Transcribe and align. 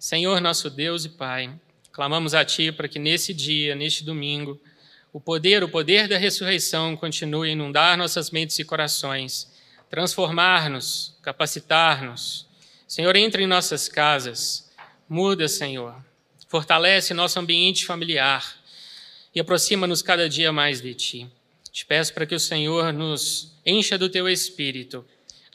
Senhor, 0.00 0.40
nosso 0.40 0.70
Deus 0.70 1.04
e 1.04 1.08
Pai, 1.08 1.52
clamamos 1.90 2.32
a 2.32 2.44
Ti 2.44 2.70
para 2.70 2.86
que 2.86 3.00
nesse 3.00 3.34
dia, 3.34 3.74
neste 3.74 4.04
domingo, 4.04 4.60
o 5.12 5.20
poder, 5.20 5.64
o 5.64 5.68
poder 5.68 6.06
da 6.06 6.16
ressurreição 6.16 6.96
continue 6.96 7.48
a 7.48 7.52
inundar 7.52 7.98
nossas 7.98 8.30
mentes 8.30 8.56
e 8.60 8.64
corações, 8.64 9.52
transformar-nos, 9.90 11.16
capacitar-nos. 11.20 12.46
Senhor, 12.86 13.16
entre 13.16 13.42
em 13.42 13.48
nossas 13.48 13.88
casas, 13.88 14.70
muda, 15.08 15.48
Senhor, 15.48 15.96
fortalece 16.46 17.12
nosso 17.12 17.40
ambiente 17.40 17.84
familiar 17.84 18.56
e 19.34 19.40
aproxima-nos 19.40 20.00
cada 20.00 20.28
dia 20.28 20.52
mais 20.52 20.80
de 20.80 20.94
Ti. 20.94 21.28
Te 21.72 21.84
peço 21.84 22.14
para 22.14 22.24
que 22.24 22.36
o 22.36 22.40
Senhor 22.40 22.92
nos 22.92 23.52
encha 23.66 23.98
do 23.98 24.08
Teu 24.08 24.28
Espírito, 24.28 25.04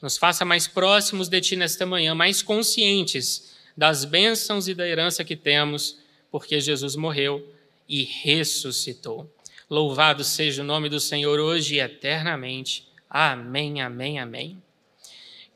nos 0.02 0.18
faça 0.18 0.44
mais 0.44 0.66
próximos 0.66 1.30
de 1.30 1.40
Ti 1.40 1.56
nesta 1.56 1.86
manhã, 1.86 2.14
mais 2.14 2.42
conscientes 2.42 3.53
das 3.76 4.04
bênçãos 4.04 4.68
e 4.68 4.74
da 4.74 4.86
herança 4.86 5.24
que 5.24 5.36
temos, 5.36 5.98
porque 6.30 6.60
Jesus 6.60 6.96
morreu 6.96 7.46
e 7.88 8.02
ressuscitou. 8.04 9.30
Louvado 9.68 10.22
seja 10.22 10.62
o 10.62 10.64
nome 10.64 10.88
do 10.88 11.00
Senhor 11.00 11.40
hoje 11.40 11.76
e 11.76 11.80
eternamente. 11.80 12.86
Amém, 13.08 13.80
amém, 13.80 14.18
amém. 14.18 14.62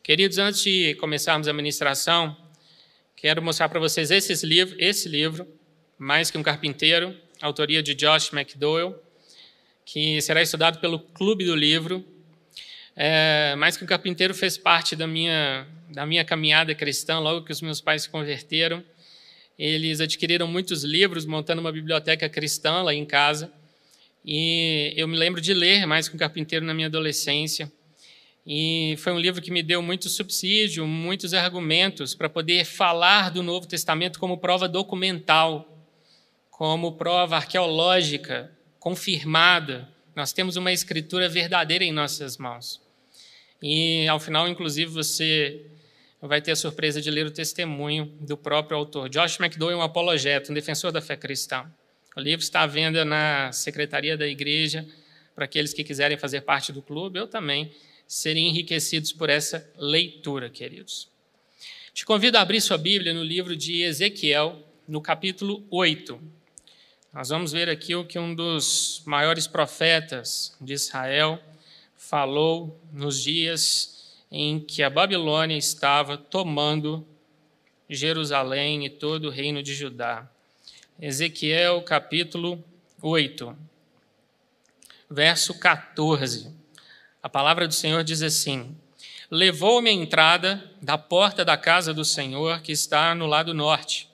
Queridos, 0.03 0.39
antes 0.39 0.63
de 0.63 0.95
começarmos 0.95 1.49
a 1.49 1.53
ministração, 1.53 2.37
quero 3.15 3.43
mostrar 3.43 3.69
para 3.69 3.79
vocês 3.79 4.11
esse 4.11 4.47
livro, 4.47 4.75
esse 4.79 5.09
livro, 5.09 5.47
Mais 5.99 6.31
que 6.31 6.39
um 6.39 6.43
Carpinteiro, 6.43 7.15
autoria 7.43 7.83
de 7.83 7.95
Josh 7.95 8.33
McDowell, 8.33 9.01
que 9.85 10.21
será 10.23 10.41
estudado 10.41 10.81
pelo 10.81 10.99
Clube 10.99 11.45
do 11.45 11.55
Livro. 11.55 12.05
É, 12.97 13.55
Mais 13.57 13.77
que 13.77 13.85
um 13.85 13.87
Carpinteiro 13.87 14.35
fez 14.35 14.57
parte 14.57 14.97
da 14.97 15.07
minha 15.07 15.67
da 15.91 16.07
minha 16.07 16.25
caminhada 16.25 16.75
cristã, 16.75 17.19
logo 17.19 17.45
que 17.45 17.53
os 17.53 17.61
meus 17.61 17.81
pais 17.81 18.03
se 18.03 18.11
converteram, 18.11 18.85
eles 19.59 20.01
adquiriram 20.01 20.47
muitos 20.47 20.85
livros, 20.85 21.27
montando 21.27 21.61
uma 21.61 21.73
biblioteca 21.73 22.29
cristã 22.29 22.83
lá 22.83 22.95
em 22.95 23.05
casa. 23.05 23.53
E 24.25 24.93
eu 24.97 25.09
me 25.09 25.17
lembro 25.17 25.41
de 25.41 25.53
ler 25.53 25.87
mais 25.87 26.09
que 26.09 26.15
um 26.15 26.19
carpinteiro 26.19 26.65
na 26.65 26.73
minha 26.73 26.87
adolescência. 26.87 27.71
E 28.47 28.95
foi 28.99 29.13
um 29.13 29.19
livro 29.19 29.43
que 29.43 29.51
me 29.51 29.63
deu 29.63 29.83
muito 29.83 30.09
subsídio, 30.09 30.87
muitos 30.87 31.35
argumentos 31.35 32.15
para 32.15 32.29
poder 32.29 32.65
falar 32.65 33.31
do 33.31 33.43
Novo 33.43 33.67
Testamento 33.67 34.19
como 34.19 34.39
prova 34.39 34.69
documental, 34.69 35.87
como 36.51 36.93
prova 36.93 37.37
arqueológica, 37.37 38.51
confirmada. 38.79 39.89
Nós 40.15 40.33
temos 40.33 40.57
uma 40.57 40.73
escritura 40.73 41.29
verdadeira 41.29 41.85
em 41.85 41.93
nossas 41.93 42.39
mãos. 42.39 42.81
E 43.63 44.07
ao 44.07 44.21
final, 44.21 44.49
inclusive, 44.49 44.91
você 44.91 45.67
vai 46.27 46.41
ter 46.41 46.51
a 46.51 46.57
surpresa 46.57 47.01
de 47.01 47.11
ler 47.11 47.27
o 47.27 47.31
testemunho 47.31 48.07
do 48.21 48.37
próprio 48.37 48.77
autor. 48.77 49.09
Josh 49.09 49.39
McDowell 49.39 49.77
é 49.77 49.77
um 49.77 49.83
apologeta, 49.83 50.51
um 50.51 50.55
defensor 50.55 50.91
da 50.91 51.01
fé 51.01 51.17
cristã. 51.17 51.71
O 52.17 52.21
livro 52.21 52.43
está 52.43 52.63
à 52.63 52.67
venda 52.67 53.05
na 53.05 53.53
secretaria 53.53 54.17
da 54.17 54.27
igreja 54.27 54.85
para 55.35 55.45
aqueles 55.45 55.73
que 55.73 55.85
quiserem 55.85 56.19
fazer 56.19 56.41
parte 56.41 56.73
do 56.73 56.83
clube. 56.83 57.21
Eu 57.21 57.29
também 57.29 57.71
serem 58.09 58.49
enriquecidos 58.49 59.13
por 59.13 59.31
essa 59.31 59.71
leitura, 59.77 60.51
queridos. 60.51 61.09
Te 61.95 62.05
convido 62.05 62.39
a 62.39 62.41
abrir 62.41 62.61
sua 62.61 62.79
Bíblia 62.79 63.15
no 63.15 63.23
livro 63.23 63.55
de 63.55 63.83
Ezequiel, 63.83 64.61
no 64.89 65.01
capítulo 65.01 65.65
8. 65.71 66.21
Nós 67.13 67.29
vamos 67.29 67.53
ver 67.53 67.69
aqui 67.69 67.95
o 67.95 68.05
que 68.05 68.19
um 68.19 68.35
dos 68.35 69.03
maiores 69.05 69.47
profetas 69.47 70.57
de 70.61 70.73
Israel 70.73 71.41
falou 71.97 72.81
nos 72.93 73.23
dias 73.23 73.98
em 74.31 74.61
que 74.61 74.83
a 74.83 74.91
Babilônia 74.91 75.57
estava 75.57 76.17
tomando 76.17 77.07
Jerusalém 77.89 78.85
e 78.85 78.91
todo 78.91 79.29
o 79.29 79.31
reino 79.31 79.63
de 79.63 79.75
Judá. 79.75 80.29
Ezequiel 81.01 81.81
capítulo 81.83 82.63
8, 83.01 83.57
verso 85.11 85.59
14. 85.59 86.53
A 87.23 87.29
palavra 87.29 87.67
do 87.67 87.75
Senhor 87.75 88.05
diz 88.05 88.21
assim: 88.21 88.77
Levou-me 89.31 89.89
à 89.89 89.93
entrada 89.93 90.71
da 90.83 90.99
porta 90.99 91.45
da 91.45 91.57
casa 91.57 91.95
do 91.95 92.05
Senhor, 92.05 92.61
que 92.61 92.73
está 92.73 93.15
no 93.15 93.27
lado 93.27 93.55
norte. 93.55 94.09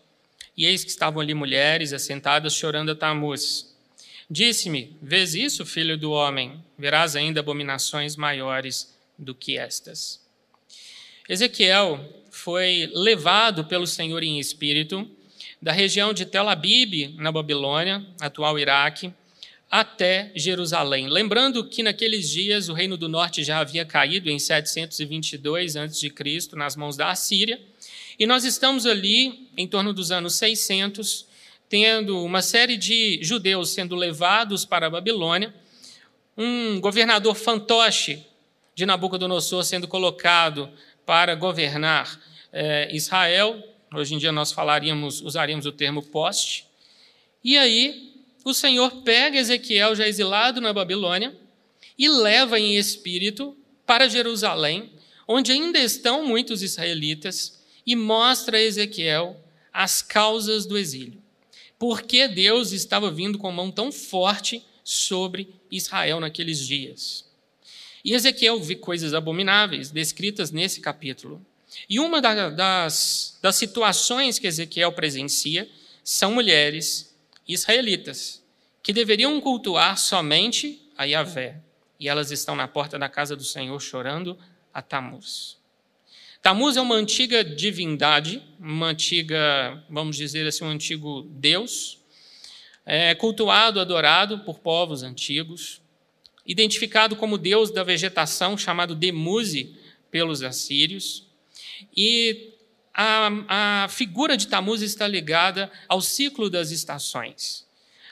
E 0.56 0.66
eis 0.66 0.84
que 0.84 0.90
estavam 0.90 1.20
ali 1.20 1.34
mulheres 1.34 1.92
assentadas 1.92 2.54
chorando 2.54 2.92
a 2.92 2.94
Tamuz. 2.94 3.74
Disse-me: 4.30 4.96
Vês 5.02 5.34
isso, 5.34 5.66
filho 5.66 5.98
do 5.98 6.12
homem? 6.12 6.62
Verás 6.78 7.16
ainda 7.16 7.40
abominações 7.40 8.14
maiores 8.14 8.93
do 9.18 9.34
que 9.34 9.56
estas. 9.56 10.22
Ezequiel 11.28 12.22
foi 12.30 12.90
levado 12.92 13.64
pelo 13.64 13.86
Senhor 13.86 14.22
em 14.22 14.38
espírito 14.38 15.08
da 15.60 15.72
região 15.72 16.12
de 16.12 16.26
Tel 16.26 16.48
Abib, 16.48 17.14
na 17.16 17.32
Babilônia, 17.32 18.04
atual 18.20 18.58
Iraque, 18.58 19.12
até 19.70 20.30
Jerusalém. 20.36 21.08
Lembrando 21.08 21.64
que 21.64 21.82
naqueles 21.82 22.28
dias 22.30 22.68
o 22.68 22.74
reino 22.74 22.96
do 22.96 23.08
norte 23.08 23.42
já 23.42 23.60
havia 23.60 23.84
caído 23.84 24.28
em 24.30 24.38
722 24.38 25.76
a.C. 25.76 26.12
nas 26.52 26.76
mãos 26.76 26.96
da 26.96 27.10
Assíria, 27.10 27.60
e 28.18 28.26
nós 28.26 28.44
estamos 28.44 28.84
ali 28.84 29.48
em 29.56 29.66
torno 29.66 29.92
dos 29.92 30.12
anos 30.12 30.34
600, 30.34 31.26
tendo 31.68 32.22
uma 32.22 32.42
série 32.42 32.76
de 32.76 33.18
judeus 33.22 33.70
sendo 33.70 33.96
levados 33.96 34.64
para 34.64 34.86
a 34.86 34.90
Babilônia, 34.90 35.54
um 36.36 36.78
governador 36.78 37.34
fantoche 37.34 38.22
de 38.74 38.84
Nabucodonosor 38.84 39.64
sendo 39.64 39.86
colocado 39.86 40.70
para 41.06 41.34
governar 41.34 42.20
eh, 42.52 42.88
Israel. 42.92 43.62
Hoje 43.94 44.14
em 44.14 44.18
dia 44.18 44.32
nós 44.32 44.52
falaríamos, 44.52 45.20
usaríamos 45.20 45.66
o 45.66 45.72
termo 45.72 46.02
poste. 46.02 46.66
E 47.42 47.56
aí 47.56 48.14
o 48.44 48.52
Senhor 48.52 49.02
pega 49.02 49.38
Ezequiel 49.38 49.94
já 49.94 50.06
exilado 50.06 50.60
na 50.60 50.72
Babilônia 50.72 51.34
e 51.98 52.08
leva 52.08 52.58
em 52.58 52.76
espírito 52.76 53.56
para 53.86 54.08
Jerusalém, 54.08 54.90
onde 55.26 55.52
ainda 55.52 55.78
estão 55.78 56.26
muitos 56.26 56.62
israelitas, 56.62 57.62
e 57.86 57.94
mostra 57.94 58.56
a 58.56 58.62
Ezequiel 58.62 59.38
as 59.72 60.00
causas 60.00 60.64
do 60.64 60.78
exílio. 60.78 61.22
Por 61.78 62.02
que 62.02 62.26
Deus 62.28 62.72
estava 62.72 63.10
vindo 63.10 63.38
com 63.38 63.52
mão 63.52 63.70
tão 63.70 63.92
forte 63.92 64.64
sobre 64.82 65.54
Israel 65.70 66.18
naqueles 66.20 66.66
dias? 66.66 67.26
E 68.04 68.12
Ezequiel 68.12 68.60
vê 68.60 68.76
coisas 68.76 69.14
abomináveis 69.14 69.90
descritas 69.90 70.50
nesse 70.50 70.80
capítulo. 70.80 71.44
E 71.88 71.98
uma 71.98 72.20
das, 72.20 73.38
das 73.40 73.56
situações 73.56 74.38
que 74.38 74.46
Ezequiel 74.46 74.92
presencia 74.92 75.68
são 76.02 76.32
mulheres 76.32 77.16
israelitas 77.48 78.44
que 78.82 78.92
deveriam 78.92 79.40
cultuar 79.40 79.96
somente 79.96 80.86
a 80.96 81.04
Yahvé. 81.04 81.60
E 81.98 82.06
elas 82.06 82.30
estão 82.30 82.54
na 82.54 82.68
porta 82.68 82.98
da 82.98 83.08
casa 83.08 83.34
do 83.34 83.42
Senhor 83.42 83.80
chorando 83.80 84.38
a 84.72 84.82
Tamuz. 84.82 85.56
Tamuz 86.42 86.76
é 86.76 86.80
uma 86.82 86.94
antiga 86.94 87.42
divindade, 87.42 88.42
uma 88.60 88.88
antiga, 88.88 89.82
vamos 89.88 90.16
dizer 90.16 90.46
assim, 90.46 90.62
um 90.62 90.68
antigo 90.68 91.22
deus, 91.30 91.98
é, 92.84 93.14
cultuado, 93.14 93.80
adorado 93.80 94.40
por 94.40 94.58
povos 94.58 95.02
antigos 95.02 95.80
identificado 96.46 97.16
como 97.16 97.38
deus 97.38 97.70
da 97.70 97.82
vegetação, 97.82 98.56
chamado 98.56 98.94
Demuse 98.94 99.76
pelos 100.10 100.42
assírios. 100.42 101.26
E 101.96 102.52
a, 102.92 103.84
a 103.84 103.88
figura 103.88 104.36
de 104.36 104.46
Tamuz 104.46 104.82
está 104.82 105.06
ligada 105.08 105.70
ao 105.88 106.00
ciclo 106.00 106.48
das 106.48 106.70
estações. 106.70 107.64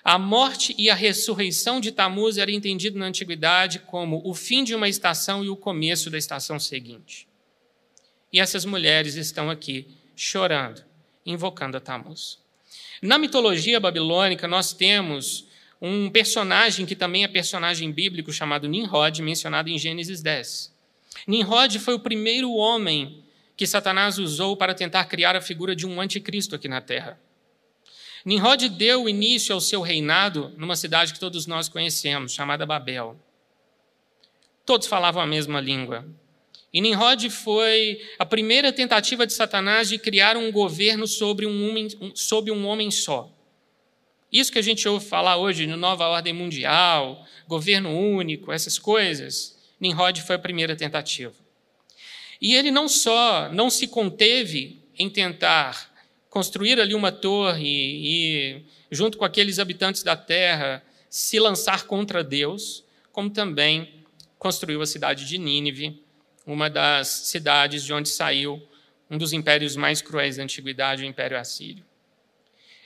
A 0.04 0.18
morte 0.18 0.74
e 0.76 0.90
a 0.90 0.94
ressurreição 0.94 1.80
de 1.80 1.92
Tamuz 1.92 2.36
era 2.36 2.50
entendido 2.50 2.98
na 2.98 3.06
antiguidade 3.06 3.78
como 3.80 4.20
o 4.24 4.34
fim 4.34 4.64
de 4.64 4.74
uma 4.74 4.88
estação 4.88 5.44
e 5.44 5.48
o 5.48 5.56
começo 5.56 6.10
da 6.10 6.18
estação 6.18 6.58
seguinte. 6.58 7.28
E 8.32 8.40
essas 8.40 8.64
mulheres 8.64 9.14
estão 9.14 9.48
aqui 9.48 9.86
chorando, 10.16 10.82
invocando 11.24 11.76
a 11.76 11.80
Tamuz. 11.80 12.40
Na 13.00 13.18
mitologia 13.18 13.78
babilônica, 13.78 14.48
nós 14.48 14.72
temos 14.72 15.46
um 15.84 16.08
personagem 16.08 16.86
que 16.86 16.94
também 16.94 17.24
é 17.24 17.28
personagem 17.28 17.90
bíblico 17.90 18.32
chamado 18.32 18.68
Nimrod, 18.68 19.20
mencionado 19.20 19.68
em 19.68 19.76
Gênesis 19.76 20.22
10. 20.22 20.72
Nimrod 21.26 21.76
foi 21.80 21.94
o 21.94 21.98
primeiro 21.98 22.52
homem 22.52 23.24
que 23.56 23.66
Satanás 23.66 24.16
usou 24.16 24.56
para 24.56 24.74
tentar 24.74 25.04
criar 25.06 25.34
a 25.34 25.40
figura 25.40 25.74
de 25.74 25.84
um 25.84 26.00
anticristo 26.00 26.54
aqui 26.54 26.68
na 26.68 26.80
terra. 26.80 27.20
Nimrod 28.24 28.68
deu 28.68 29.08
início 29.08 29.52
ao 29.52 29.60
seu 29.60 29.80
reinado 29.80 30.52
numa 30.56 30.76
cidade 30.76 31.12
que 31.12 31.18
todos 31.18 31.48
nós 31.48 31.68
conhecemos, 31.68 32.32
chamada 32.32 32.64
Babel. 32.64 33.16
Todos 34.64 34.86
falavam 34.86 35.20
a 35.20 35.26
mesma 35.26 35.60
língua. 35.60 36.06
E 36.72 36.80
Nimrod 36.80 37.28
foi 37.28 38.00
a 38.20 38.24
primeira 38.24 38.72
tentativa 38.72 39.26
de 39.26 39.32
Satanás 39.32 39.88
de 39.88 39.98
criar 39.98 40.36
um 40.36 40.52
governo 40.52 41.08
sobre 41.08 41.44
um 41.44 41.68
homem, 41.68 41.88
sobre 42.14 42.52
um 42.52 42.64
homem 42.68 42.88
só. 42.88 43.28
Isso 44.32 44.50
que 44.50 44.58
a 44.58 44.62
gente 44.62 44.88
ouve 44.88 45.04
falar 45.04 45.36
hoje 45.36 45.66
no 45.66 45.76
Nova 45.76 46.06
Ordem 46.06 46.32
Mundial, 46.32 47.26
governo 47.46 47.90
único, 47.90 48.50
essas 48.50 48.78
coisas, 48.78 49.58
Nimrod 49.78 50.22
foi 50.22 50.36
a 50.36 50.38
primeira 50.38 50.74
tentativa. 50.74 51.34
E 52.40 52.54
ele 52.54 52.70
não 52.70 52.88
só 52.88 53.50
não 53.52 53.68
se 53.68 53.86
conteve 53.86 54.82
em 54.98 55.10
tentar 55.10 55.92
construir 56.30 56.80
ali 56.80 56.94
uma 56.94 57.12
torre 57.12 57.62
e, 57.66 58.62
junto 58.90 59.18
com 59.18 59.24
aqueles 59.24 59.58
habitantes 59.58 60.02
da 60.02 60.16
terra, 60.16 60.82
se 61.10 61.38
lançar 61.38 61.84
contra 61.84 62.24
Deus, 62.24 62.82
como 63.12 63.28
também 63.28 64.02
construiu 64.38 64.80
a 64.80 64.86
cidade 64.86 65.26
de 65.26 65.36
Nínive, 65.36 66.02
uma 66.46 66.70
das 66.70 67.08
cidades 67.08 67.84
de 67.84 67.92
onde 67.92 68.08
saiu 68.08 68.66
um 69.10 69.18
dos 69.18 69.34
impérios 69.34 69.76
mais 69.76 70.00
cruéis 70.00 70.36
da 70.36 70.42
antiguidade, 70.42 71.02
o 71.02 71.06
Império 71.06 71.38
Assírio. 71.38 71.84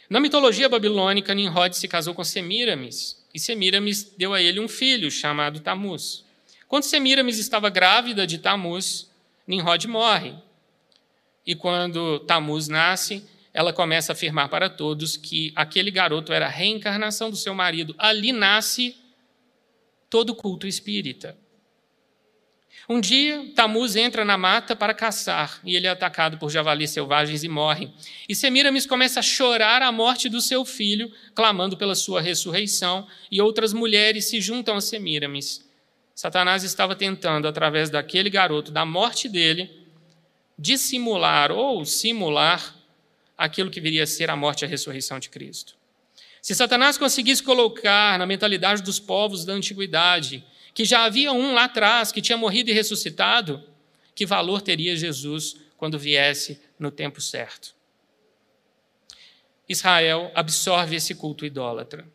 Na 0.08 0.20
mitologia 0.20 0.69
babilônica, 0.69 1.35
Nimrod 1.35 1.76
se 1.76 1.88
casou 1.88 2.14
com 2.14 2.23
Semiramis, 2.23 3.25
e 3.35 3.41
Semiramis 3.41 4.05
deu 4.17 4.32
a 4.32 4.41
ele 4.41 4.61
um 4.61 4.69
filho 4.69 5.11
chamado 5.11 5.61
Tamuz. 5.61 6.25
Quando 6.69 6.85
Semiramis 6.85 7.38
estava 7.38 7.69
grávida 7.69 8.26
de 8.26 8.38
Tamuz, 8.38 9.11
Nimrod 9.47 9.87
morre. 9.88 10.35
E 11.44 11.55
quando 11.55 12.20
Tamuz 12.20 12.69
nasce, 12.69 13.25
ela 13.53 13.73
começa 13.73 14.12
a 14.12 14.14
afirmar 14.14 14.49
para 14.49 14.69
todos 14.69 15.17
que 15.17 15.53
aquele 15.56 15.91
garoto 15.91 16.32
era 16.32 16.47
a 16.47 16.50
reencarnação 16.50 17.31
do 17.31 17.37
seu 17.37 17.55
marido. 17.55 17.94
Ali 17.99 18.32
nasce 18.32 18.97
todo 20.09 20.31
o 20.31 20.35
culto 20.35 20.67
espírita. 20.67 21.37
Um 22.88 23.00
dia, 23.00 23.50
Tamuz 23.55 23.97
entra 23.97 24.25
na 24.25 24.38
mata 24.38 24.77
para 24.77 24.94
caçar 24.94 25.61
e 25.65 25.75
ele 25.75 25.88
é 25.88 25.91
atacado 25.91 26.38
por 26.38 26.50
javalis 26.50 26.91
selvagens 26.91 27.43
e 27.43 27.49
morre. 27.49 27.91
E 28.29 28.35
Semiramis 28.35 28.87
começa 28.87 29.19
a 29.19 29.23
chorar 29.23 29.83
a 29.83 29.91
morte 29.91 30.29
do 30.29 30.41
seu 30.41 30.65
filho, 30.65 31.12
clamando 31.35 31.77
pela 31.77 31.97
sua 31.97 32.21
ressurreição, 32.21 33.06
e 33.31 33.41
outras 33.41 33.73
mulheres 33.73 34.27
se 34.27 34.41
juntam 34.41 34.77
a 34.77 34.81
Semiramis. 34.81 35.67
Satanás 36.15 36.62
estava 36.62 36.94
tentando, 36.94 37.49
através 37.49 37.91
daquele 37.91 38.31
garoto, 38.31 38.71
da 38.71 38.85
morte 38.87 39.29
dele, 39.29 39.69
dissimular 40.56 41.50
ou 41.50 41.85
simular 41.85 42.77
aquilo 43.37 43.71
que 43.71 43.81
viria 43.81 44.05
a 44.05 44.06
ser 44.06 44.31
a 44.31 44.37
morte 44.37 44.62
e 44.62 44.65
a 44.65 44.69
ressurreição 44.69 45.19
de 45.19 45.29
Cristo. 45.29 45.75
Se 46.41 46.55
Satanás 46.55 46.97
conseguisse 46.97 47.43
colocar 47.43 48.17
na 48.17 48.25
mentalidade 48.25 48.81
dos 48.81 49.00
povos 49.00 49.44
da 49.44 49.53
antiguidade 49.53 50.44
que 50.76 50.84
já 50.84 51.06
havia 51.06 51.32
um 51.32 51.55
lá 51.55 51.64
atrás 51.64 52.12
que 52.12 52.20
tinha 52.20 52.37
morrido 52.37 52.69
e 52.69 52.75
ressuscitado, 52.75 53.64
que 54.14 54.26
valor 54.26 54.61
teria 54.61 54.94
Jesus 54.94 55.56
quando 55.75 55.99
viesse 55.99 56.61
no 56.78 56.90
tempo 56.90 57.19
certo? 57.19 57.75
Israel 59.67 60.31
absorve 60.34 60.94
esse 60.94 61.14
culto 61.14 61.46
idólatra, 61.46 62.06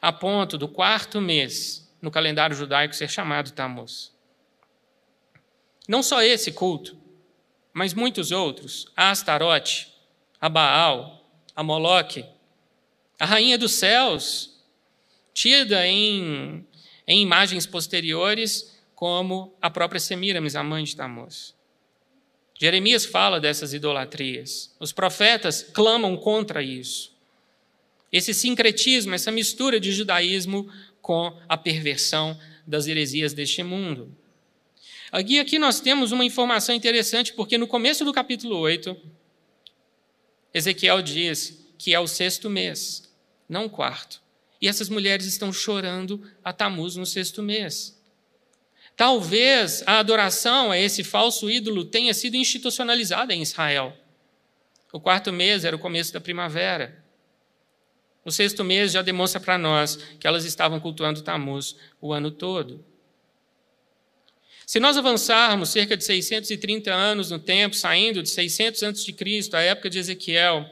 a 0.00 0.10
ponto 0.10 0.56
do 0.56 0.66
quarto 0.66 1.20
mês 1.20 1.94
no 2.00 2.10
calendário 2.10 2.56
judaico 2.56 2.96
ser 2.96 3.10
chamado 3.10 3.50
Tammuz. 3.50 4.10
Não 5.86 6.02
só 6.02 6.22
esse 6.22 6.50
culto, 6.50 6.98
mas 7.74 7.92
muitos 7.92 8.32
outros, 8.32 8.90
a 8.96 9.10
Astarote, 9.10 9.94
a 10.40 10.48
Baal, 10.48 11.30
a 11.54 11.62
Moloque, 11.62 12.24
a 13.20 13.26
rainha 13.26 13.58
dos 13.58 13.72
céus, 13.72 14.58
tida 15.34 15.86
em, 15.86 16.66
em 17.08 17.22
imagens 17.22 17.66
posteriores 17.66 18.78
como 18.94 19.56
a 19.62 19.70
própria 19.70 19.98
Semiramis, 19.98 20.54
a 20.54 20.62
mãe 20.62 20.84
de 20.84 20.94
Tammuz. 20.94 21.54
Jeremias 22.60 23.06
fala 23.06 23.40
dessas 23.40 23.72
idolatrias. 23.72 24.74
Os 24.78 24.92
profetas 24.92 25.62
clamam 25.62 26.16
contra 26.16 26.62
isso. 26.62 27.16
Esse 28.12 28.34
sincretismo, 28.34 29.14
essa 29.14 29.30
mistura 29.30 29.80
de 29.80 29.90
judaísmo 29.92 30.70
com 31.00 31.34
a 31.48 31.56
perversão 31.56 32.38
das 32.66 32.86
heresias 32.86 33.32
deste 33.32 33.62
mundo. 33.62 34.14
Aqui, 35.10 35.38
aqui 35.38 35.58
nós 35.58 35.80
temos 35.80 36.12
uma 36.12 36.24
informação 36.24 36.74
interessante, 36.74 37.32
porque 37.32 37.56
no 37.56 37.66
começo 37.66 38.04
do 38.04 38.12
capítulo 38.12 38.58
8, 38.58 38.94
Ezequiel 40.52 41.00
diz 41.00 41.66
que 41.78 41.94
é 41.94 42.00
o 42.00 42.06
sexto 42.06 42.50
mês, 42.50 43.10
não 43.48 43.66
o 43.66 43.70
quarto. 43.70 44.20
E 44.60 44.66
essas 44.66 44.88
mulheres 44.88 45.26
estão 45.26 45.52
chorando 45.52 46.22
a 46.42 46.52
Tamuz 46.52 46.96
no 46.96 47.06
sexto 47.06 47.42
mês. 47.42 47.96
Talvez 48.96 49.84
a 49.86 50.00
adoração 50.00 50.72
a 50.72 50.78
esse 50.78 51.04
falso 51.04 51.48
ídolo 51.48 51.84
tenha 51.84 52.12
sido 52.12 52.36
institucionalizada 52.36 53.32
em 53.32 53.42
Israel. 53.42 53.96
O 54.92 54.98
quarto 54.98 55.32
mês 55.32 55.64
era 55.64 55.76
o 55.76 55.78
começo 55.78 56.12
da 56.12 56.20
primavera. 56.20 57.04
O 58.24 58.32
sexto 58.32 58.64
mês 58.64 58.90
já 58.92 59.00
demonstra 59.00 59.40
para 59.40 59.56
nós 59.56 59.96
que 60.18 60.26
elas 60.26 60.44
estavam 60.44 60.80
cultuando 60.80 61.22
Tamuz 61.22 61.76
o 62.00 62.12
ano 62.12 62.30
todo. 62.30 62.84
Se 64.66 64.78
nós 64.78 64.98
avançarmos 64.98 65.70
cerca 65.70 65.96
de 65.96 66.04
630 66.04 66.92
anos 66.92 67.30
no 67.30 67.38
tempo, 67.38 67.74
saindo 67.74 68.22
de 68.22 68.28
600 68.28 68.82
a.C., 68.82 69.50
a 69.54 69.60
época 69.60 69.88
de 69.88 69.98
Ezequiel, 69.98 70.70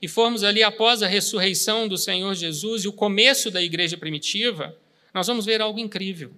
e 0.00 0.08
formos 0.08 0.42
ali 0.42 0.62
após 0.62 1.02
a 1.02 1.06
ressurreição 1.06 1.88
do 1.88 1.96
Senhor 1.96 2.34
Jesus 2.34 2.84
e 2.84 2.88
o 2.88 2.92
começo 2.92 3.50
da 3.50 3.62
igreja 3.62 3.96
primitiva, 3.96 4.76
nós 5.12 5.26
vamos 5.26 5.46
ver 5.46 5.60
algo 5.60 5.78
incrível. 5.78 6.32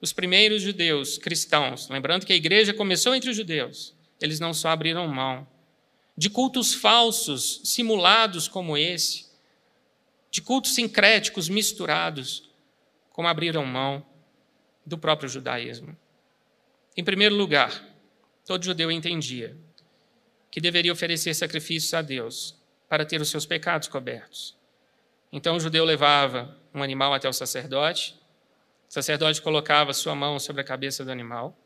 Os 0.00 0.12
primeiros 0.12 0.62
judeus 0.62 1.18
cristãos, 1.18 1.88
lembrando 1.88 2.24
que 2.24 2.32
a 2.32 2.36
igreja 2.36 2.72
começou 2.72 3.14
entre 3.14 3.30
os 3.30 3.36
judeus, 3.36 3.94
eles 4.20 4.40
não 4.40 4.54
só 4.54 4.68
abriram 4.68 5.06
mão 5.08 5.46
de 6.16 6.28
cultos 6.28 6.74
falsos, 6.74 7.60
simulados 7.62 8.48
como 8.48 8.76
esse, 8.76 9.26
de 10.32 10.42
cultos 10.42 10.74
sincréticos 10.74 11.48
misturados, 11.48 12.50
como 13.10 13.28
abriram 13.28 13.64
mão 13.64 14.04
do 14.84 14.98
próprio 14.98 15.28
judaísmo. 15.28 15.96
Em 16.96 17.04
primeiro 17.04 17.36
lugar, 17.36 17.84
todo 18.44 18.64
judeu 18.64 18.90
entendia 18.90 19.56
que 20.50 20.60
deveria 20.60 20.92
oferecer 20.92 21.34
sacrifícios 21.34 21.92
a 21.94 22.02
Deus 22.02 22.56
para 22.88 23.04
ter 23.04 23.20
os 23.20 23.28
seus 23.28 23.44
pecados 23.44 23.88
cobertos. 23.88 24.56
Então 25.32 25.56
o 25.56 25.60
judeu 25.60 25.84
levava 25.84 26.56
um 26.74 26.82
animal 26.82 27.12
até 27.12 27.28
o 27.28 27.32
sacerdote, 27.32 28.18
o 28.88 28.92
sacerdote 28.92 29.42
colocava 29.42 29.92
sua 29.92 30.14
mão 30.14 30.38
sobre 30.38 30.62
a 30.62 30.64
cabeça 30.64 31.04
do 31.04 31.12
animal, 31.12 31.56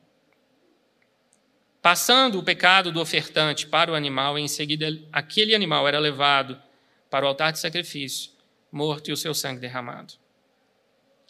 passando 1.80 2.38
o 2.38 2.42
pecado 2.42 2.90
do 2.90 3.00
ofertante 3.00 3.66
para 3.66 3.92
o 3.92 3.94
animal, 3.94 4.38
em 4.38 4.48
seguida 4.48 4.86
aquele 5.12 5.54
animal 5.54 5.86
era 5.86 5.98
levado 5.98 6.60
para 7.08 7.24
o 7.24 7.28
altar 7.28 7.52
de 7.52 7.58
sacrifício, 7.58 8.32
morto 8.70 9.10
e 9.10 9.12
o 9.12 9.16
seu 9.16 9.34
sangue 9.34 9.60
derramado. 9.60 10.14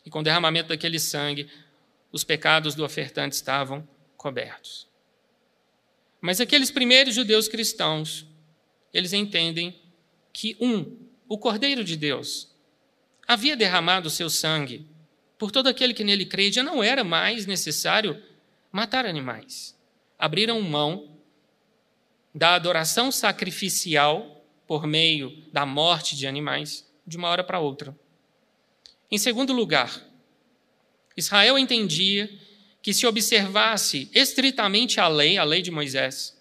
E 0.05 0.11
com 0.11 0.21
o 0.21 0.23
derramamento 0.23 0.71
daquele 0.71 0.99
sangue, 0.99 1.51
os 2.11 2.25
pecados 2.25 2.75
do 2.75 2.85
ofertante 2.85 3.35
estavam 3.35 3.87
cobertos. 4.17 4.92
Mas 6.23 6.41
aqueles 6.41 6.71
primeiros 6.71 7.17
judeus 7.17 7.49
cristãos, 7.49 8.25
eles 8.95 9.13
entendem 9.13 9.79
que, 10.33 10.57
um, 10.61 10.97
o 11.29 11.37
Cordeiro 11.37 11.83
de 11.83 11.97
Deus 11.97 12.55
havia 13.27 13.57
derramado 13.57 14.07
o 14.07 14.11
seu 14.11 14.31
sangue 14.31 14.87
por 15.37 15.51
todo 15.51 15.67
aquele 15.67 15.93
que 15.93 16.05
nele 16.05 16.25
crê, 16.25 16.53
já 16.53 16.63
não 16.63 16.81
era 16.81 17.03
mais 17.03 17.47
necessário 17.47 18.23
matar 18.71 19.05
animais. 19.05 19.77
Abriram 20.17 20.63
mão 20.63 21.19
da 22.33 22.55
adoração 22.55 23.11
sacrificial 23.11 24.47
por 24.69 24.87
meio 24.87 25.43
da 25.53 25.67
morte 25.67 26.17
de 26.17 26.29
animais 26.29 26.89
de 27.05 27.17
uma 27.17 27.29
hora 27.29 27.43
para 27.43 27.59
outra. 27.59 27.99
Em 29.11 29.19
segundo 29.19 29.53
lugar, 29.53 30.01
Israel 31.17 31.59
entendia 31.59 32.31
que 32.83 32.93
se 32.93 33.07
observasse 33.07 34.11
estritamente 34.13 34.99
a 34.99 35.07
lei, 35.07 35.39
a 35.39 35.45
lei 35.45 35.63
de 35.63 35.71
Moisés, 35.71 36.37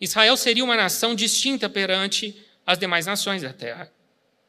Israel 0.00 0.36
seria 0.36 0.64
uma 0.64 0.76
nação 0.76 1.14
distinta 1.14 1.68
perante 1.68 2.42
as 2.66 2.78
demais 2.78 3.06
nações 3.06 3.42
da 3.42 3.52
terra. 3.52 3.92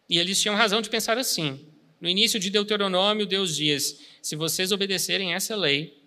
E 0.10 0.18
eles 0.18 0.42
tinham 0.42 0.56
razão 0.56 0.82
de 0.82 0.90
pensar 0.90 1.18
assim. 1.18 1.68
No 2.00 2.08
início 2.08 2.40
de 2.40 2.50
Deuteronômio, 2.50 3.26
Deus 3.26 3.56
diz: 3.56 4.00
se 4.22 4.36
vocês 4.36 4.72
obedecerem 4.72 5.34
essa 5.34 5.56
lei, 5.56 6.02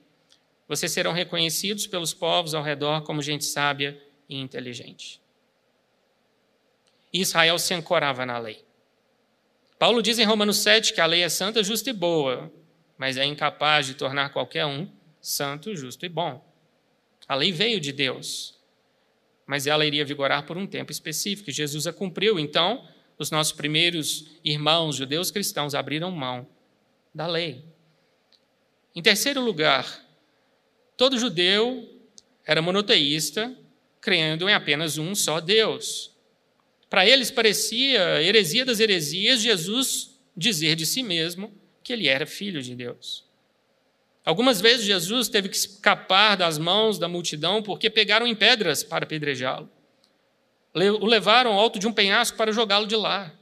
vocês 0.68 0.92
serão 0.92 1.12
reconhecidos 1.12 1.86
pelos 1.86 2.14
povos 2.14 2.54
ao 2.54 2.62
redor 2.62 3.02
como 3.02 3.22
gente 3.22 3.44
sábia 3.44 4.00
e 4.28 4.36
inteligente. 4.36 5.20
E 7.12 7.20
Israel 7.20 7.58
se 7.58 7.74
ancorava 7.74 8.24
na 8.24 8.38
lei. 8.38 8.64
Paulo 9.78 10.02
diz 10.02 10.18
em 10.18 10.24
Romanos 10.24 10.58
7 10.58 10.92
que 10.92 11.00
a 11.00 11.06
lei 11.06 11.22
é 11.22 11.28
santa, 11.28 11.64
justa 11.64 11.90
e 11.90 11.92
boa, 11.92 12.52
mas 13.00 13.16
é 13.16 13.24
incapaz 13.24 13.86
de 13.86 13.94
tornar 13.94 14.28
qualquer 14.28 14.66
um 14.66 14.86
santo, 15.22 15.74
justo 15.74 16.04
e 16.04 16.08
bom. 16.10 16.46
A 17.26 17.34
lei 17.34 17.50
veio 17.50 17.80
de 17.80 17.92
Deus, 17.92 18.60
mas 19.46 19.66
ela 19.66 19.86
iria 19.86 20.04
vigorar 20.04 20.44
por 20.44 20.58
um 20.58 20.66
tempo 20.66 20.92
específico. 20.92 21.50
Jesus 21.50 21.86
a 21.86 21.94
cumpriu, 21.94 22.38
então 22.38 22.86
os 23.16 23.30
nossos 23.30 23.54
primeiros 23.54 24.26
irmãos 24.44 24.96
judeus 24.96 25.30
cristãos 25.30 25.74
abriram 25.74 26.10
mão 26.10 26.46
da 27.14 27.26
lei. 27.26 27.64
Em 28.94 29.00
terceiro 29.00 29.40
lugar, 29.40 30.06
todo 30.94 31.18
judeu 31.18 31.88
era 32.44 32.60
monoteísta, 32.60 33.56
crendo 33.98 34.46
em 34.46 34.52
apenas 34.52 34.98
um 34.98 35.14
só 35.14 35.40
Deus. 35.40 36.14
Para 36.90 37.08
eles 37.08 37.30
parecia 37.30 38.22
heresia 38.22 38.66
das 38.66 38.78
heresias 38.78 39.40
Jesus 39.40 40.20
dizer 40.36 40.76
de 40.76 40.84
si 40.84 41.02
mesmo 41.02 41.58
que 41.82 41.92
ele 41.92 42.08
era 42.08 42.26
filho 42.26 42.62
de 42.62 42.74
Deus. 42.74 43.24
Algumas 44.24 44.60
vezes 44.60 44.86
Jesus 44.86 45.28
teve 45.28 45.48
que 45.48 45.56
escapar 45.56 46.36
das 46.36 46.58
mãos 46.58 46.98
da 46.98 47.08
multidão 47.08 47.62
porque 47.62 47.88
pegaram 47.88 48.26
em 48.26 48.34
pedras 48.34 48.84
para 48.84 49.04
apedrejá-lo. 49.04 49.68
O 50.74 51.06
levaram 51.06 51.52
alto 51.52 51.78
de 51.78 51.88
um 51.88 51.92
penhasco 51.92 52.36
para 52.36 52.52
jogá-lo 52.52 52.86
de 52.86 52.96
lá. 52.96 53.34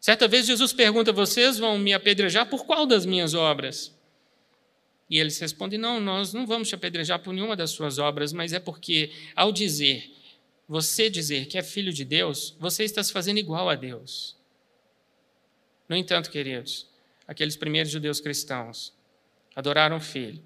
Certa 0.00 0.26
vez 0.26 0.46
Jesus 0.46 0.72
pergunta: 0.72 1.12
Vocês 1.12 1.58
vão 1.58 1.78
me 1.78 1.92
apedrejar 1.92 2.46
por 2.46 2.64
qual 2.64 2.86
das 2.86 3.04
minhas 3.04 3.34
obras? 3.34 3.94
E 5.08 5.18
eles 5.18 5.38
respondem: 5.38 5.78
Não, 5.78 6.00
nós 6.00 6.32
não 6.32 6.46
vamos 6.46 6.68
te 6.68 6.74
apedrejar 6.74 7.20
por 7.20 7.34
nenhuma 7.34 7.54
das 7.54 7.70
suas 7.70 7.98
obras, 7.98 8.32
mas 8.32 8.52
é 8.52 8.58
porque, 8.58 9.12
ao 9.36 9.52
dizer, 9.52 10.10
você 10.66 11.10
dizer 11.10 11.46
que 11.46 11.58
é 11.58 11.62
filho 11.62 11.92
de 11.92 12.04
Deus, 12.04 12.56
você 12.58 12.84
está 12.84 13.02
se 13.02 13.12
fazendo 13.12 13.38
igual 13.38 13.68
a 13.68 13.74
Deus. 13.74 14.39
No 15.90 15.96
entanto, 15.96 16.30
queridos, 16.30 16.86
aqueles 17.26 17.56
primeiros 17.56 17.90
judeus 17.90 18.20
cristãos 18.20 18.96
adoraram 19.56 19.96
o 19.96 20.00
Filho 20.00 20.40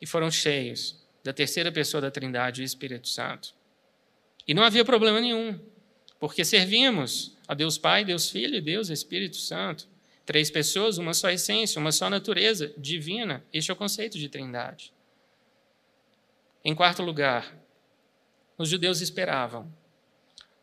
e 0.00 0.06
foram 0.06 0.32
cheios 0.32 1.00
da 1.22 1.32
terceira 1.32 1.70
pessoa 1.70 2.00
da 2.00 2.10
Trindade, 2.10 2.60
o 2.60 2.64
Espírito 2.64 3.06
Santo. 3.06 3.54
E 4.48 4.52
não 4.52 4.64
havia 4.64 4.84
problema 4.84 5.20
nenhum, 5.20 5.60
porque 6.18 6.44
servimos 6.44 7.36
a 7.46 7.54
Deus 7.54 7.78
Pai, 7.78 8.04
Deus 8.04 8.28
Filho 8.28 8.56
e 8.56 8.60
Deus 8.60 8.88
Espírito 8.88 9.36
Santo. 9.36 9.88
Três 10.26 10.50
pessoas, 10.50 10.98
uma 10.98 11.14
só 11.14 11.30
essência, 11.30 11.78
uma 11.78 11.92
só 11.92 12.10
natureza 12.10 12.74
divina. 12.76 13.44
Este 13.52 13.70
é 13.70 13.74
o 13.74 13.76
conceito 13.76 14.18
de 14.18 14.28
Trindade. 14.28 14.92
Em 16.64 16.74
quarto 16.74 17.00
lugar, 17.00 17.56
os 18.58 18.68
judeus 18.68 19.00
esperavam 19.00 19.72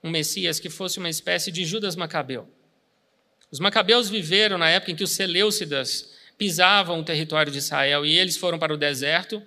um 0.03 0.09
Messias 0.09 0.59
que 0.59 0.69
fosse 0.69 0.99
uma 0.99 1.09
espécie 1.09 1.49
de 1.49 1.63
Judas 1.63 1.95
Macabeu. 1.95 2.56
Os 3.49 3.59
Macabeus 3.59 4.09
viveram 4.09 4.57
na 4.57 4.69
época 4.69 4.91
em 4.91 4.95
que 4.95 5.03
os 5.03 5.11
Seleucidas 5.11 6.13
pisavam 6.37 6.99
o 6.99 7.03
território 7.03 7.51
de 7.51 7.57
Israel 7.57 8.05
e 8.05 8.17
eles 8.17 8.37
foram 8.37 8.59
para 8.59 8.73
o 8.73 8.77
deserto, 8.77 9.41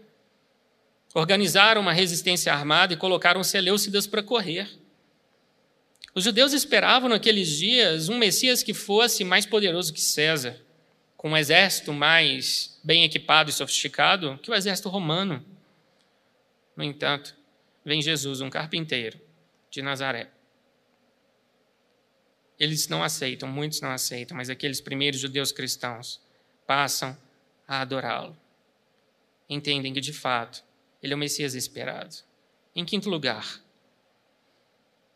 organizaram 1.14 1.80
uma 1.80 1.92
resistência 1.92 2.52
armada 2.52 2.94
e 2.94 2.96
colocaram 2.96 3.40
os 3.40 3.48
Seleucidas 3.48 4.06
para 4.06 4.22
correr. 4.22 4.68
Os 6.14 6.24
judeus 6.24 6.52
esperavam 6.52 7.08
naqueles 7.08 7.48
dias 7.48 8.08
um 8.08 8.18
Messias 8.18 8.62
que 8.62 8.74
fosse 8.74 9.22
mais 9.22 9.46
poderoso 9.46 9.92
que 9.92 10.00
César, 10.00 10.56
com 11.16 11.30
um 11.30 11.36
exército 11.36 11.92
mais 11.92 12.80
bem 12.82 13.04
equipado 13.04 13.50
e 13.50 13.52
sofisticado 13.52 14.38
que 14.42 14.50
o 14.50 14.54
exército 14.54 14.88
romano. 14.88 15.44
No 16.74 16.82
entanto, 16.82 17.36
vem 17.84 18.02
Jesus, 18.02 18.40
um 18.40 18.50
carpinteiro 18.50 19.20
de 19.70 19.82
Nazaré. 19.82 20.30
Eles 22.60 22.88
não 22.88 23.02
aceitam, 23.02 23.48
muitos 23.48 23.80
não 23.80 23.90
aceitam, 23.90 24.36
mas 24.36 24.50
aqueles 24.50 24.82
primeiros 24.82 25.18
judeus 25.18 25.50
cristãos 25.50 26.20
passam 26.66 27.16
a 27.66 27.80
adorá-lo. 27.80 28.36
Entendem 29.48 29.94
que, 29.94 30.00
de 30.00 30.12
fato, 30.12 30.62
ele 31.02 31.14
é 31.14 31.16
o 31.16 31.18
Messias 31.18 31.54
esperado. 31.54 32.16
Em 32.76 32.84
quinto 32.84 33.08
lugar, 33.08 33.60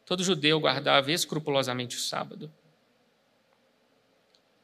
todo 0.06 0.24
judeu 0.24 0.58
guardava 0.58 1.12
escrupulosamente 1.12 1.98
o 1.98 2.00
sábado. 2.00 2.50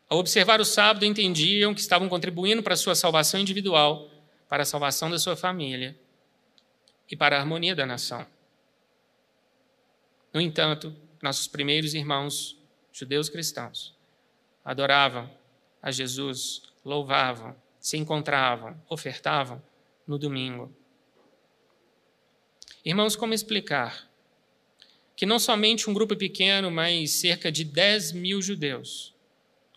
Ao 0.09 0.19
observar 0.19 0.59
o 0.59 0.65
sábado, 0.65 1.05
entendiam 1.05 1.75
que 1.75 1.81
estavam 1.81 2.09
contribuindo 2.09 2.63
para 2.63 2.73
a 2.73 2.79
sua 2.79 2.95
salvação 2.95 3.39
individual, 3.39 4.11
para 4.49 4.63
a 4.63 4.67
salvação 4.67 5.11
da 5.11 5.19
sua 5.19 5.37
família 5.37 5.95
e 7.11 7.15
para 7.15 7.37
a 7.37 7.41
harmonia 7.41 7.77
da 7.77 7.85
nação. 7.85 8.27
No 10.33 10.41
entanto, 10.41 10.97
nossos 11.23 11.47
primeiros 11.47 11.93
irmãos, 11.93 12.60
judeus 13.01 13.31
cristãos, 13.31 13.97
adoravam 14.63 15.31
a 15.83 15.91
Jesus 15.91 16.63
louvavam, 16.85 17.57
se 17.79 17.97
encontravam, 17.97 18.79
ofertavam 18.91 19.63
no 20.07 20.19
domingo. 20.19 20.75
Irmãos, 22.85 23.17
como 23.17 23.33
explicar 23.33 24.07
que 25.17 25.25
não 25.25 25.39
somente 25.39 25.89
um 25.89 25.95
grupo 25.95 26.15
pequeno, 26.15 26.71
mas 26.71 27.13
cerca 27.13 27.51
de 27.51 27.65
10 27.65 28.13
mil 28.13 28.43
judeus 28.43 29.15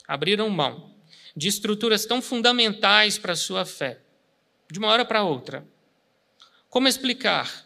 abriram 0.06 0.50
mão 0.50 0.94
de 1.36 1.48
estruturas 1.48 2.06
tão 2.06 2.22
fundamentais 2.22 3.18
para 3.18 3.34
a 3.34 3.38
sua 3.38 3.66
fé, 3.66 4.02
de 4.70 4.80
uma 4.80 4.90
hora 4.90 5.06
para 5.06 5.24
outra? 5.24 5.66
Como 6.70 6.90
explicar 6.90 7.66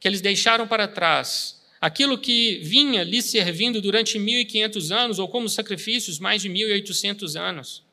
que 0.00 0.08
eles 0.08 0.22
deixaram 0.22 0.66
para 0.66 0.88
trás 0.88 1.63
aquilo 1.86 2.18
que 2.18 2.58
vinha 2.58 3.02
lhe 3.02 3.20
servindo 3.20 3.80
durante 3.80 4.18
1.500 4.18 4.90
anos, 4.94 5.18
ou 5.18 5.28
como 5.28 5.48
sacrifícios, 5.48 6.18
mais 6.18 6.42
de 6.42 6.48
1.800 6.48 7.40
anos? 7.40 7.84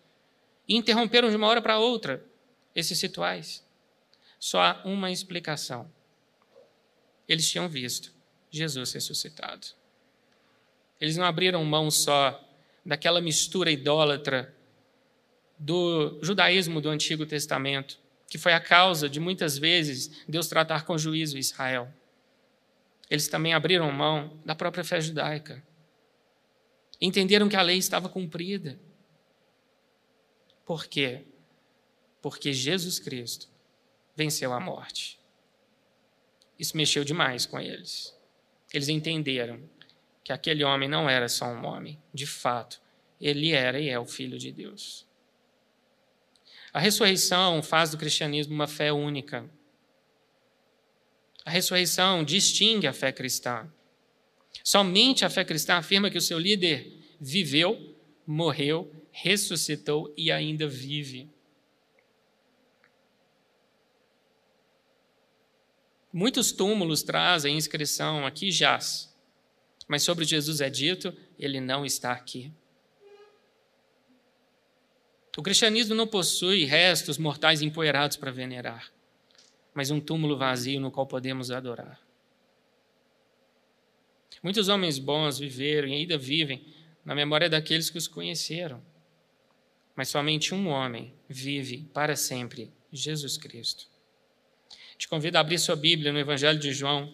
e 0.72 0.76
interromperam 0.78 1.30
de 1.30 1.36
uma 1.36 1.48
hora 1.48 1.62
para 1.62 1.80
outra 1.80 2.24
esses 2.74 3.02
rituais. 3.02 3.62
Só 4.40 4.62
há 4.62 4.82
uma 4.86 5.12
explicação. 5.12 5.92
Eles 7.28 7.50
tinham 7.50 7.68
visto 7.68 8.14
Jesus 8.50 8.94
ressuscitado. 8.94 9.68
Eles 11.00 11.18
não 11.18 11.26
abriram 11.26 11.64
mão 11.66 11.92
só 11.92 12.42
daquela 12.86 13.20
mistura 13.20 13.70
idólatra 13.70 14.56
do 15.60 16.18
judaísmo 16.22 16.80
do 16.80 16.90
Antigo 16.90 17.26
Testamento, 17.26 18.00
que 18.30 18.38
foi 18.38 18.54
a 18.54 18.60
causa 18.62 19.10
de 19.10 19.20
muitas 19.20 19.58
vezes 19.58 20.24
Deus 20.26 20.48
tratar 20.48 20.86
com 20.86 20.98
juízo 20.98 21.38
Israel. 21.38 21.92
Eles 23.12 23.28
também 23.28 23.54
abriram 23.54 23.92
mão 23.92 24.42
da 24.44 24.56
própria 24.56 24.84
fé 24.84 25.00
judaica. 25.00 25.64
Entenderam 27.00 27.48
que 27.48 27.56
a 27.56 27.62
lei 27.62 27.78
estava 27.78 28.10
cumprida 28.10 28.80
por 30.72 30.88
quê? 30.88 31.26
Porque 32.22 32.54
Jesus 32.54 32.98
Cristo 32.98 33.50
venceu 34.16 34.54
a 34.54 34.60
morte. 34.62 35.20
Isso 36.58 36.78
mexeu 36.78 37.04
demais 37.04 37.46
com 37.46 37.60
eles. 37.60 38.18
Eles 38.74 38.88
entenderam 38.88 39.70
que 40.24 40.32
aquele 40.32 40.64
homem 40.64 40.88
não 40.88 41.10
era 41.10 41.28
só 41.28 41.46
um 41.48 41.66
homem, 41.66 42.02
de 42.14 42.26
fato, 42.26 42.82
ele 43.20 43.52
era 43.52 43.82
e 43.82 43.90
é 43.90 44.00
o 44.00 44.06
Filho 44.06 44.38
de 44.38 44.50
Deus. 44.50 45.06
A 46.72 46.80
ressurreição 46.80 47.62
faz 47.62 47.92
do 47.92 47.98
cristianismo 47.98 48.54
uma 48.54 48.66
fé 48.66 48.94
única. 48.94 49.50
A 51.46 51.50
ressurreição 51.50 52.24
distingue 52.24 52.88
a 52.88 52.94
fé 52.94 53.12
cristã. 53.12 53.72
Somente 54.64 55.26
a 55.26 55.30
fé 55.30 55.44
cristã 55.44 55.76
afirma 55.76 56.10
que 56.10 56.18
o 56.18 56.22
seu 56.22 56.38
líder 56.38 57.16
viveu, 57.20 57.96
morreu 58.26 58.92
ressuscitou 59.12 60.14
e 60.18 60.32
ainda 60.32 60.68
vive. 60.68 61.30
Muitos 66.12 66.52
túmulos 66.52 67.04
trazem 67.04 67.56
inscrição 67.56 68.26
aqui 68.26 68.52
jaz, 68.52 69.16
mas 69.88 70.04
sobre 70.04 70.26
Jesus 70.26 70.60
é 70.60 70.70
dito, 70.70 71.16
ele 71.38 71.60
não 71.62 71.86
está 71.86 72.12
aqui. 72.12 72.52
O 75.38 75.42
cristianismo 75.42 75.96
não 75.96 76.06
possui 76.06 76.66
restos 76.66 77.18
mortais 77.18 77.62
empoeirados 77.62 78.18
para 78.18 78.32
venerar, 78.32 78.92
mas 79.74 79.92
um 79.92 80.00
túmulo 80.00 80.38
vazio 80.38 80.80
no 80.80 80.92
qual 80.92 81.08
podemos 81.08 81.52
adorar. 81.52 82.00
Muitos 84.44 84.68
homens 84.68 84.98
bons 84.98 85.38
viveram 85.38 85.88
e 85.88 85.94
ainda 85.94 86.18
vivem 86.18 86.66
na 87.06 87.14
memória 87.14 87.50
daqueles 87.50 87.90
que 87.90 87.98
os 87.98 88.08
conheceram 88.08 88.82
mas 89.96 90.10
somente 90.10 90.54
um 90.54 90.68
homem 90.68 91.14
vive 91.28 91.90
para 91.94 92.16
sempre, 92.16 92.72
Jesus 92.92 93.38
Cristo. 93.38 93.88
Te 94.98 95.08
convido 95.08 95.38
a 95.38 95.42
abrir 95.42 95.60
sua 95.60 95.76
Bíblia 95.76 96.12
no 96.12 96.20
Evangelho 96.20 96.60
de 96.60 96.74
João, 96.74 97.14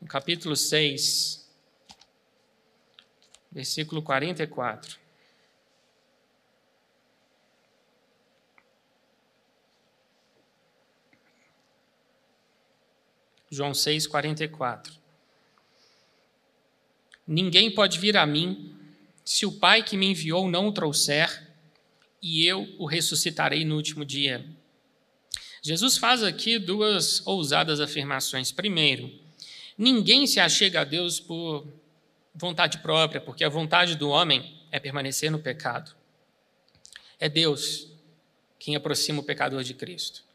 no 0.00 0.06
capítulo 0.06 0.54
6, 0.54 1.48
versículo 3.50 4.02
44. 4.02 4.98
João 13.50 13.72
6, 13.72 14.06
44. 14.06 14.92
Ninguém 17.26 17.70
pode 17.70 17.98
vir 17.98 18.16
a 18.16 18.26
mim 18.26 18.74
se 19.24 19.44
o 19.44 19.52
Pai 19.52 19.82
que 19.82 19.96
me 19.96 20.06
enviou 20.06 20.48
não 20.48 20.68
o 20.68 20.72
trouxer 20.72 21.46
e 22.22 22.46
eu 22.46 22.66
o 22.78 22.86
ressuscitarei 22.86 23.64
no 23.64 23.76
último 23.76 24.04
dia. 24.04 24.44
Jesus 25.62 25.96
faz 25.96 26.22
aqui 26.22 26.58
duas 26.58 27.26
ousadas 27.26 27.80
afirmações. 27.80 28.52
Primeiro, 28.52 29.12
ninguém 29.76 30.26
se 30.26 30.40
achega 30.40 30.80
a 30.80 30.84
Deus 30.84 31.20
por 31.20 31.66
vontade 32.34 32.78
própria, 32.78 33.20
porque 33.20 33.44
a 33.44 33.48
vontade 33.48 33.96
do 33.96 34.08
homem 34.08 34.62
é 34.70 34.78
permanecer 34.78 35.30
no 35.30 35.38
pecado. 35.38 35.94
É 37.18 37.28
Deus 37.28 37.88
quem 38.58 38.76
aproxima 38.76 39.20
o 39.20 39.24
pecador 39.24 39.62
de 39.62 39.74
Cristo. 39.74 40.27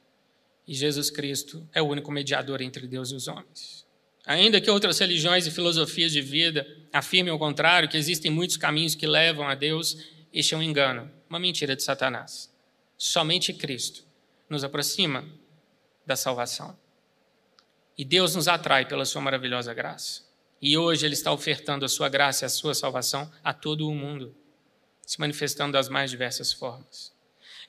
E 0.67 0.73
Jesus 0.73 1.09
Cristo 1.09 1.67
é 1.73 1.81
o 1.81 1.87
único 1.87 2.11
mediador 2.11 2.61
entre 2.61 2.87
Deus 2.87 3.11
e 3.11 3.15
os 3.15 3.27
homens. 3.27 3.85
Ainda 4.25 4.61
que 4.61 4.71
outras 4.71 4.99
religiões 4.99 5.45
e 5.45 5.51
filosofias 5.51 6.11
de 6.11 6.21
vida 6.21 6.65
afirmem 6.93 7.33
o 7.33 7.39
contrário, 7.39 7.89
que 7.89 7.97
existem 7.97 8.31
muitos 8.31 8.55
caminhos 8.55 8.95
que 8.95 9.05
levam 9.05 9.47
a 9.47 9.55
Deus, 9.55 9.97
este 10.31 10.53
é 10.53 10.57
um 10.57 10.63
engano 10.63 11.11
uma 11.33 11.39
mentira 11.39 11.75
de 11.75 11.81
Satanás. 11.81 12.53
Somente 12.95 13.51
Cristo 13.53 14.05
nos 14.47 14.63
aproxima 14.63 15.25
da 16.05 16.15
salvação. 16.15 16.77
E 17.97 18.05
Deus 18.05 18.35
nos 18.35 18.47
atrai 18.47 18.87
pela 18.87 19.03
sua 19.03 19.19
maravilhosa 19.19 19.73
graça. 19.73 20.21
E 20.61 20.77
hoje 20.77 21.07
Ele 21.07 21.15
está 21.15 21.31
ofertando 21.31 21.85
a 21.85 21.89
sua 21.89 22.07
graça 22.07 22.45
e 22.45 22.47
a 22.47 22.49
sua 22.49 22.75
salvação 22.75 23.31
a 23.43 23.51
todo 23.51 23.87
o 23.87 23.95
mundo, 23.95 24.35
se 25.01 25.19
manifestando 25.19 25.73
das 25.73 25.89
mais 25.89 26.11
diversas 26.11 26.53
formas. 26.53 27.12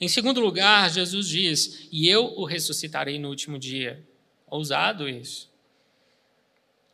Em 0.01 0.09
segundo 0.09 0.41
lugar, 0.41 0.91
Jesus 0.91 1.29
diz: 1.29 1.89
E 1.93 2.09
eu 2.09 2.27
o 2.37 2.45
ressuscitarei 2.45 3.19
no 3.19 3.29
último 3.29 3.59
dia. 3.59 4.07
Ousado 4.47 5.09
isso. 5.09 5.53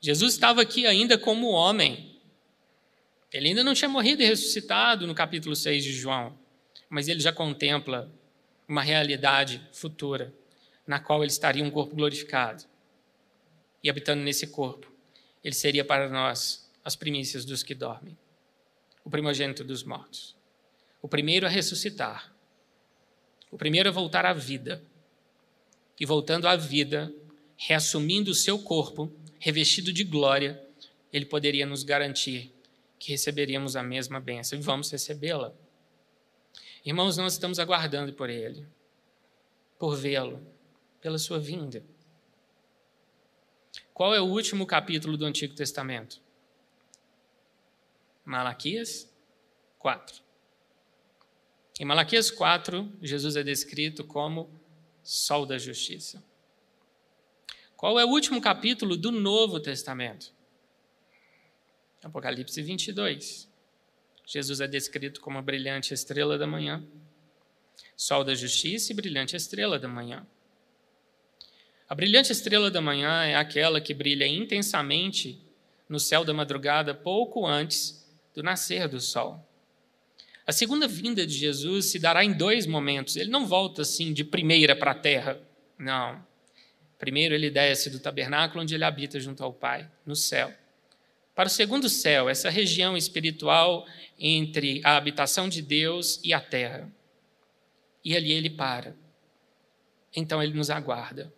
Jesus 0.01 0.35
estava 0.35 0.63
aqui 0.63 0.87
ainda 0.87 1.19
como 1.19 1.49
homem. 1.49 2.19
Ele 3.33 3.49
ainda 3.49 3.63
não 3.63 3.75
tinha 3.75 3.89
morrido 3.89 4.23
e 4.23 4.27
ressuscitado 4.27 5.07
no 5.07 5.15
capítulo 5.15 5.55
6 5.55 5.85
de 5.85 5.93
João, 5.93 6.39
mas 6.89 7.07
ele 7.07 7.21
já 7.21 7.33
contempla 7.33 8.11
uma 8.67 8.83
realidade 8.83 9.63
futura, 9.73 10.35
na 10.87 10.99
qual 10.99 11.23
ele 11.23 11.31
estaria 11.31 11.63
um 11.63 11.71
corpo 11.71 11.95
glorificado. 11.95 12.65
E 13.83 13.91
habitando 13.91 14.23
nesse 14.23 14.49
corpo, 14.49 14.91
ele 15.45 15.55
seria 15.55 15.85
para 15.85 16.09
nós 16.09 16.71
as 16.85 16.97
primícias 16.97 17.45
dos 17.45 17.63
que 17.63 17.75
dormem, 17.75 18.17
o 19.05 19.11
primogênito 19.11 19.63
dos 19.63 19.83
mortos, 19.83 20.37
o 21.03 21.09
primeiro 21.09 21.47
a 21.47 21.49
ressuscitar, 21.49 22.30
o 23.51 23.59
primeiro 23.59 23.89
a 23.89 23.93
voltar 23.93 24.25
à 24.25 24.33
vida. 24.33 24.83
E 25.99 26.07
voltando 26.07 26.47
à 26.47 26.57
vida, 26.57 27.13
reassumindo 27.57 28.31
o 28.31 28.35
seu 28.35 28.59
corpo, 28.59 29.13
revestido 29.39 29.93
de 29.93 30.05
glória, 30.05 30.63
ele 31.13 31.27
poderia 31.27 31.67
nos 31.67 31.83
garantir 31.83 32.55
que 32.99 33.11
receberíamos 33.11 33.77
a 33.77 33.83
mesma 33.83 34.21
bênção 34.21 34.59
e 34.59 34.63
vamos 34.63 34.91
recebê-la. 34.91 35.55
Irmãos, 36.85 37.17
nós 37.17 37.35
estamos 37.35 37.59
aguardando 37.59 38.13
por 38.13 38.31
ele, 38.31 38.67
por 39.79 39.97
vê-lo, 39.97 40.41
pela 41.01 41.19
sua 41.19 41.39
vinda. 41.39 41.83
Qual 43.93 44.15
é 44.15 44.21
o 44.21 44.25
último 44.25 44.67
capítulo 44.67 45.17
do 45.17 45.27
Antigo 45.27 45.55
Testamento? 45.55 46.23
Malaquias 48.25 49.11
4. 49.79 50.30
Em 51.81 51.85
Malaquias 51.87 52.31
4, 52.31 52.93
Jesus 53.01 53.37
é 53.37 53.43
descrito 53.43 54.05
como 54.05 54.51
sol 55.03 55.47
da 55.47 55.57
justiça. 55.57 56.23
Qual 57.75 57.99
é 57.99 58.05
o 58.05 58.11
último 58.11 58.39
capítulo 58.39 58.99
do 58.99 59.11
Novo 59.11 59.59
Testamento? 59.59 60.31
Apocalipse 62.05 62.61
22. 62.61 63.49
Jesus 64.27 64.61
é 64.61 64.69
descrito 64.69 65.23
como 65.23 65.39
a 65.39 65.43
brilhante 65.43 65.95
estrela 65.95 66.37
da 66.37 66.47
manhã, 66.47 66.87
sol 67.97 68.25
da 68.25 68.35
justiça 68.35 68.93
e 68.93 68.95
brilhante 68.95 69.35
estrela 69.35 69.79
da 69.79 69.89
manhã. 69.89 70.27
A 71.89 71.95
brilhante 71.95 72.31
estrela 72.31 72.71
da 72.71 72.83
manhã 72.83 73.25
é 73.25 73.37
aquela 73.37 73.81
que 73.81 73.95
brilha 73.95 74.27
intensamente 74.27 75.43
no 75.89 75.99
céu 75.99 76.27
da 76.27 76.35
madrugada 76.35 76.95
pouco 76.95 77.47
antes 77.47 78.07
do 78.35 78.43
nascer 78.43 78.87
do 78.87 79.01
sol. 79.01 79.50
A 80.51 80.53
segunda 80.53 80.89
vinda 80.89 81.25
de 81.25 81.33
Jesus 81.33 81.87
se 81.87 81.99
dará 82.01 82.25
em 82.25 82.33
dois 82.33 82.67
momentos. 82.67 83.15
Ele 83.15 83.31
não 83.31 83.47
volta 83.47 83.83
assim 83.83 84.13
de 84.13 84.25
primeira 84.25 84.75
para 84.75 84.91
a 84.91 84.95
terra. 84.97 85.41
Não. 85.79 86.27
Primeiro 86.99 87.37
ele 87.37 87.51
desce 87.51 87.89
do 87.89 88.01
tabernáculo 88.01 88.61
onde 88.61 88.75
ele 88.75 88.83
habita 88.83 89.21
junto 89.21 89.45
ao 89.45 89.53
Pai, 89.53 89.89
no 90.05 90.17
céu. 90.17 90.53
Para 91.37 91.47
o 91.47 91.51
segundo 91.51 91.89
céu, 91.89 92.29
essa 92.29 92.51
região 92.51 92.97
espiritual 92.97 93.87
entre 94.19 94.81
a 94.83 94.97
habitação 94.97 95.49
de 95.49 95.63
Deus 95.63 96.19
e 96.25 96.35
a 96.35 96.41
terra. 96.41 96.91
E 98.05 98.17
ali 98.17 98.33
ele 98.33 98.51
para. 98.51 98.97
Então 100.17 100.43
ele 100.43 100.53
nos 100.53 100.69
aguarda. 100.69 101.33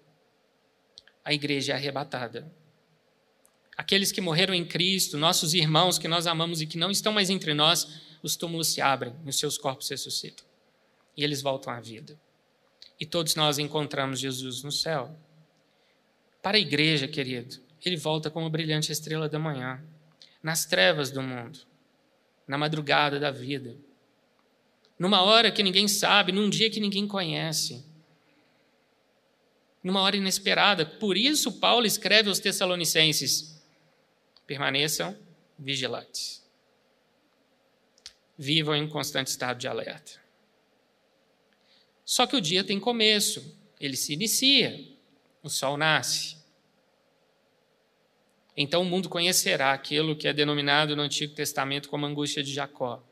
A 1.22 1.34
igreja 1.34 1.74
é 1.74 1.76
arrebatada. 1.76 2.50
Aqueles 3.76 4.10
que 4.10 4.22
morreram 4.22 4.54
em 4.54 4.64
Cristo, 4.64 5.18
nossos 5.18 5.52
irmãos 5.52 5.98
que 5.98 6.08
nós 6.08 6.26
amamos 6.26 6.62
e 6.62 6.66
que 6.66 6.78
não 6.78 6.90
estão 6.90 7.12
mais 7.12 7.28
entre 7.28 7.52
nós, 7.52 8.00
os 8.22 8.36
túmulos 8.36 8.68
se 8.68 8.80
abrem 8.80 9.14
e 9.24 9.28
os 9.28 9.38
seus 9.38 9.58
corpos 9.58 9.88
ressuscitam. 9.88 10.46
E 11.16 11.24
eles 11.24 11.42
voltam 11.42 11.72
à 11.72 11.80
vida. 11.80 12.18
E 12.98 13.04
todos 13.04 13.34
nós 13.34 13.58
encontramos 13.58 14.20
Jesus 14.20 14.62
no 14.62 14.70
céu. 14.70 15.14
Para 16.40 16.56
a 16.56 16.60
igreja, 16.60 17.08
querido, 17.08 17.60
ele 17.84 17.96
volta 17.96 18.30
como 18.30 18.46
a 18.46 18.50
brilhante 18.50 18.92
estrela 18.92 19.28
da 19.28 19.38
manhã, 19.38 19.82
nas 20.42 20.64
trevas 20.64 21.10
do 21.10 21.20
mundo, 21.20 21.58
na 22.46 22.56
madrugada 22.56 23.18
da 23.18 23.30
vida, 23.30 23.76
numa 24.98 25.22
hora 25.22 25.50
que 25.50 25.62
ninguém 25.62 25.88
sabe, 25.88 26.30
num 26.30 26.48
dia 26.48 26.70
que 26.70 26.80
ninguém 26.80 27.08
conhece, 27.08 27.84
numa 29.82 30.00
hora 30.00 30.16
inesperada. 30.16 30.86
Por 30.86 31.16
isso, 31.16 31.58
Paulo 31.58 31.86
escreve 31.86 32.28
aos 32.28 32.38
Tessalonicenses: 32.38 33.60
permaneçam 34.46 35.16
vigilantes 35.58 36.41
vivam 38.42 38.74
em 38.74 38.88
constante 38.88 39.28
estado 39.28 39.58
de 39.58 39.68
alerta. 39.68 40.20
Só 42.04 42.26
que 42.26 42.34
o 42.34 42.40
dia 42.40 42.64
tem 42.64 42.80
começo, 42.80 43.56
ele 43.80 43.96
se 43.96 44.12
inicia, 44.12 44.84
o 45.42 45.48
sol 45.48 45.76
nasce. 45.76 46.36
Então 48.56 48.82
o 48.82 48.84
mundo 48.84 49.08
conhecerá 49.08 49.72
aquilo 49.72 50.16
que 50.16 50.26
é 50.26 50.32
denominado 50.32 50.96
no 50.96 51.02
Antigo 51.02 51.34
Testamento 51.34 51.88
como 51.88 52.04
angústia 52.04 52.42
de 52.42 52.52
Jacó. 52.52 53.02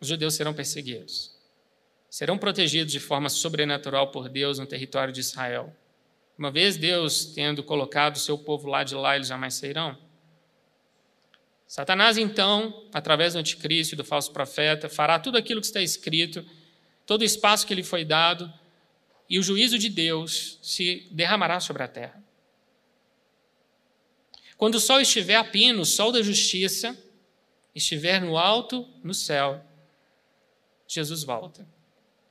Os 0.00 0.08
judeus 0.08 0.34
serão 0.34 0.54
perseguidos. 0.54 1.36
Serão 2.08 2.38
protegidos 2.38 2.90
de 2.90 2.98
forma 2.98 3.28
sobrenatural 3.28 4.10
por 4.10 4.28
Deus 4.30 4.58
no 4.58 4.66
território 4.66 5.12
de 5.12 5.20
Israel. 5.20 5.76
Uma 6.38 6.50
vez 6.50 6.78
Deus 6.78 7.26
tendo 7.26 7.62
colocado 7.62 8.16
o 8.16 8.20
seu 8.20 8.38
povo 8.38 8.68
lá 8.68 8.82
de 8.82 8.94
lá, 8.94 9.16
eles 9.16 9.28
jamais 9.28 9.54
sairão. 9.54 10.05
Satanás, 11.66 12.16
então, 12.16 12.88
através 12.92 13.32
do 13.32 13.40
anticristo 13.40 13.94
e 13.94 13.96
do 13.96 14.04
falso 14.04 14.32
profeta, 14.32 14.88
fará 14.88 15.18
tudo 15.18 15.36
aquilo 15.36 15.60
que 15.60 15.66
está 15.66 15.82
escrito, 15.82 16.44
todo 17.04 17.22
o 17.22 17.24
espaço 17.24 17.66
que 17.66 17.74
lhe 17.74 17.82
foi 17.82 18.04
dado, 18.04 18.52
e 19.28 19.38
o 19.38 19.42
juízo 19.42 19.76
de 19.76 19.88
Deus 19.88 20.58
se 20.62 21.08
derramará 21.10 21.58
sobre 21.58 21.82
a 21.82 21.88
terra. 21.88 22.22
Quando 24.56 24.76
o 24.76 24.80
sol 24.80 25.00
estiver 25.00 25.34
a 25.34 25.44
pino, 25.44 25.82
o 25.82 25.86
sol 25.86 26.12
da 26.12 26.22
justiça, 26.22 26.96
estiver 27.74 28.20
no 28.20 28.38
alto, 28.38 28.88
no 29.02 29.12
céu, 29.12 29.62
Jesus 30.86 31.24
volta. 31.24 31.66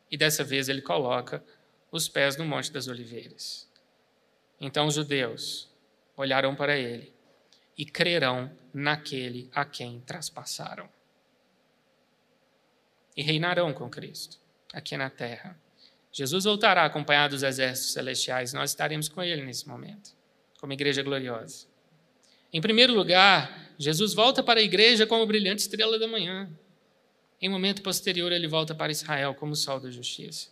E 0.10 0.18
dessa 0.18 0.44
vez 0.44 0.70
ele 0.70 0.82
coloca 0.82 1.44
os 1.92 2.08
pés 2.08 2.38
no 2.38 2.46
Monte 2.46 2.72
das 2.72 2.88
Oliveiras. 2.88 3.70
Então 4.60 4.88
os 4.88 4.96
judeus 4.96 5.70
olharão 6.16 6.56
para 6.56 6.78
ele 6.78 7.15
e 7.78 7.86
crerão 7.86 8.52
naquele 8.74 9.50
a 9.54 9.66
quem 9.66 10.00
traspassaram. 10.02 10.90
E 13.16 13.22
reinarão 13.22 13.74
com 13.74 13.90
Cristo 13.90 14.38
aqui 14.74 14.98
na 14.98 15.10
terra. 15.10 15.60
Jesus 16.12 16.46
voltará 16.46 16.86
acompanhado 16.86 17.36
dos 17.36 17.44
exércitos 17.44 17.94
celestiais, 17.94 18.54
nós 18.54 18.72
estaremos 18.72 19.10
com 19.10 19.22
ele 19.22 19.44
nesse 19.44 19.68
momento, 19.68 20.12
como 20.60 20.74
igreja 20.74 21.04
gloriosa. 21.04 21.68
Em 22.52 22.62
primeiro 22.62 22.94
lugar, 22.94 23.74
Jesus 23.78 24.14
volta 24.14 24.42
para 24.42 24.62
a 24.62 24.64
igreja 24.64 25.06
como 25.06 25.26
brilhante 25.26 25.62
estrela 25.62 26.00
da 26.00 26.08
manhã. 26.08 26.50
Em 27.42 27.50
momento 27.50 27.82
posterior, 27.82 28.32
ele 28.32 28.48
volta 28.48 28.74
para 28.74 28.92
Israel 28.92 29.36
como 29.36 29.56
sol 29.56 29.80
da 29.80 29.90
justiça. 29.90 30.50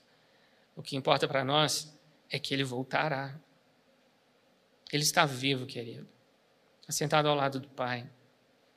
O 0.76 0.82
que 0.82 0.98
importa 0.98 1.30
para 1.30 1.46
nós 1.46 1.98
é 2.30 2.38
que 2.38 2.54
ele 2.54 2.64
voltará. 2.64 3.40
Ele 4.92 5.04
está 5.04 5.26
vivo, 5.26 5.66
querido 5.66 6.13
assentado 6.88 7.28
ao 7.28 7.36
lado 7.36 7.60
do 7.60 7.68
Pai, 7.70 8.10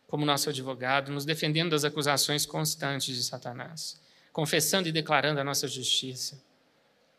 como 0.06 0.24
nosso 0.24 0.48
advogado, 0.48 1.10
nos 1.10 1.24
defendendo 1.24 1.70
das 1.70 1.84
acusações 1.84 2.46
constantes 2.46 3.16
de 3.16 3.22
Satanás, 3.22 4.00
confessando 4.32 4.88
e 4.88 4.92
declarando 4.92 5.40
a 5.40 5.44
nossa 5.44 5.66
justiça, 5.66 6.42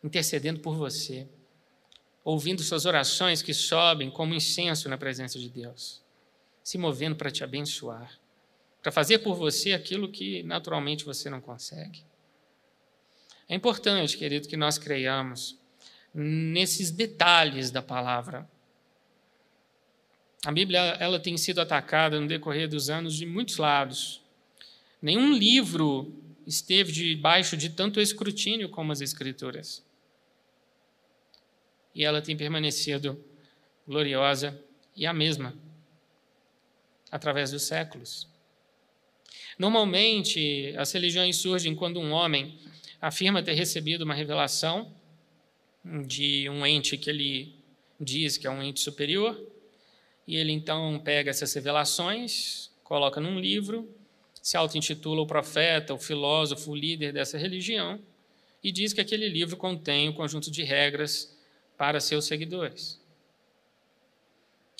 intercedendo 0.02 0.60
por 0.60 0.74
você, 0.74 1.28
ouvindo 2.24 2.62
suas 2.62 2.86
orações 2.86 3.42
que 3.42 3.52
sobem 3.54 4.10
como 4.10 4.34
incenso 4.34 4.88
na 4.88 4.96
presença 4.96 5.38
de 5.38 5.48
Deus, 5.48 6.02
se 6.62 6.78
movendo 6.78 7.16
para 7.16 7.30
te 7.30 7.42
abençoar, 7.42 8.18
para 8.82 8.92
fazer 8.92 9.18
por 9.18 9.34
você 9.34 9.72
aquilo 9.72 10.10
que 10.10 10.42
naturalmente 10.42 11.04
você 11.04 11.28
não 11.28 11.40
consegue. 11.40 12.04
É 13.48 13.54
importante, 13.54 14.16
querido, 14.16 14.46
que 14.46 14.56
nós 14.56 14.78
creiamos 14.78 15.58
nesses 16.12 16.90
detalhes 16.90 17.70
da 17.70 17.80
palavra 17.80 18.48
a 20.44 20.52
Bíblia 20.52 20.80
ela 21.00 21.18
tem 21.18 21.36
sido 21.36 21.60
atacada 21.60 22.20
no 22.20 22.28
decorrer 22.28 22.68
dos 22.68 22.88
anos 22.88 23.14
de 23.14 23.26
muitos 23.26 23.56
lados. 23.56 24.20
Nenhum 25.02 25.32
livro 25.32 26.12
esteve 26.46 26.92
debaixo 26.92 27.56
de 27.56 27.70
tanto 27.70 28.00
escrutínio 28.00 28.68
como 28.68 28.92
as 28.92 29.00
Escrituras. 29.00 29.84
E 31.94 32.04
ela 32.04 32.22
tem 32.22 32.36
permanecido 32.36 33.22
gloriosa 33.86 34.58
e 34.94 35.06
a 35.06 35.12
mesma 35.12 35.54
através 37.10 37.50
dos 37.50 37.62
séculos. 37.62 38.28
Normalmente, 39.58 40.72
as 40.76 40.92
religiões 40.92 41.36
surgem 41.36 41.74
quando 41.74 41.98
um 41.98 42.12
homem 42.12 42.58
afirma 43.00 43.42
ter 43.42 43.54
recebido 43.54 44.02
uma 44.02 44.14
revelação 44.14 44.92
de 46.06 46.48
um 46.48 46.64
ente 46.64 46.96
que 46.96 47.10
ele 47.10 47.54
diz 48.00 48.36
que 48.36 48.46
é 48.46 48.50
um 48.50 48.62
ente 48.62 48.80
superior, 48.80 49.40
e 50.28 50.36
ele 50.36 50.52
então 50.52 51.00
pega 51.02 51.30
essas 51.30 51.54
revelações, 51.54 52.70
coloca 52.84 53.18
num 53.18 53.40
livro, 53.40 53.88
se 54.42 54.58
auto-intitula 54.58 55.22
o 55.22 55.26
profeta, 55.26 55.94
o 55.94 55.98
filósofo, 55.98 56.72
o 56.72 56.76
líder 56.76 57.14
dessa 57.14 57.38
religião, 57.38 57.98
e 58.62 58.70
diz 58.70 58.92
que 58.92 59.00
aquele 59.00 59.26
livro 59.26 59.56
contém 59.56 60.06
um 60.06 60.12
conjunto 60.12 60.50
de 60.50 60.62
regras 60.62 61.34
para 61.78 61.98
seus 61.98 62.26
seguidores. 62.26 63.00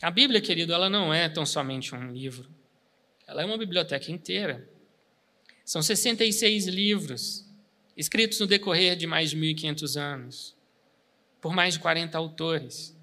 A 0.02 0.11
Bíblia, 0.11 0.42
querido, 0.42 0.74
ela 0.74 0.90
não 0.90 1.14
é 1.14 1.30
tão 1.30 1.46
somente 1.46 1.94
um 1.94 2.12
livro, 2.12 2.50
ela 3.26 3.40
é 3.40 3.44
uma 3.46 3.56
biblioteca 3.56 4.12
inteira. 4.12 4.68
São 5.64 5.80
66 5.80 6.66
livros, 6.66 7.46
escritos 7.96 8.38
no 8.38 8.46
decorrer 8.46 8.96
de 8.96 9.06
mais 9.06 9.30
de 9.30 9.38
1.500 9.38 9.98
anos, 9.98 10.56
por 11.40 11.54
mais 11.54 11.72
de 11.72 11.80
40 11.80 12.18
autores, 12.18 12.97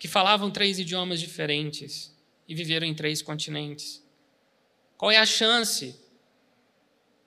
que 0.00 0.08
falavam 0.08 0.50
três 0.50 0.78
idiomas 0.78 1.20
diferentes 1.20 2.10
e 2.48 2.54
viveram 2.54 2.86
em 2.86 2.94
três 2.94 3.20
continentes. 3.20 4.02
Qual 4.96 5.10
é 5.10 5.18
a 5.18 5.26
chance 5.26 5.94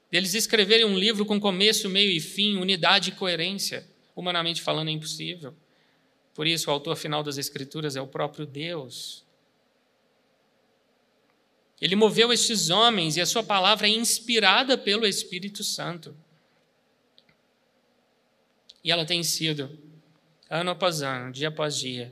deles 0.09 0.33
escreverem 0.33 0.83
um 0.83 0.97
livro 0.97 1.23
com 1.23 1.39
começo, 1.39 1.87
meio 1.87 2.11
e 2.11 2.19
fim, 2.19 2.57
unidade 2.57 3.11
e 3.11 3.13
coerência? 3.13 3.87
Humanamente 4.15 4.59
falando, 4.59 4.87
é 4.87 4.91
impossível. 4.91 5.53
Por 6.33 6.47
isso, 6.47 6.67
o 6.67 6.73
autor 6.73 6.95
final 6.95 7.21
das 7.21 7.37
Escrituras 7.37 7.95
é 7.95 8.01
o 8.01 8.07
próprio 8.07 8.43
Deus. 8.43 9.23
Ele 11.79 11.95
moveu 11.95 12.33
estes 12.33 12.71
homens 12.71 13.17
e 13.17 13.21
a 13.21 13.25
sua 13.27 13.43
palavra 13.43 13.85
é 13.85 13.91
inspirada 13.91 14.75
pelo 14.79 15.05
Espírito 15.05 15.63
Santo. 15.63 16.17
E 18.83 18.91
ela 18.91 19.05
tem 19.05 19.21
sido, 19.21 19.77
ano 20.49 20.71
após 20.71 21.03
ano, 21.03 21.31
dia 21.31 21.49
após 21.49 21.77
dia, 21.77 22.11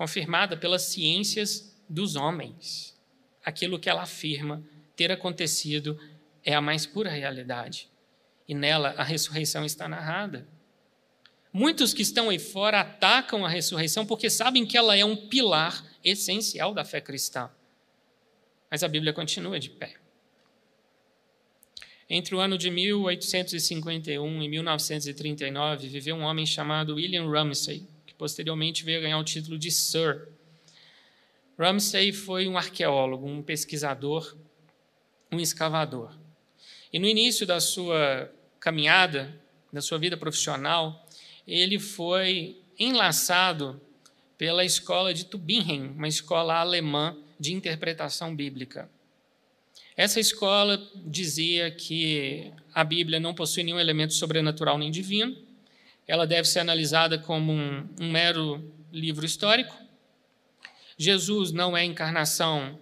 confirmada 0.00 0.56
pelas 0.56 0.84
ciências 0.84 1.76
dos 1.86 2.16
homens. 2.16 2.98
Aquilo 3.44 3.78
que 3.78 3.90
ela 3.90 4.00
afirma 4.00 4.64
ter 4.96 5.12
acontecido 5.12 6.00
é 6.42 6.54
a 6.54 6.60
mais 6.62 6.86
pura 6.86 7.10
realidade. 7.10 7.86
E 8.48 8.54
nela 8.54 8.94
a 8.96 9.04
ressurreição 9.04 9.62
está 9.62 9.86
narrada. 9.86 10.48
Muitos 11.52 11.92
que 11.92 12.00
estão 12.00 12.30
aí 12.30 12.38
fora 12.38 12.80
atacam 12.80 13.44
a 13.44 13.48
ressurreição 13.50 14.06
porque 14.06 14.30
sabem 14.30 14.64
que 14.64 14.74
ela 14.74 14.96
é 14.96 15.04
um 15.04 15.28
pilar 15.28 15.84
essencial 16.02 16.72
da 16.72 16.82
fé 16.82 17.02
cristã. 17.02 17.50
Mas 18.70 18.82
a 18.82 18.88
Bíblia 18.88 19.12
continua 19.12 19.60
de 19.60 19.68
pé. 19.68 19.96
Entre 22.08 22.34
o 22.34 22.40
ano 22.40 22.56
de 22.56 22.70
1851 22.70 24.42
e 24.42 24.48
1939, 24.48 25.88
viveu 25.88 26.16
um 26.16 26.22
homem 26.22 26.46
chamado 26.46 26.94
William 26.94 27.30
Ramsay, 27.30 27.86
posteriormente 28.20 28.84
veio 28.84 28.98
a 28.98 29.00
ganhar 29.00 29.18
o 29.18 29.24
título 29.24 29.58
de 29.58 29.70
Sir. 29.70 30.28
Ramsay 31.58 32.12
foi 32.12 32.46
um 32.46 32.58
arqueólogo, 32.58 33.26
um 33.26 33.42
pesquisador, 33.42 34.36
um 35.32 35.40
escavador. 35.40 36.14
E 36.92 36.98
no 36.98 37.06
início 37.06 37.46
da 37.46 37.60
sua 37.60 38.30
caminhada, 38.60 39.34
da 39.72 39.80
sua 39.80 39.96
vida 39.96 40.18
profissional, 40.18 41.08
ele 41.48 41.78
foi 41.78 42.58
enlaçado 42.78 43.80
pela 44.36 44.66
escola 44.66 45.14
de 45.14 45.24
Tübingen, 45.24 45.94
uma 45.96 46.08
escola 46.08 46.56
alemã 46.56 47.16
de 47.38 47.54
interpretação 47.54 48.36
bíblica. 48.36 48.90
Essa 49.96 50.20
escola 50.20 50.78
dizia 51.06 51.70
que 51.70 52.52
a 52.74 52.84
Bíblia 52.84 53.18
não 53.18 53.32
possui 53.32 53.62
nenhum 53.62 53.80
elemento 53.80 54.12
sobrenatural 54.12 54.76
nem 54.76 54.90
divino, 54.90 55.34
ela 56.10 56.26
deve 56.26 56.48
ser 56.48 56.58
analisada 56.58 57.16
como 57.16 57.52
um, 57.52 57.88
um 58.00 58.10
mero 58.10 58.74
livro 58.92 59.24
histórico. 59.24 59.72
Jesus 60.98 61.52
não 61.52 61.76
é 61.76 61.84
encarnação 61.84 62.76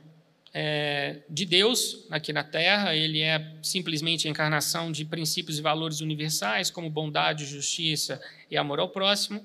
é, 0.55 1.21
de 1.29 1.45
Deus 1.45 2.07
aqui 2.11 2.33
na 2.33 2.43
Terra, 2.43 2.97
ele 2.97 3.21
é 3.21 3.55
simplesmente 3.63 4.27
a 4.27 4.31
encarnação 4.31 4.91
de 4.91 5.05
princípios 5.05 5.59
e 5.59 5.63
valores 5.63 6.01
universais, 6.01 6.71
como 6.71 6.89
bondade, 6.89 7.45
justiça 7.45 8.19
e 8.51 8.57
amor 8.57 8.81
ao 8.81 8.89
próximo. 8.89 9.45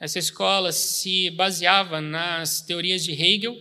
Essa 0.00 0.18
escola 0.18 0.72
se 0.72 1.30
baseava 1.30 2.00
nas 2.00 2.60
teorias 2.60 3.04
de 3.04 3.12
Hegel, 3.12 3.56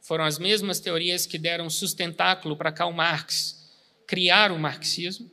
foram 0.00 0.24
as 0.24 0.36
mesmas 0.36 0.80
teorias 0.80 1.26
que 1.26 1.38
deram 1.38 1.70
sustentáculo 1.70 2.56
para 2.56 2.72
Karl 2.72 2.92
Marx 2.92 3.70
criar 4.04 4.50
o 4.50 4.58
marxismo. 4.58 5.30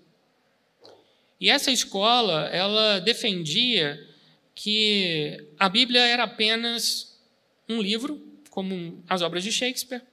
E 1.41 1.49
essa 1.49 1.71
escola, 1.71 2.47
ela 2.49 2.99
defendia 2.99 3.99
que 4.53 5.43
a 5.57 5.67
Bíblia 5.67 6.01
era 6.01 6.25
apenas 6.25 7.19
um 7.67 7.81
livro, 7.81 8.21
como 8.51 9.03
as 9.09 9.23
obras 9.23 9.43
de 9.43 9.51
Shakespeare. 9.51 10.03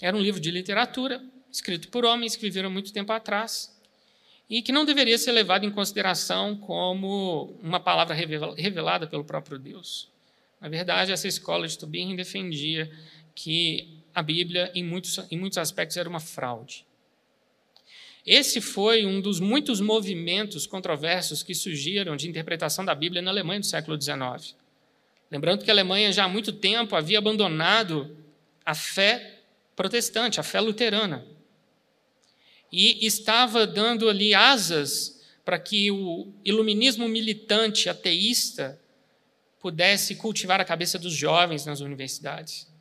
Era 0.00 0.16
um 0.16 0.20
livro 0.20 0.40
de 0.40 0.50
literatura, 0.50 1.22
escrito 1.50 1.88
por 1.88 2.06
homens 2.06 2.34
que 2.34 2.40
viveram 2.40 2.70
muito 2.70 2.94
tempo 2.94 3.12
atrás, 3.12 3.78
e 4.48 4.62
que 4.62 4.72
não 4.72 4.86
deveria 4.86 5.18
ser 5.18 5.32
levado 5.32 5.66
em 5.66 5.70
consideração 5.70 6.56
como 6.56 7.54
uma 7.62 7.78
palavra 7.78 8.14
revelada 8.14 9.06
pelo 9.06 9.24
próprio 9.24 9.58
Deus. 9.58 10.10
Na 10.58 10.68
verdade, 10.70 11.12
essa 11.12 11.28
escola 11.28 11.68
de 11.68 11.76
Tubingen 11.76 12.16
defendia 12.16 12.90
que 13.34 13.98
a 14.14 14.22
Bíblia, 14.22 14.72
em 14.74 14.82
muitos, 14.82 15.18
em 15.30 15.38
muitos 15.38 15.58
aspectos, 15.58 15.98
era 15.98 16.08
uma 16.08 16.20
fraude. 16.20 16.86
Esse 18.24 18.60
foi 18.60 19.04
um 19.04 19.20
dos 19.20 19.40
muitos 19.40 19.80
movimentos 19.80 20.66
controversos 20.66 21.42
que 21.42 21.54
surgiram 21.54 22.16
de 22.16 22.28
interpretação 22.28 22.84
da 22.84 22.94
Bíblia 22.94 23.20
na 23.20 23.30
Alemanha 23.30 23.60
do 23.60 23.66
século 23.66 24.00
XIX. 24.00 24.54
Lembrando 25.30 25.64
que 25.64 25.70
a 25.70 25.74
Alemanha 25.74 26.12
já 26.12 26.24
há 26.24 26.28
muito 26.28 26.52
tempo 26.52 26.94
havia 26.94 27.18
abandonado 27.18 28.16
a 28.64 28.74
fé 28.74 29.40
protestante, 29.74 30.38
a 30.38 30.42
fé 30.42 30.60
luterana. 30.60 31.26
E 32.70 33.04
estava 33.04 33.66
dando 33.66 34.08
ali 34.08 34.34
asas 34.34 35.20
para 35.44 35.58
que 35.58 35.90
o 35.90 36.32
iluminismo 36.44 37.08
militante 37.08 37.88
ateísta 37.88 38.80
pudesse 39.60 40.14
cultivar 40.14 40.60
a 40.60 40.64
cabeça 40.64 40.98
dos 40.98 41.12
jovens 41.12 41.66
nas 41.66 41.80
universidades. 41.80 42.71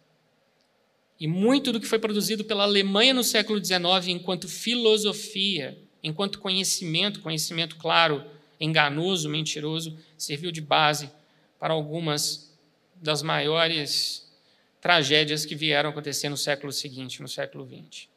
E 1.22 1.28
muito 1.28 1.72
do 1.72 1.80
que 1.80 1.86
foi 1.86 2.00
produzido 2.00 2.44
pela 2.44 2.64
Alemanha 2.64 3.14
no 3.14 3.24
século 3.24 3.64
XIX, 3.64 4.08
enquanto 4.08 4.48
filosofia, 4.50 5.78
enquanto 6.02 6.40
conhecimento, 6.40 7.20
conhecimento 7.20 7.76
claro, 7.76 8.26
enganoso, 8.60 9.30
mentiroso, 9.30 9.96
serviu 10.18 10.52
de 10.52 10.62
base 10.62 11.12
para 11.60 11.76
algumas 11.76 12.52
das 12.96 13.22
maiores 13.22 14.34
tragédias 14.82 15.46
que 15.46 15.54
vieram 15.54 15.92
acontecer 15.92 16.28
no 16.28 16.36
século 16.36 16.72
seguinte, 16.72 17.22
no 17.22 17.28
século 17.28 17.68
XX. 17.68 18.08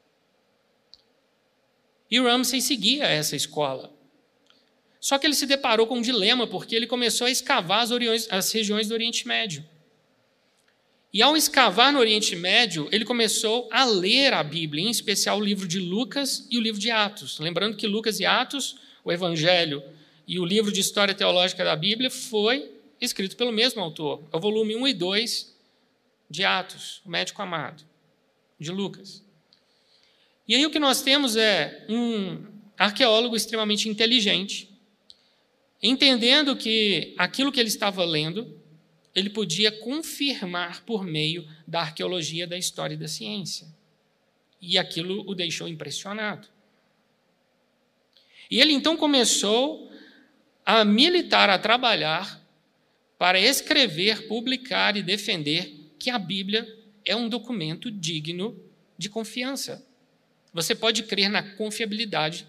E 2.10 2.18
Ramsay 2.18 2.62
seguia 2.62 3.04
essa 3.04 3.36
escola. 3.36 3.92
Só 4.98 5.18
que 5.18 5.26
ele 5.26 5.34
se 5.34 5.44
deparou 5.44 5.86
com 5.86 5.98
um 5.98 6.00
dilema, 6.00 6.46
porque 6.46 6.74
ele 6.74 6.86
começou 6.86 7.26
a 7.26 7.30
escavar 7.30 7.82
as, 7.82 7.90
as 8.30 8.50
regiões 8.50 8.88
do 8.88 8.94
Oriente 8.94 9.28
Médio. 9.28 9.62
E 11.14 11.22
ao 11.22 11.36
escavar 11.36 11.92
no 11.92 12.00
Oriente 12.00 12.34
Médio, 12.34 12.88
ele 12.90 13.04
começou 13.04 13.68
a 13.70 13.84
ler 13.84 14.34
a 14.34 14.42
Bíblia, 14.42 14.84
em 14.84 14.90
especial 14.90 15.38
o 15.38 15.44
livro 15.44 15.68
de 15.68 15.78
Lucas 15.78 16.44
e 16.50 16.58
o 16.58 16.60
livro 16.60 16.80
de 16.80 16.90
Atos. 16.90 17.38
Lembrando 17.38 17.76
que 17.76 17.86
Lucas 17.86 18.18
e 18.18 18.26
Atos, 18.26 18.80
o 19.04 19.12
Evangelho 19.12 19.80
e 20.26 20.40
o 20.40 20.44
livro 20.44 20.72
de 20.72 20.80
História 20.80 21.14
Teológica 21.14 21.62
da 21.64 21.76
Bíblia, 21.76 22.10
foi 22.10 22.68
escrito 23.00 23.36
pelo 23.36 23.52
mesmo 23.52 23.80
autor. 23.80 24.24
É 24.32 24.36
o 24.36 24.40
volume 24.40 24.74
1 24.74 24.88
e 24.88 24.92
2 24.92 25.56
de 26.28 26.44
Atos, 26.44 27.00
o 27.06 27.10
médico 27.10 27.40
amado, 27.40 27.84
de 28.58 28.72
Lucas. 28.72 29.22
E 30.48 30.56
aí 30.56 30.66
o 30.66 30.70
que 30.70 30.80
nós 30.80 31.00
temos 31.00 31.36
é 31.36 31.86
um 31.88 32.44
arqueólogo 32.76 33.36
extremamente 33.36 33.88
inteligente, 33.88 34.68
entendendo 35.80 36.56
que 36.56 37.14
aquilo 37.16 37.52
que 37.52 37.60
ele 37.60 37.68
estava 37.68 38.04
lendo 38.04 38.63
ele 39.14 39.30
podia 39.30 39.70
confirmar 39.70 40.82
por 40.84 41.04
meio 41.04 41.48
da 41.66 41.80
arqueologia 41.80 42.46
da 42.46 42.58
história 42.58 42.94
e 42.94 42.98
da 42.98 43.06
ciência. 43.06 43.68
E 44.60 44.76
aquilo 44.76 45.28
o 45.28 45.34
deixou 45.34 45.68
impressionado. 45.68 46.48
E 48.50 48.60
ele 48.60 48.72
então 48.72 48.96
começou 48.96 49.90
a 50.66 50.84
militar, 50.84 51.48
a 51.48 51.58
trabalhar 51.58 52.42
para 53.18 53.38
escrever, 53.38 54.26
publicar 54.26 54.96
e 54.96 55.02
defender 55.02 55.92
que 55.98 56.10
a 56.10 56.18
Bíblia 56.18 56.66
é 57.04 57.14
um 57.14 57.28
documento 57.28 57.90
digno 57.90 58.58
de 58.98 59.08
confiança. 59.08 59.86
Você 60.52 60.74
pode 60.74 61.04
crer 61.04 61.28
na 61.28 61.42
confiabilidade 61.54 62.46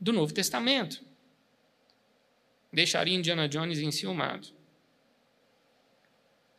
do 0.00 0.12
Novo 0.12 0.32
Testamento. 0.32 1.02
Deixaria 2.72 3.14
Indiana 3.14 3.48
Jones 3.48 3.78
enciumado. 3.78 4.48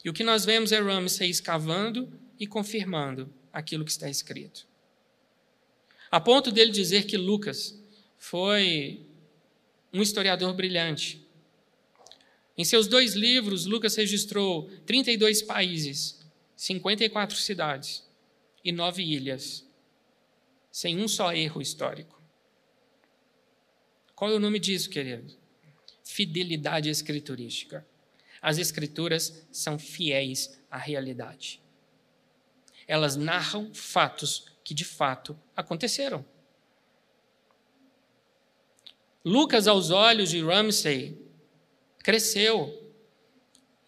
E 0.05 0.09
o 0.09 0.13
que 0.13 0.23
nós 0.23 0.45
vemos 0.45 0.71
é 0.71 0.79
Ramsey 0.79 1.31
escavando 1.31 2.07
e 2.39 2.45
confirmando 2.45 3.33
aquilo 3.51 3.83
que 3.83 3.89
está 3.89 4.07
escrito. 4.07 4.67
A 6.11 6.21
ponto 6.21 6.51
dele 6.51 6.71
dizer 6.71 7.07
que 7.07 7.17
Lucas 7.17 7.75
foi 8.15 9.03
um 9.91 10.03
historiador 10.03 10.53
brilhante. 10.53 11.25
Em 12.55 12.63
seus 12.63 12.85
dois 12.85 13.15
livros, 13.15 13.65
Lucas 13.65 13.95
registrou 13.95 14.69
32 14.85 15.41
países, 15.41 16.23
54 16.55 17.35
cidades 17.35 18.07
e 18.63 18.71
nove 18.71 19.01
ilhas, 19.01 19.67
sem 20.71 21.01
um 21.01 21.07
só 21.07 21.33
erro 21.33 21.59
histórico. 21.59 22.21
Qual 24.13 24.29
é 24.29 24.35
o 24.35 24.39
nome 24.39 24.59
disso, 24.59 24.87
querido? 24.87 25.33
Fidelidade 26.03 26.89
escriturística. 26.91 27.83
As 28.45 28.59
escrituras 28.59 29.43
são 29.51 29.79
fiéis 29.79 30.55
à 30.69 30.77
realidade. 30.77 31.59
Elas 32.87 33.15
narram 33.15 33.73
fatos 33.73 34.45
que 34.63 34.71
de 34.71 34.85
fato 34.85 35.35
aconteceram. 35.55 36.23
Lucas, 39.25 39.67
aos 39.67 39.89
olhos 39.89 40.29
de 40.29 40.43
Ramsey, 40.43 41.17
cresceu. 42.03 42.93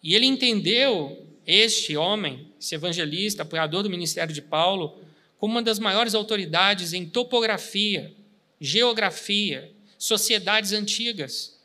E 0.02 0.16
ele 0.16 0.26
entendeu 0.26 1.24
este 1.46 1.96
homem, 1.96 2.52
esse 2.60 2.74
evangelista, 2.74 3.44
apoiador 3.44 3.84
do 3.84 3.90
ministério 3.90 4.34
de 4.34 4.42
Paulo, 4.42 5.00
como 5.36 5.52
uma 5.52 5.62
das 5.62 5.78
maiores 5.78 6.16
autoridades 6.16 6.92
em 6.92 7.08
topografia, 7.08 8.12
geografia, 8.60 9.72
sociedades 9.96 10.72
antigas. 10.72 11.57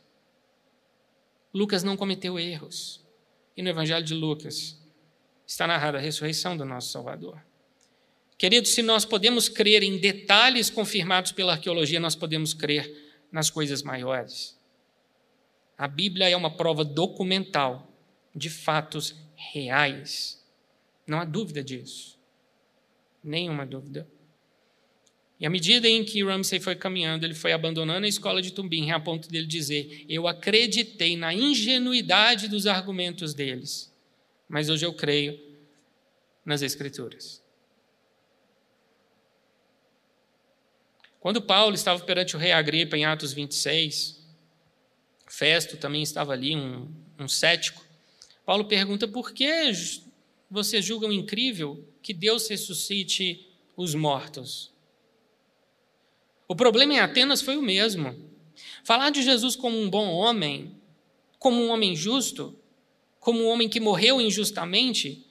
Lucas 1.53 1.83
não 1.83 1.95
cometeu 1.95 2.39
erros. 2.39 3.03
E 3.55 3.61
no 3.61 3.69
Evangelho 3.69 4.03
de 4.03 4.13
Lucas 4.13 4.81
está 5.45 5.67
narrada 5.67 5.97
a 5.97 6.01
ressurreição 6.01 6.57
do 6.57 6.65
nosso 6.65 6.91
Salvador. 6.91 7.39
Queridos, 8.37 8.71
se 8.71 8.81
nós 8.81 9.05
podemos 9.05 9.47
crer 9.47 9.83
em 9.83 9.97
detalhes 9.99 10.69
confirmados 10.69 11.31
pela 11.31 11.53
arqueologia, 11.53 11.99
nós 11.99 12.15
podemos 12.15 12.53
crer 12.53 12.91
nas 13.31 13.49
coisas 13.49 13.83
maiores. 13.83 14.59
A 15.77 15.87
Bíblia 15.87 16.29
é 16.29 16.35
uma 16.35 16.55
prova 16.55 16.83
documental 16.83 17.87
de 18.35 18.49
fatos 18.49 19.15
reais. 19.35 20.43
Não 21.05 21.19
há 21.19 21.25
dúvida 21.25 21.63
disso. 21.63 22.19
Nenhuma 23.23 23.65
dúvida. 23.65 24.07
E 25.43 25.45
à 25.45 25.49
medida 25.49 25.89
em 25.89 26.05
que 26.05 26.23
Ramsey 26.23 26.57
foi 26.57 26.73
caminhando, 26.73 27.25
ele 27.25 27.33
foi 27.33 27.51
abandonando 27.51 28.05
a 28.05 28.07
escola 28.07 28.41
de 28.41 28.53
Tumbim, 28.53 28.91
a 28.91 28.99
ponto 28.99 29.27
dele 29.27 29.45
dizer: 29.45 30.05
Eu 30.07 30.25
acreditei 30.25 31.17
na 31.17 31.33
ingenuidade 31.33 32.47
dos 32.47 32.65
argumentos 32.65 33.33
deles, 33.33 33.93
mas 34.47 34.69
hoje 34.69 34.85
eu 34.85 34.93
creio 34.93 35.37
nas 36.45 36.61
Escrituras. 36.61 37.43
Quando 41.19 41.41
Paulo 41.41 41.75
estava 41.75 42.01
perante 42.05 42.37
o 42.37 42.39
rei 42.39 42.53
Agripa 42.53 42.95
em 42.95 43.03
Atos 43.03 43.33
26, 43.33 44.25
Festo 45.27 45.75
também 45.75 46.03
estava 46.03 46.31
ali, 46.31 46.55
um, 46.55 46.89
um 47.19 47.27
cético. 47.27 47.85
Paulo 48.45 48.63
pergunta: 48.63 49.09
por 49.09 49.33
que 49.33 49.73
vocês 50.49 50.85
julgam 50.85 51.11
incrível 51.11 51.85
que 52.01 52.13
Deus 52.13 52.47
ressuscite 52.47 53.45
os 53.75 53.93
mortos? 53.93 54.72
O 56.47 56.55
problema 56.55 56.93
em 56.93 56.99
Atenas 56.99 57.41
foi 57.41 57.57
o 57.57 57.61
mesmo. 57.61 58.15
Falar 58.83 59.09
de 59.09 59.21
Jesus 59.21 59.55
como 59.55 59.79
um 59.79 59.89
bom 59.89 60.09
homem, 60.09 60.75
como 61.39 61.61
um 61.61 61.69
homem 61.69 61.95
justo, 61.95 62.57
como 63.19 63.43
um 63.43 63.47
homem 63.47 63.69
que 63.69 63.79
morreu 63.79 64.19
injustamente, 64.19 65.25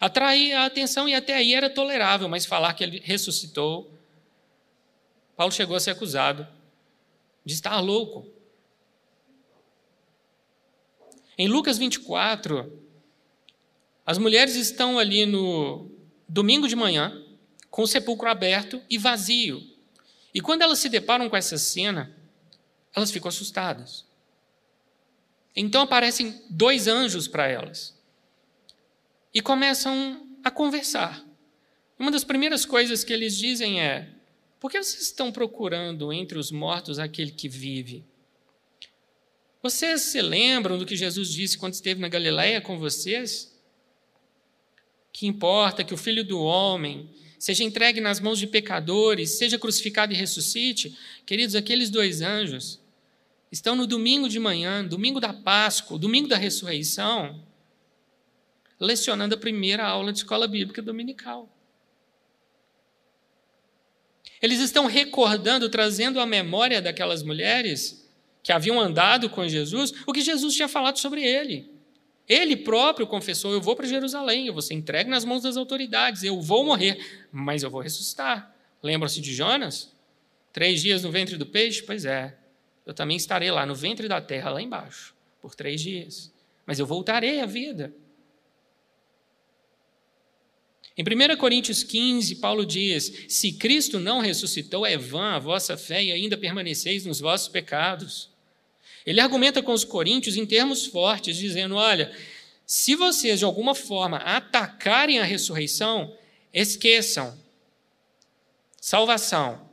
atraía 0.00 0.60
a 0.60 0.66
atenção 0.66 1.08
e 1.08 1.14
até 1.14 1.34
aí 1.34 1.54
era 1.54 1.70
tolerável, 1.70 2.28
mas 2.28 2.46
falar 2.46 2.74
que 2.74 2.84
ele 2.84 3.00
ressuscitou 3.02 3.98
Paulo 5.38 5.52
chegou 5.52 5.76
a 5.76 5.80
ser 5.80 5.92
acusado 5.92 6.48
de 7.44 7.54
estar 7.54 7.78
louco. 7.78 8.26
Em 11.38 11.46
Lucas 11.46 11.78
24, 11.78 12.72
as 14.04 14.18
mulheres 14.18 14.56
estão 14.56 14.98
ali 14.98 15.24
no 15.24 15.88
domingo 16.28 16.66
de 16.66 16.74
manhã, 16.74 17.24
com 17.70 17.82
o 17.82 17.86
sepulcro 17.86 18.28
aberto 18.28 18.82
e 18.90 18.98
vazio. 18.98 19.62
E 20.34 20.40
quando 20.40 20.62
elas 20.62 20.78
se 20.78 20.88
deparam 20.88 21.28
com 21.28 21.36
essa 21.36 21.56
cena, 21.56 22.14
elas 22.94 23.10
ficam 23.10 23.28
assustadas. 23.28 24.04
Então 25.54 25.82
aparecem 25.82 26.40
dois 26.50 26.86
anjos 26.86 27.26
para 27.26 27.48
elas 27.48 27.96
e 29.34 29.40
começam 29.40 30.26
a 30.44 30.50
conversar. 30.50 31.24
Uma 31.98 32.10
das 32.10 32.24
primeiras 32.24 32.64
coisas 32.64 33.02
que 33.02 33.12
eles 33.12 33.36
dizem 33.36 33.80
é: 33.80 34.08
por 34.60 34.70
que 34.70 34.82
vocês 34.82 35.02
estão 35.02 35.32
procurando 35.32 36.12
entre 36.12 36.38
os 36.38 36.50
mortos 36.50 36.98
aquele 36.98 37.32
que 37.32 37.48
vive? 37.48 38.04
Vocês 39.62 40.02
se 40.02 40.22
lembram 40.22 40.78
do 40.78 40.86
que 40.86 40.96
Jesus 40.96 41.30
disse 41.30 41.58
quando 41.58 41.74
esteve 41.74 42.00
na 42.00 42.08
Galiléia 42.08 42.60
com 42.60 42.78
vocês? 42.78 43.52
Que 45.12 45.26
importa 45.26 45.82
que 45.82 45.92
o 45.92 45.96
filho 45.96 46.24
do 46.24 46.40
homem 46.40 47.10
seja 47.38 47.64
entregue 47.64 48.00
nas 48.00 48.20
mãos 48.20 48.38
de 48.38 48.46
pecadores, 48.46 49.38
seja 49.38 49.58
crucificado 49.58 50.12
e 50.12 50.16
ressuscite? 50.16 50.98
Queridos, 51.24 51.54
aqueles 51.54 51.90
dois 51.90 52.20
anjos 52.20 52.80
estão 53.50 53.74
no 53.74 53.86
domingo 53.86 54.28
de 54.28 54.38
manhã, 54.38 54.84
domingo 54.84 55.20
da 55.20 55.32
Páscoa, 55.32 55.98
domingo 55.98 56.28
da 56.28 56.36
ressurreição, 56.36 57.42
lecionando 58.78 59.34
a 59.34 59.38
primeira 59.38 59.86
aula 59.86 60.12
de 60.12 60.18
escola 60.18 60.46
bíblica 60.46 60.82
dominical. 60.82 61.48
Eles 64.40 64.60
estão 64.60 64.86
recordando, 64.86 65.68
trazendo 65.68 66.20
à 66.20 66.26
memória 66.26 66.80
daquelas 66.80 67.22
mulheres 67.22 68.08
que 68.42 68.52
haviam 68.52 68.80
andado 68.80 69.28
com 69.28 69.46
Jesus, 69.48 69.92
o 70.06 70.12
que 70.12 70.20
Jesus 70.20 70.54
tinha 70.54 70.68
falado 70.68 70.98
sobre 70.98 71.24
ele. 71.24 71.77
Ele 72.28 72.56
próprio 72.56 73.06
confessou: 73.06 73.52
Eu 73.52 73.60
vou 73.60 73.74
para 73.74 73.86
Jerusalém, 73.86 74.46
eu 74.46 74.52
vou 74.52 74.60
ser 74.60 74.74
entregue 74.74 75.08
nas 75.08 75.24
mãos 75.24 75.42
das 75.42 75.56
autoridades, 75.56 76.22
eu 76.22 76.40
vou 76.40 76.64
morrer, 76.64 77.26
mas 77.32 77.62
eu 77.62 77.70
vou 77.70 77.80
ressuscitar. 77.80 78.54
Lembram-se 78.82 79.20
de 79.20 79.34
Jonas? 79.34 79.96
Três 80.52 80.82
dias 80.82 81.02
no 81.02 81.10
ventre 81.10 81.36
do 81.36 81.46
peixe? 81.46 81.82
Pois 81.82 82.04
é, 82.04 82.36
eu 82.84 82.92
também 82.92 83.16
estarei 83.16 83.50
lá 83.50 83.64
no 83.64 83.74
ventre 83.74 84.08
da 84.08 84.20
terra, 84.20 84.50
lá 84.50 84.60
embaixo, 84.60 85.14
por 85.40 85.54
três 85.54 85.80
dias. 85.80 86.32
Mas 86.66 86.78
eu 86.78 86.86
voltarei 86.86 87.40
à 87.40 87.46
vida. 87.46 87.94
Em 90.96 91.02
1 91.02 91.36
Coríntios 91.36 91.84
15, 91.84 92.36
Paulo 92.36 92.66
diz: 92.66 93.24
Se 93.28 93.52
Cristo 93.52 94.00
não 94.00 94.20
ressuscitou, 94.20 94.84
é 94.84 94.98
vã 94.98 95.36
a 95.36 95.38
vossa 95.38 95.76
fé 95.76 96.02
e 96.02 96.12
ainda 96.12 96.36
permaneceis 96.36 97.06
nos 97.06 97.20
vossos 97.20 97.48
pecados. 97.48 98.30
Ele 99.08 99.22
argumenta 99.22 99.62
com 99.62 99.72
os 99.72 99.84
coríntios 99.84 100.36
em 100.36 100.44
termos 100.44 100.84
fortes, 100.84 101.34
dizendo: 101.34 101.76
Olha, 101.76 102.14
se 102.66 102.94
vocês 102.94 103.38
de 103.38 103.44
alguma 103.46 103.74
forma 103.74 104.18
atacarem 104.18 105.18
a 105.18 105.24
ressurreição, 105.24 106.14
esqueçam 106.52 107.34
salvação, 108.78 109.66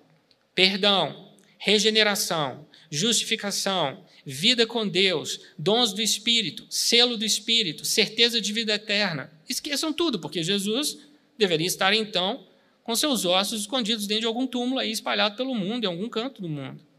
perdão, 0.55 1.33
regeneração, 1.57 2.65
justificação, 2.89 4.05
vida 4.25 4.65
com 4.65 4.87
Deus, 4.87 5.41
dons 5.59 5.91
do 5.91 6.01
Espírito, 6.01 6.65
selo 6.69 7.17
do 7.17 7.25
Espírito, 7.25 7.83
certeza 7.83 8.39
de 8.39 8.53
vida 8.53 8.75
eterna. 8.75 9.29
Esqueçam 9.49 9.91
tudo, 9.91 10.17
porque 10.17 10.41
Jesus 10.41 10.97
deveria 11.37 11.67
estar 11.67 11.93
então 11.93 12.47
com 12.85 12.95
seus 12.95 13.25
ossos 13.25 13.59
escondidos 13.59 14.07
dentro 14.07 14.21
de 14.21 14.27
algum 14.27 14.47
túmulo 14.47 14.79
aí 14.79 14.91
espalhado 14.91 15.35
pelo 15.35 15.53
mundo, 15.53 15.83
em 15.83 15.87
algum 15.87 16.07
canto 16.07 16.41
do 16.41 16.47
mundo. 16.47 16.94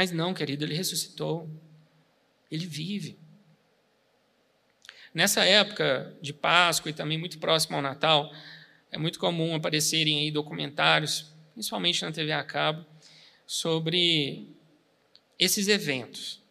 Mas 0.00 0.12
não, 0.12 0.32
querido, 0.32 0.64
ele 0.64 0.74
ressuscitou. 0.74 1.46
Ele 2.50 2.64
vive. 2.64 3.18
Nessa 5.12 5.44
época 5.44 6.16
de 6.22 6.32
Páscoa 6.32 6.88
e 6.88 6.94
também 6.94 7.18
muito 7.18 7.38
próximo 7.38 7.76
ao 7.76 7.82
Natal, 7.82 8.32
é 8.90 8.96
muito 8.96 9.18
comum 9.18 9.54
aparecerem 9.54 10.20
aí 10.20 10.30
documentários, 10.30 11.34
principalmente 11.52 12.00
na 12.00 12.10
TV 12.10 12.32
a 12.32 12.42
cabo, 12.42 12.86
sobre 13.46 14.48
esses 15.38 15.68
eventos. 15.68 16.42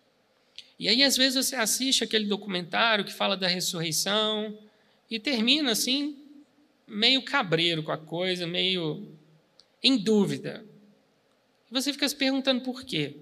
E 0.77 0.87
aí, 0.87 1.03
às 1.03 1.17
vezes, 1.17 1.47
você 1.47 1.55
assiste 1.55 2.03
aquele 2.03 2.25
documentário 2.25 3.03
que 3.03 3.11
fala 3.11 3.35
da 3.35 3.47
ressurreição 3.47 4.59
e 5.09 5.19
termina 5.19 5.71
assim, 5.71 6.23
meio 6.85 7.23
cabreiro 7.23 7.81
com 7.81 7.91
a 7.91 7.97
coisa, 7.97 8.45
meio 8.45 9.11
em 9.81 9.97
dúvida. 9.97 10.63
E 11.67 11.73
você 11.73 11.91
fica 11.91 12.07
se 12.07 12.15
perguntando 12.15 12.61
por 12.61 12.83
quê. 12.83 13.17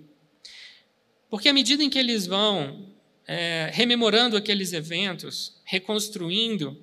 Porque 1.29 1.49
à 1.49 1.53
medida 1.53 1.83
em 1.83 1.89
que 1.89 1.99
eles 1.99 2.25
vão 2.25 2.89
é, 3.27 3.69
rememorando 3.73 4.37
aqueles 4.37 4.71
eventos, 4.73 5.59
reconstruindo, 5.65 6.81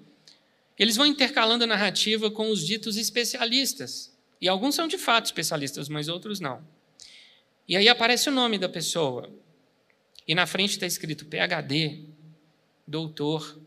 eles 0.78 0.96
vão 0.96 1.06
intercalando 1.06 1.64
a 1.64 1.66
narrativa 1.66 2.30
com 2.30 2.50
os 2.50 2.66
ditos 2.66 2.96
especialistas. 2.96 4.14
E 4.40 4.48
alguns 4.48 4.74
são 4.74 4.86
de 4.86 4.98
fato 4.98 5.26
especialistas, 5.26 5.88
mas 5.88 6.08
outros 6.08 6.40
não. 6.40 6.62
E 7.66 7.76
aí 7.76 7.88
aparece 7.88 8.28
o 8.28 8.32
nome 8.32 8.58
da 8.58 8.68
pessoa. 8.68 9.30
E 10.26 10.34
na 10.34 10.46
frente 10.46 10.72
está 10.72 10.86
escrito 10.86 11.26
PhD, 11.26 12.04
doutor, 12.86 13.58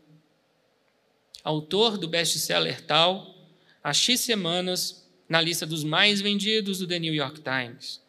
autor 1.42 1.98
do 1.98 2.06
best-seller 2.06 2.84
tal, 2.84 3.34
há 3.82 3.92
X 3.92 4.20
semanas 4.20 5.08
na 5.28 5.40
lista 5.40 5.66
dos 5.66 5.82
mais 5.82 6.20
vendidos 6.20 6.78
do 6.78 6.86
The 6.86 6.98
New 6.98 7.14
York 7.14 7.40
Times. 7.42 8.00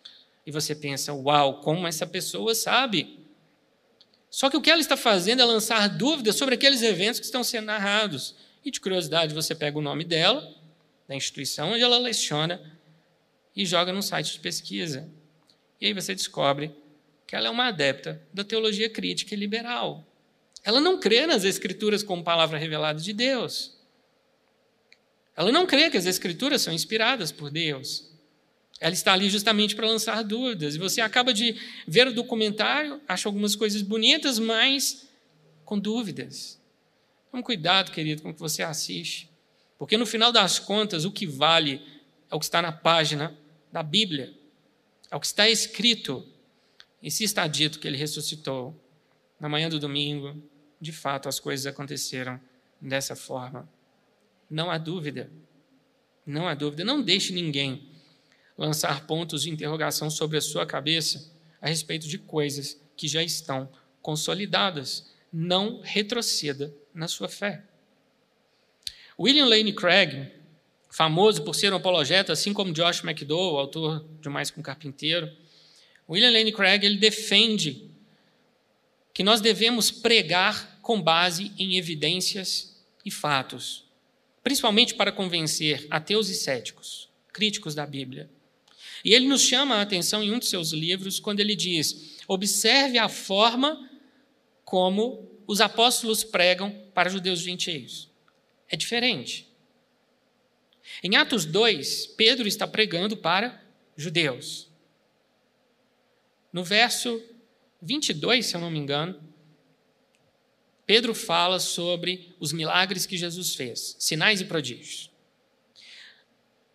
E 0.45 0.51
você 0.51 0.73
pensa, 0.75 1.13
uau, 1.13 1.61
como 1.61 1.87
essa 1.87 2.07
pessoa 2.07 2.55
sabe? 2.55 3.19
Só 4.29 4.49
que 4.49 4.57
o 4.57 4.61
que 4.61 4.69
ela 4.69 4.81
está 4.81 4.95
fazendo 4.95 5.41
é 5.41 5.45
lançar 5.45 5.87
dúvidas 5.89 6.35
sobre 6.35 6.55
aqueles 6.55 6.81
eventos 6.81 7.19
que 7.19 7.25
estão 7.25 7.43
sendo 7.43 7.65
narrados. 7.65 8.35
E 8.63 8.71
de 8.71 8.79
curiosidade, 8.79 9.33
você 9.33 9.55
pega 9.55 9.77
o 9.77 9.81
nome 9.81 10.03
dela, 10.03 10.47
da 11.07 11.15
instituição 11.15 11.71
onde 11.71 11.83
ela 11.83 11.97
leciona, 11.97 12.61
e 13.55 13.65
joga 13.65 13.91
num 13.91 14.01
site 14.01 14.33
de 14.33 14.39
pesquisa. 14.39 15.09
E 15.81 15.87
aí 15.87 15.93
você 15.93 16.13
descobre 16.13 16.75
que 17.25 17.35
ela 17.35 17.47
é 17.47 17.49
uma 17.49 17.67
adepta 17.67 18.21
da 18.33 18.43
teologia 18.43 18.89
crítica 18.89 19.33
e 19.33 19.37
liberal. 19.37 20.05
Ela 20.63 20.79
não 20.79 20.99
crê 20.99 21.25
nas 21.25 21.43
Escrituras 21.43 22.03
como 22.03 22.23
palavra 22.23 22.57
revelada 22.57 22.99
de 22.99 23.13
Deus. 23.13 23.77
Ela 25.35 25.51
não 25.51 25.65
crê 25.65 25.89
que 25.89 25.97
as 25.97 26.05
Escrituras 26.05 26.61
são 26.61 26.73
inspiradas 26.73 27.31
por 27.31 27.49
Deus. 27.49 28.08
Ela 28.79 28.93
está 28.93 29.13
ali 29.13 29.29
justamente 29.29 29.75
para 29.75 29.87
lançar 29.87 30.23
dúvidas. 30.23 30.75
E 30.75 30.77
você 30.77 31.01
acaba 31.01 31.33
de 31.33 31.55
ver 31.87 32.07
o 32.07 32.13
documentário, 32.13 33.01
acha 33.07 33.27
algumas 33.27 33.55
coisas 33.55 33.81
bonitas, 33.81 34.39
mas 34.39 35.09
com 35.65 35.77
dúvidas. 35.77 36.59
Tome 37.29 37.43
cuidado, 37.43 37.91
querido, 37.91 38.21
com 38.21 38.29
o 38.29 38.33
que 38.33 38.39
você 38.39 38.63
assiste. 38.63 39.29
Porque 39.77 39.97
no 39.97 40.05
final 40.05 40.31
das 40.31 40.59
contas, 40.59 41.05
o 41.05 41.11
que 41.11 41.25
vale 41.25 41.81
é 42.31 42.35
o 42.35 42.39
que 42.39 42.45
está 42.45 42.61
na 42.61 42.71
página 42.71 43.37
da 43.71 43.83
Bíblia, 43.83 44.33
é 45.11 45.15
o 45.15 45.19
que 45.19 45.27
está 45.27 45.49
escrito. 45.49 46.25
E 47.01 47.11
se 47.11 47.23
está 47.23 47.47
dito 47.47 47.79
que 47.79 47.87
ele 47.87 47.97
ressuscitou 47.97 48.75
na 49.39 49.47
manhã 49.49 49.69
do 49.69 49.79
domingo, 49.79 50.41
de 50.79 50.91
fato 50.91 51.29
as 51.29 51.39
coisas 51.39 51.65
aconteceram 51.65 52.39
dessa 52.79 53.15
forma. 53.15 53.69
Não 54.49 54.71
há 54.71 54.77
dúvida. 54.77 55.29
Não 56.25 56.47
há 56.47 56.53
dúvida. 56.53 56.83
Não 56.83 57.01
deixe 57.01 57.33
ninguém 57.33 57.88
lançar 58.59 59.07
pontos 59.07 59.43
de 59.43 59.49
interrogação 59.49 60.09
sobre 60.09 60.37
a 60.37 60.41
sua 60.41 60.65
cabeça 60.65 61.31
a 61.61 61.69
respeito 61.69 62.07
de 62.07 62.17
coisas 62.17 62.79
que 62.97 63.07
já 63.07 63.23
estão 63.23 63.69
consolidadas. 64.01 65.07
Não 65.31 65.79
retroceda 65.81 66.73
na 66.93 67.07
sua 67.07 67.29
fé. 67.29 67.63
William 69.17 69.45
Lane 69.45 69.71
Craig, 69.71 70.31
famoso 70.89 71.43
por 71.43 71.55
ser 71.55 71.71
um 71.71 71.77
apologeta, 71.77 72.33
assim 72.33 72.51
como 72.51 72.73
Josh 72.73 73.01
McDowell, 73.03 73.57
autor 73.57 74.05
de 74.19 74.27
Mais 74.27 74.51
que 74.51 74.59
um 74.59 74.63
Carpinteiro, 74.63 75.31
William 76.09 76.31
Lane 76.31 76.51
Craig 76.51 76.83
ele 76.83 76.97
defende 76.97 77.89
que 79.13 79.23
nós 79.23 79.39
devemos 79.39 79.91
pregar 79.91 80.79
com 80.81 81.01
base 81.01 81.53
em 81.57 81.77
evidências 81.77 82.83
e 83.05 83.11
fatos, 83.11 83.85
principalmente 84.43 84.95
para 84.95 85.11
convencer 85.11 85.87
ateus 85.89 86.29
e 86.29 86.35
céticos, 86.35 87.09
críticos 87.31 87.75
da 87.75 87.85
Bíblia. 87.85 88.29
E 89.03 89.13
ele 89.13 89.27
nos 89.27 89.41
chama 89.41 89.75
a 89.75 89.81
atenção 89.81 90.23
em 90.23 90.31
um 90.31 90.39
de 90.39 90.45
seus 90.45 90.71
livros 90.71 91.19
quando 91.19 91.39
ele 91.39 91.55
diz: 91.55 92.17
observe 92.27 92.97
a 92.97 93.09
forma 93.09 93.89
como 94.63 95.29
os 95.47 95.61
apóstolos 95.61 96.23
pregam 96.23 96.71
para 96.93 97.09
judeus 97.09 97.39
gentios. 97.39 98.09
É 98.67 98.75
diferente. 98.75 99.47
Em 101.03 101.15
Atos 101.15 101.45
2, 101.45 102.07
Pedro 102.17 102.47
está 102.47 102.67
pregando 102.67 103.17
para 103.17 103.63
judeus. 103.95 104.69
No 106.51 106.63
verso 106.63 107.21
22, 107.81 108.45
se 108.45 108.55
eu 108.55 108.61
não 108.61 108.71
me 108.71 108.79
engano, 108.79 109.21
Pedro 110.85 111.13
fala 111.13 111.59
sobre 111.59 112.35
os 112.39 112.51
milagres 112.51 113.05
que 113.05 113.17
Jesus 113.17 113.53
fez, 113.53 113.95
sinais 113.99 114.41
e 114.41 114.45
prodígios. 114.45 115.08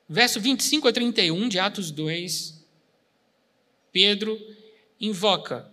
Verso 0.09 0.41
25 0.41 0.89
a 0.89 0.93
31 0.93 1.49
de 1.49 1.59
Atos 1.59 1.91
2, 1.91 2.63
Pedro 3.91 4.39
invoca 5.01 5.71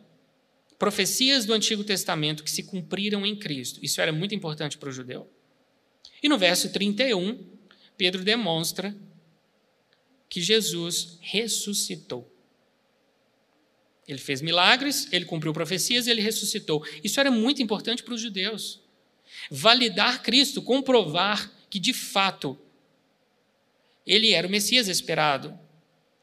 profecias 0.79 1.45
do 1.45 1.53
Antigo 1.53 1.83
Testamento 1.83 2.43
que 2.43 2.51
se 2.51 2.63
cumpriram 2.63 3.25
em 3.25 3.35
Cristo. 3.35 3.79
Isso 3.83 4.01
era 4.01 4.11
muito 4.11 4.33
importante 4.33 4.77
para 4.77 4.89
o 4.89 4.91
judeu. 4.91 5.29
E 6.23 6.29
no 6.29 6.37
verso 6.37 6.71
31, 6.71 7.45
Pedro 7.97 8.23
demonstra 8.23 8.95
que 10.29 10.41
Jesus 10.41 11.17
ressuscitou. 11.19 12.31
Ele 14.07 14.17
fez 14.17 14.41
milagres, 14.41 15.07
ele 15.11 15.25
cumpriu 15.25 15.53
profecias, 15.53 16.07
ele 16.07 16.21
ressuscitou. 16.21 16.85
Isso 17.03 17.19
era 17.19 17.29
muito 17.29 17.61
importante 17.61 18.01
para 18.01 18.13
os 18.13 18.21
judeus. 18.21 18.81
Validar 19.49 20.23
Cristo, 20.23 20.61
comprovar 20.61 21.51
que 21.69 21.79
de 21.79 21.93
fato 21.93 22.57
ele 24.05 24.33
era 24.33 24.47
o 24.47 24.49
Messias 24.49 24.87
esperado. 24.87 25.57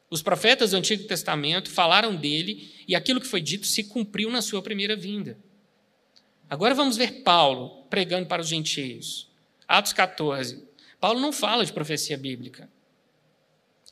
Os 0.09 0.21
profetas 0.21 0.71
do 0.71 0.77
Antigo 0.77 1.03
Testamento 1.03 1.69
falaram 1.69 2.15
dele 2.15 2.73
e 2.87 2.95
aquilo 2.95 3.21
que 3.21 3.27
foi 3.27 3.41
dito 3.41 3.67
se 3.67 3.83
cumpriu 3.83 4.29
na 4.29 4.41
sua 4.41 4.61
primeira 4.61 4.95
vinda. 4.95 5.37
Agora 6.49 6.73
vamos 6.73 6.97
ver 6.97 7.21
Paulo 7.21 7.83
pregando 7.89 8.27
para 8.27 8.41
os 8.41 8.47
gentios. 8.47 9.29
Atos 9.67 9.93
14. 9.93 10.67
Paulo 10.99 11.19
não 11.19 11.31
fala 11.31 11.63
de 11.63 11.71
profecia 11.71 12.17
bíblica. 12.17 12.69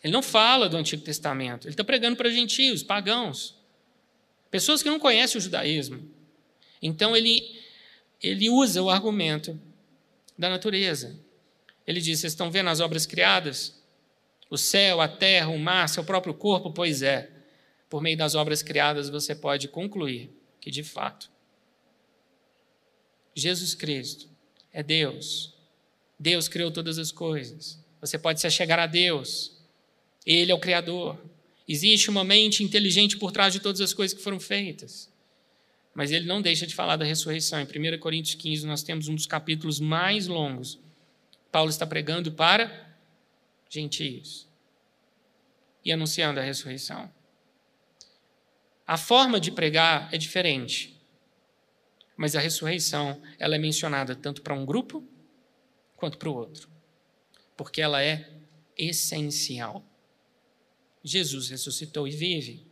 Ele 0.04 0.12
não 0.12 0.23
fala 0.23 0.67
do 0.67 0.78
Antigo 0.78 1.04
Testamento. 1.04 1.65
Ele 1.67 1.73
está 1.73 1.84
pregando 1.84 2.15
para 2.15 2.30
gentios, 2.30 2.82
pagãos. 2.82 3.56
Pessoas 4.50 4.82
que 4.82 4.89
não 4.89 5.00
conhecem 5.00 5.38
o 5.38 5.41
judaísmo. 5.41 6.10
Então 6.82 7.15
ele, 7.15 7.62
ele 8.21 8.50
usa 8.50 8.82
o 8.82 8.89
argumento 8.89 9.60
da 10.38 10.50
natureza. 10.50 11.19
Ele 11.86 12.02
diz: 12.02 12.19
Vocês 12.19 12.34
estão 12.34 12.50
vendo 12.50 12.69
as 12.69 12.80
obras 12.80 13.06
criadas? 13.06 13.77
O 14.50 14.58
céu, 14.58 15.02
a 15.02 15.08
terra, 15.08 15.50
o 15.50 15.60
mar, 15.60 15.90
seu 15.90 16.04
próprio 16.04 16.34
corpo? 16.34 16.72
Pois 16.72 17.02
é. 17.02 17.30
Por 17.90 18.02
meio 18.02 18.18
das 18.18 18.36
obras 18.36 18.62
criadas, 18.62 19.10
você 19.10 19.36
pode 19.36 19.68
concluir 19.68 20.30
que, 20.60 20.72
de 20.72 20.84
fato, 20.84 21.30
Jesus 23.36 23.76
Cristo 23.76 24.30
é 24.74 24.82
Deus. 24.82 25.54
Deus 26.20 26.48
criou 26.48 26.72
todas 26.72 26.98
as 26.98 27.12
coisas. 27.12 27.84
Você 28.02 28.18
pode 28.18 28.40
se 28.40 28.48
achegar 28.48 28.80
a 28.80 28.88
Deus. 28.88 29.58
Ele 30.26 30.52
é 30.52 30.56
o 30.56 30.60
Criador. 30.60 31.18
Existe 31.68 32.10
uma 32.10 32.24
mente 32.24 32.64
inteligente 32.64 33.18
por 33.18 33.32
trás 33.32 33.54
de 33.54 33.60
todas 33.60 33.82
as 33.82 33.94
coisas 33.94 34.18
que 34.18 34.24
foram 34.24 34.40
feitas. 34.40 35.12
Mas 35.94 36.12
ele 36.12 36.26
não 36.26 36.42
deixa 36.42 36.66
de 36.66 36.76
falar 36.76 36.96
da 36.96 37.06
ressurreição. 37.06 37.60
Em 37.60 37.96
1 37.96 38.00
Coríntios 38.00 38.36
15, 38.36 38.66
nós 38.66 38.84
temos 38.84 39.08
um 39.08 39.16
dos 39.16 39.26
capítulos 39.26 39.80
mais 39.80 40.28
longos. 40.28 40.80
Paulo 41.52 41.70
está 41.70 41.86
pregando 41.86 42.32
para 42.32 42.87
gentios 43.69 44.47
e 45.84 45.91
anunciando 45.91 46.39
a 46.39 46.43
ressurreição. 46.43 47.12
A 48.86 48.97
forma 48.97 49.39
de 49.39 49.51
pregar 49.51 50.13
é 50.13 50.17
diferente, 50.17 50.99
mas 52.15 52.36
a 52.36 52.39
ressurreição 52.39 53.21
ela 53.38 53.56
é 53.56 53.60
mencionada 53.60 54.15
tanto 54.15 54.41
para 54.41 54.53
um 54.53 54.65
grupo 54.65 55.08
quanto 55.95 56.17
para 56.17 56.30
o 56.30 56.36
outro, 56.36 56.69
porque 57.56 57.82
ela 57.82 58.03
é 58.03 58.30
essencial. 58.77 59.86
Jesus 61.03 61.49
ressuscitou 61.49 62.08
e 62.08 62.12
vive. 62.12 62.65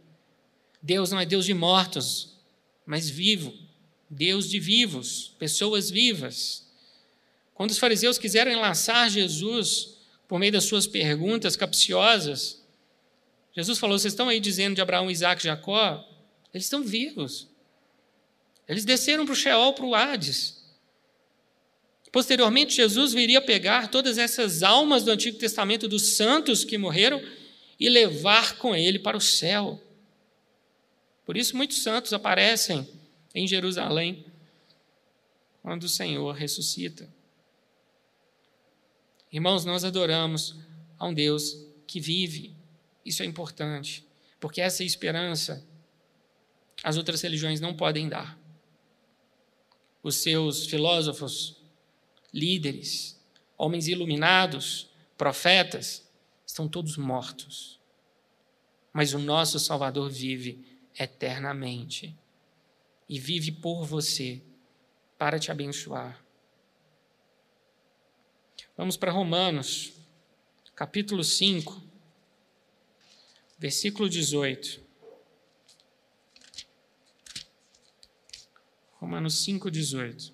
Deus 0.82 1.12
não 1.12 1.20
é 1.20 1.26
Deus 1.26 1.46
de 1.46 1.54
mortos, 1.54 2.38
mas 2.86 3.10
vivo. 3.10 3.54
Deus 4.10 4.50
de 4.50 4.60
vivos, 4.60 5.36
pessoas 5.40 5.90
vivas. 5.90 6.70
Quando 7.54 7.72
os 7.72 7.78
fariseus 7.78 8.18
quiseram 8.18 8.52
enlaçar 8.52 9.10
Jesus 9.10 9.95
por 10.28 10.40
meio 10.40 10.52
das 10.52 10.66
suas 10.66 10.88
perguntas 10.88 11.56
capciosas, 11.56 12.64
Jesus 13.56 13.80
falou: 13.80 13.98
Vocês 13.98 14.14
estão 14.14 14.28
aí 14.28 14.40
dizendo 14.40 14.76
de 14.76 14.82
Abraão, 14.82 15.10
Isaac 15.10 15.42
e 15.42 15.46
Jacó? 15.46 16.04
Eles 16.54 16.66
estão 16.66 16.84
vivos. 16.84 17.48
Eles 18.68 18.86
desceram 18.86 19.26
para 19.26 19.34
o 19.34 19.36
Sheol, 19.36 19.74
para 19.74 19.86
o 19.86 19.94
Hades. 19.96 20.64
Posteriormente, 22.12 22.76
Jesus 22.76 23.14
viria 23.14 23.42
pegar 23.42 23.90
todas 23.90 24.18
essas 24.18 24.64
almas 24.64 25.04
do 25.04 25.12
Antigo 25.12 25.38
Testamento 25.38 25.88
dos 25.88 26.16
santos 26.16 26.64
que 26.64 26.78
morreram 26.78 27.22
e 27.80 27.90
levar 27.90 28.58
com 28.58 28.74
ele 28.76 28.98
para 28.98 29.18
o 29.18 29.22
céu. 29.22 29.82
Por 31.26 31.36
isso, 31.36 31.58
muitos 31.58 31.84
santos 31.84 32.14
aparecem 32.14 32.88
em 33.34 33.46
Jerusalém 33.48 34.26
quando 35.62 35.84
o 35.84 35.90
Senhor 35.90 36.32
ressuscita. 36.34 37.10
Irmãos, 39.36 39.66
nós 39.66 39.84
adoramos 39.84 40.56
a 40.98 41.06
um 41.06 41.14
Deus 41.14 41.62
que 41.86 42.00
vive. 42.00 42.56
Isso 43.06 43.22
é 43.22 43.26
importante, 43.26 44.08
porque 44.40 44.62
essa 44.62 44.82
esperança 44.82 45.62
as 46.82 46.96
outras 46.96 47.22
religiões 47.22 47.60
não 47.60 47.76
podem 47.76 48.08
dar. 48.08 48.40
Os 50.02 50.16
seus 50.16 50.68
filósofos, 50.68 51.62
líderes, 52.34 53.22
homens 53.58 53.90
iluminados, 53.90 54.90
profetas, 55.18 56.10
estão 56.48 56.66
todos 56.66 56.96
mortos. 56.96 57.78
Mas 58.94 59.14
o 59.14 59.20
nosso 59.20 59.60
Salvador 59.60 60.10
vive 60.10 60.66
eternamente 60.98 62.16
e 63.10 63.20
vive 63.20 63.52
por 63.52 63.84
você 63.84 64.42
para 65.18 65.38
te 65.38 65.52
abençoar. 65.52 66.25
Vamos 68.78 68.98
para 68.98 69.10
Romanos, 69.10 69.94
capítulo 70.76 71.24
5, 71.24 71.82
versículo 73.58 74.10
18. 74.10 74.82
Romanos 79.00 79.42
5, 79.46 79.72
18. 79.72 80.34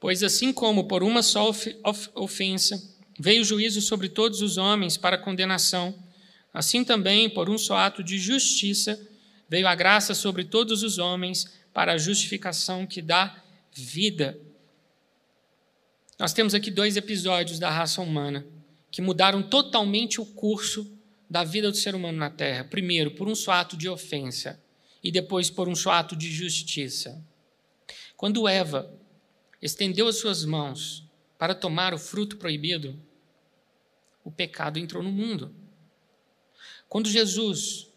Pois 0.00 0.24
assim 0.24 0.52
como 0.52 0.88
por 0.88 1.04
uma 1.04 1.22
só 1.22 1.52
ofensa 2.16 2.82
veio 3.16 3.44
juízo 3.44 3.80
sobre 3.80 4.08
todos 4.08 4.42
os 4.42 4.56
homens 4.56 4.96
para 4.96 5.16
condenação, 5.16 5.96
assim 6.52 6.82
também 6.82 7.30
por 7.30 7.48
um 7.48 7.56
só 7.56 7.76
ato 7.76 8.02
de 8.02 8.18
justiça 8.18 9.11
veio 9.52 9.68
a 9.68 9.74
graça 9.74 10.14
sobre 10.14 10.44
todos 10.46 10.82
os 10.82 10.96
homens 10.96 11.46
para 11.74 11.92
a 11.92 11.98
justificação 11.98 12.86
que 12.86 13.02
dá 13.02 13.44
vida. 13.70 14.40
Nós 16.18 16.32
temos 16.32 16.54
aqui 16.54 16.70
dois 16.70 16.96
episódios 16.96 17.58
da 17.58 17.68
raça 17.68 18.00
humana 18.00 18.46
que 18.90 19.02
mudaram 19.02 19.42
totalmente 19.42 20.22
o 20.22 20.24
curso 20.24 20.90
da 21.28 21.44
vida 21.44 21.70
do 21.70 21.76
ser 21.76 21.94
humano 21.94 22.16
na 22.16 22.30
Terra. 22.30 22.64
Primeiro, 22.64 23.10
por 23.10 23.28
um 23.28 23.34
só 23.34 23.52
ato 23.52 23.76
de 23.76 23.90
ofensa, 23.90 24.58
e 25.04 25.12
depois 25.12 25.50
por 25.50 25.68
um 25.68 25.74
só 25.74 25.90
ato 25.90 26.16
de 26.16 26.32
justiça. 26.32 27.22
Quando 28.16 28.48
Eva 28.48 28.90
estendeu 29.60 30.08
as 30.08 30.16
suas 30.16 30.46
mãos 30.46 31.04
para 31.36 31.54
tomar 31.54 31.92
o 31.92 31.98
fruto 31.98 32.38
proibido, 32.38 32.98
o 34.24 34.30
pecado 34.30 34.78
entrou 34.78 35.02
no 35.02 35.12
mundo. 35.12 35.54
Quando 36.88 37.10
Jesus 37.10 37.91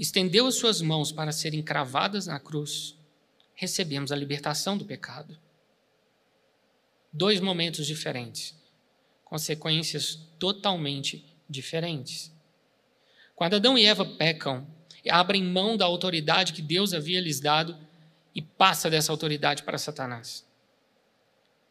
estendeu 0.00 0.46
as 0.46 0.54
suas 0.54 0.80
mãos 0.80 1.12
para 1.12 1.32
serem 1.32 1.62
cravadas 1.62 2.26
na 2.26 2.40
cruz, 2.40 2.96
recebemos 3.54 4.10
a 4.10 4.16
libertação 4.16 4.76
do 4.76 4.84
pecado. 4.84 5.38
Dois 7.12 7.40
momentos 7.40 7.86
diferentes, 7.86 8.56
consequências 9.24 10.18
totalmente 10.38 11.24
diferentes. 11.48 12.32
Quando 13.36 13.56
Adão 13.56 13.76
e 13.76 13.84
Eva 13.84 14.04
pecam, 14.04 14.66
abrem 15.08 15.42
mão 15.42 15.76
da 15.76 15.84
autoridade 15.84 16.52
que 16.52 16.62
Deus 16.62 16.94
havia 16.94 17.20
lhes 17.20 17.40
dado 17.40 17.76
e 18.34 18.40
passa 18.40 18.88
dessa 18.88 19.12
autoridade 19.12 19.62
para 19.62 19.78
Satanás 19.78 20.48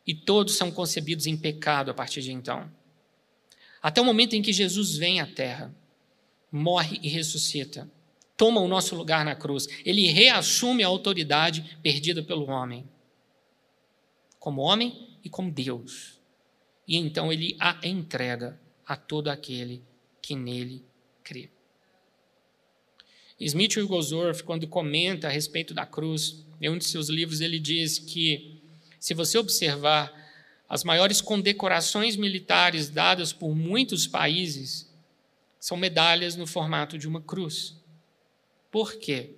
e 0.10 0.14
todos 0.16 0.56
são 0.56 0.72
concebidos 0.72 1.28
em 1.28 1.38
pecado 1.38 1.92
a 1.92 1.94
partir 1.94 2.24
de 2.24 2.32
então. 2.32 2.68
Até 3.80 4.02
o 4.02 4.04
momento 4.04 4.36
em 4.36 4.42
que 4.42 4.52
Jesus 4.52 4.98
vem 4.98 5.20
à 5.20 5.28
terra, 5.28 5.72
morre 6.52 7.00
e 7.04 7.08
ressuscita, 7.08 7.88
toma 8.40 8.62
o 8.62 8.70
nosso 8.70 8.96
lugar 8.96 9.26
na 9.26 9.36
cruz, 9.36 9.68
ele 9.84 10.08
reassume 10.08 10.82
a 10.82 10.88
autoridade 10.88 11.78
perdida 11.84 12.24
pelo 12.24 12.48
homem, 12.48 12.88
como 14.40 14.62
homem 14.62 15.10
e 15.22 15.30
como 15.30 15.52
Deus. 15.52 16.18
E 16.88 16.96
então 16.96 17.34
ele 17.34 17.58
a 17.60 17.78
entrega 17.84 18.58
a 18.86 18.96
todo 18.96 19.28
aquele 19.28 19.84
que 20.22 20.36
nele 20.36 20.86
crê. 21.22 21.50
Smith 23.38 23.76
Wigglesworth, 23.76 24.42
quando 24.44 24.66
comenta 24.70 25.28
a 25.28 25.32
respeito 25.32 25.74
da 25.74 25.86
cruz, 25.86 26.46
em 26.62 26.70
um 26.70 26.78
de 26.78 26.86
seus 26.86 27.10
livros, 27.10 27.42
ele 27.42 27.60
diz 27.60 28.00
que 28.00 28.62
se 29.02 29.14
você 29.14 29.38
observar 29.38 30.14
as 30.70 30.86
maiores 30.86 31.20
condecorações 31.20 32.16
militares 32.16 32.90
dadas 32.90 33.34
por 33.34 33.54
muitos 33.54 34.08
países, 34.08 34.90
são 35.60 35.76
medalhas 35.76 36.38
no 36.38 36.48
formato 36.48 36.98
de 36.98 37.06
uma 37.06 37.22
cruz. 37.22 37.79
Por 38.72 38.96
quê? 38.96 39.36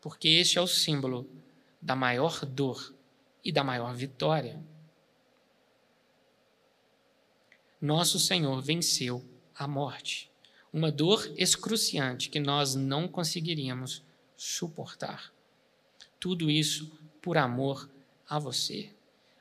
Porque 0.00 0.28
este 0.28 0.58
é 0.58 0.60
o 0.60 0.66
símbolo 0.66 1.28
da 1.80 1.96
maior 1.96 2.44
dor 2.44 2.94
e 3.44 3.50
da 3.50 3.64
maior 3.64 3.94
vitória. 3.94 4.62
Nosso 7.80 8.18
Senhor 8.18 8.60
venceu 8.60 9.24
a 9.54 9.66
morte, 9.66 10.30
uma 10.72 10.90
dor 10.90 11.32
excruciante 11.36 12.28
que 12.28 12.40
nós 12.40 12.74
não 12.74 13.08
conseguiríamos 13.08 14.04
suportar. 14.36 15.32
Tudo 16.20 16.50
isso 16.50 16.90
por 17.22 17.36
amor 17.36 17.88
a 18.28 18.38
você, 18.38 18.90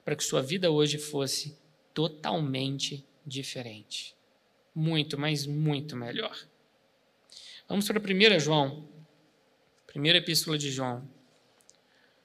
para 0.05 0.15
que 0.15 0.23
sua 0.23 0.41
vida 0.41 0.71
hoje 0.71 0.97
fosse 0.97 1.57
totalmente 1.93 3.03
diferente. 3.25 4.15
Muito, 4.73 5.17
mas 5.17 5.45
muito 5.45 5.95
melhor. 5.95 6.37
Vamos 7.67 7.85
para 7.85 7.99
1 7.99 8.39
João, 8.39 8.87
primeira 9.85 10.19
epístola 10.19 10.57
de 10.57 10.71
João, 10.71 11.07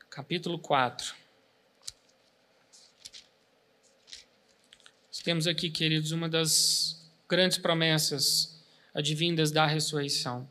capítulo 0.08 0.58
4. 0.58 1.22
temos 5.22 5.46
aqui, 5.46 5.70
queridos, 5.70 6.10
uma 6.10 6.28
das 6.28 7.08
grandes 7.28 7.56
promessas 7.58 8.60
advindas 8.92 9.50
da 9.50 9.66
ressurreição. 9.66 10.48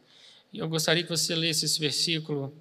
E 0.52 0.60
eu 0.60 0.68
gostaria 0.68 1.04
que 1.04 1.10
você 1.10 1.36
lesse 1.36 1.66
esse 1.66 1.80
versículo 1.80 2.56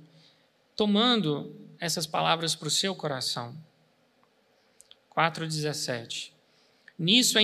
tomando 0.76 1.54
essas 1.78 2.06
palavras 2.06 2.54
para 2.54 2.68
o 2.68 2.70
seu 2.70 2.94
coração. 2.94 3.56
4,17 5.16 6.30
Nisso 6.98 7.38
é, 7.38 7.42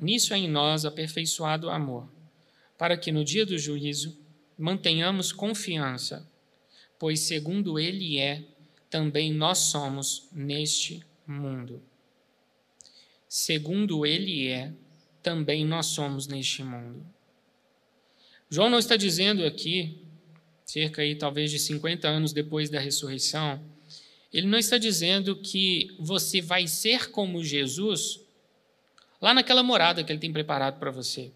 nisso 0.00 0.32
é 0.34 0.38
em 0.38 0.48
nós 0.48 0.84
aperfeiçoado 0.84 1.66
o 1.66 1.70
amor, 1.70 2.08
para 2.78 2.96
que 2.96 3.12
no 3.12 3.24
dia 3.24 3.44
do 3.46 3.58
juízo 3.58 4.18
mantenhamos 4.58 5.32
confiança, 5.32 6.28
pois 6.98 7.20
segundo 7.20 7.78
Ele 7.78 8.18
é, 8.18 8.42
também 8.88 9.32
nós 9.32 9.58
somos 9.58 10.28
neste 10.32 11.04
mundo. 11.26 11.82
Segundo 13.28 14.06
Ele 14.06 14.48
é, 14.48 14.72
também 15.22 15.64
nós 15.64 15.86
somos 15.86 16.26
neste 16.26 16.62
mundo. 16.62 17.04
João 18.48 18.70
não 18.70 18.78
está 18.78 18.96
dizendo 18.96 19.44
aqui 19.44 20.06
cerca 20.66 21.00
aí 21.00 21.14
talvez 21.14 21.52
de 21.52 21.60
50 21.60 22.08
anos 22.08 22.32
depois 22.32 22.68
da 22.68 22.80
ressurreição, 22.80 23.64
ele 24.32 24.48
não 24.48 24.58
está 24.58 24.76
dizendo 24.76 25.36
que 25.36 25.94
você 25.98 26.40
vai 26.40 26.66
ser 26.66 27.10
como 27.10 27.42
Jesus 27.42 28.20
lá 29.22 29.32
naquela 29.32 29.62
morada 29.62 30.02
que 30.02 30.12
ele 30.12 30.18
tem 30.18 30.32
preparado 30.32 30.78
para 30.80 30.90
você. 30.90 31.32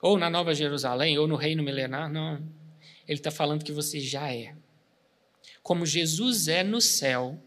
Ou 0.00 0.18
na 0.18 0.30
Nova 0.30 0.54
Jerusalém, 0.54 1.18
ou 1.18 1.26
no 1.26 1.36
Reino 1.36 1.62
Milenar, 1.62 2.10
não. 2.10 2.36
Ele 3.06 3.18
está 3.18 3.30
falando 3.30 3.64
que 3.64 3.72
você 3.72 4.00
já 4.00 4.32
é. 4.32 4.54
Como 5.62 5.84
Jesus 5.84 6.48
é 6.48 6.62
no 6.62 6.80
céu, 6.80 7.42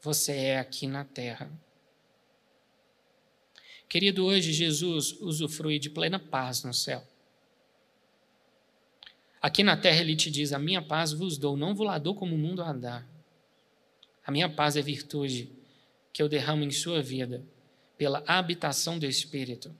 você 0.00 0.32
é 0.32 0.58
aqui 0.58 0.86
na 0.86 1.04
terra. 1.04 1.50
Querido, 3.88 4.24
hoje 4.26 4.52
Jesus 4.52 5.12
usufrui 5.20 5.78
de 5.78 5.88
plena 5.88 6.18
paz 6.18 6.64
no 6.64 6.74
céu. 6.74 7.02
Aqui 9.40 9.62
na 9.62 9.76
terra 9.76 10.00
ele 10.00 10.16
te 10.16 10.30
diz: 10.30 10.52
A 10.52 10.58
minha 10.58 10.82
paz 10.82 11.12
vos 11.12 11.38
dou, 11.38 11.56
não 11.56 11.74
vos 11.74 11.88
dou 12.02 12.14
como 12.14 12.34
o 12.34 12.38
mundo 12.38 12.62
a 12.62 12.72
dá. 12.72 13.06
A 14.24 14.32
minha 14.32 14.48
paz 14.48 14.76
é 14.76 14.82
virtude 14.82 15.52
que 16.12 16.20
eu 16.20 16.28
derramo 16.28 16.64
em 16.64 16.70
sua 16.70 17.00
vida 17.00 17.44
pela 17.96 18.24
habitação 18.26 18.98
do 18.98 19.06
Espírito. 19.06 19.72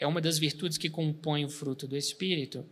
É 0.00 0.06
uma 0.06 0.20
das 0.20 0.38
virtudes 0.38 0.76
que 0.76 0.90
compõem 0.90 1.44
o 1.44 1.48
fruto 1.48 1.86
do 1.86 1.96
Espírito. 1.96 2.66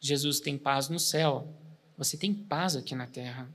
Jesus 0.00 0.38
tem 0.38 0.56
paz 0.56 0.88
no 0.88 1.00
céu, 1.00 1.52
você 1.98 2.16
tem 2.16 2.32
paz 2.32 2.76
aqui 2.76 2.94
na 2.94 3.08
terra. 3.08 3.52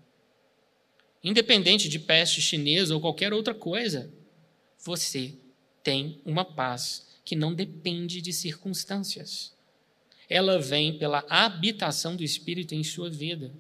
Independente 1.24 1.88
de 1.88 2.00
peste 2.00 2.42
chinesa 2.42 2.94
ou 2.94 3.00
qualquer 3.00 3.32
outra 3.32 3.54
coisa, 3.54 4.12
você 4.84 5.38
tem 5.84 6.20
uma 6.26 6.44
paz 6.44 7.08
que 7.24 7.36
não 7.36 7.54
depende 7.54 8.20
de 8.22 8.34
circunstâncias 8.34 9.54
ela 10.30 10.60
vem 10.60 10.98
pela 10.98 11.26
habitação 11.28 12.16
do 12.16 12.24
Espírito 12.24 12.76
em 12.76 12.84
sua 12.84 13.10
vida. 13.10 13.52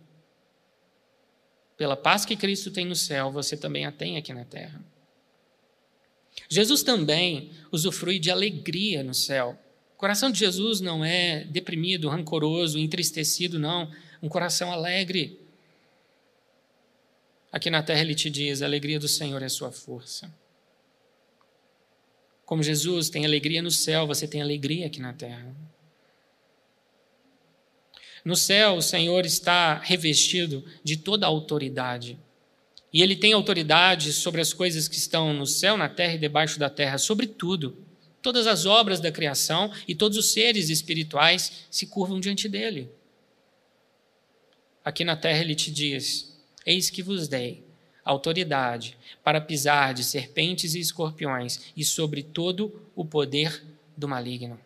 Pela 1.75 1.97
paz 1.97 2.25
que 2.25 2.35
Cristo 2.35 2.69
tem 2.69 2.85
no 2.85 2.95
céu, 2.95 3.31
você 3.31 3.57
também 3.57 3.85
a 3.85 3.91
tem 3.91 4.17
aqui 4.17 4.31
na 4.31 4.45
terra. 4.45 4.79
Jesus 6.47 6.83
também 6.83 7.51
usufrui 7.71 8.19
de 8.19 8.31
alegria 8.31 9.03
no 9.03 9.13
céu. 9.13 9.57
O 9.95 9.97
coração 9.97 10.31
de 10.31 10.39
Jesus 10.39 10.79
não 10.79 11.03
é 11.03 11.43
deprimido, 11.45 12.07
rancoroso, 12.07 12.79
entristecido, 12.79 13.59
não. 13.59 13.91
Um 14.21 14.29
coração 14.29 14.71
alegre. 14.71 15.39
Aqui 17.51 17.69
na 17.69 17.83
terra 17.83 18.01
ele 18.01 18.15
te 18.15 18.29
diz: 18.29 18.61
a 18.61 18.65
alegria 18.65 18.99
do 18.99 19.07
Senhor 19.07 19.41
é 19.41 19.49
sua 19.49 19.71
força. 19.71 20.31
Como 22.45 22.63
Jesus 22.63 23.09
tem 23.09 23.25
alegria 23.25 23.61
no 23.61 23.69
céu, 23.69 24.07
você 24.07 24.27
tem 24.27 24.41
alegria 24.41 24.87
aqui 24.87 24.99
na 24.99 25.13
terra. 25.13 25.55
No 28.23 28.35
céu, 28.35 28.75
o 28.75 28.81
Senhor 28.81 29.25
está 29.25 29.75
revestido 29.75 30.65
de 30.83 30.97
toda 30.97 31.25
a 31.25 31.29
autoridade. 31.29 32.17
E 32.91 33.01
ele 33.01 33.15
tem 33.15 33.33
autoridade 33.33 34.11
sobre 34.13 34.41
as 34.41 34.51
coisas 34.53 34.87
que 34.87 34.95
estão 34.95 35.33
no 35.33 35.45
céu, 35.45 35.77
na 35.77 35.87
terra 35.87 36.15
e 36.15 36.19
debaixo 36.19 36.57
da 36.57 36.69
terra, 36.69 36.97
sobre 36.97 37.27
tudo. 37.27 37.77
Todas 38.21 38.47
as 38.47 38.65
obras 38.65 38.99
da 38.99 39.11
criação 39.11 39.71
e 39.87 39.95
todos 39.95 40.17
os 40.17 40.31
seres 40.31 40.69
espirituais 40.69 41.67
se 41.69 41.87
curvam 41.87 42.19
diante 42.19 42.49
dele. 42.49 42.89
Aqui 44.83 45.03
na 45.03 45.15
terra 45.15 45.39
ele 45.39 45.55
te 45.55 45.71
diz: 45.71 46.35
Eis 46.65 46.89
que 46.89 47.03
vos 47.03 47.27
dei 47.27 47.63
autoridade 48.03 48.97
para 49.23 49.39
pisar 49.39 49.93
de 49.93 50.03
serpentes 50.03 50.73
e 50.73 50.79
escorpiões 50.79 51.71
e 51.77 51.85
sobre 51.85 52.23
todo 52.23 52.89
o 52.95 53.05
poder 53.05 53.63
do 53.95 54.07
maligno. 54.07 54.59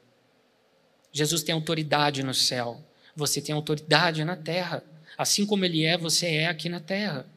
Jesus 1.12 1.44
tem 1.44 1.54
autoridade 1.54 2.24
no 2.24 2.34
céu, 2.34 2.82
você 3.16 3.42
tem 3.42 3.54
autoridade 3.54 4.24
na 4.24 4.36
terra. 4.36 4.84
Assim 5.18 5.46
como 5.46 5.64
ele 5.64 5.84
é, 5.84 5.98
você 5.98 6.28
é 6.28 6.48
aqui 6.48 6.70
na 6.70 6.80
terra. 6.80 7.28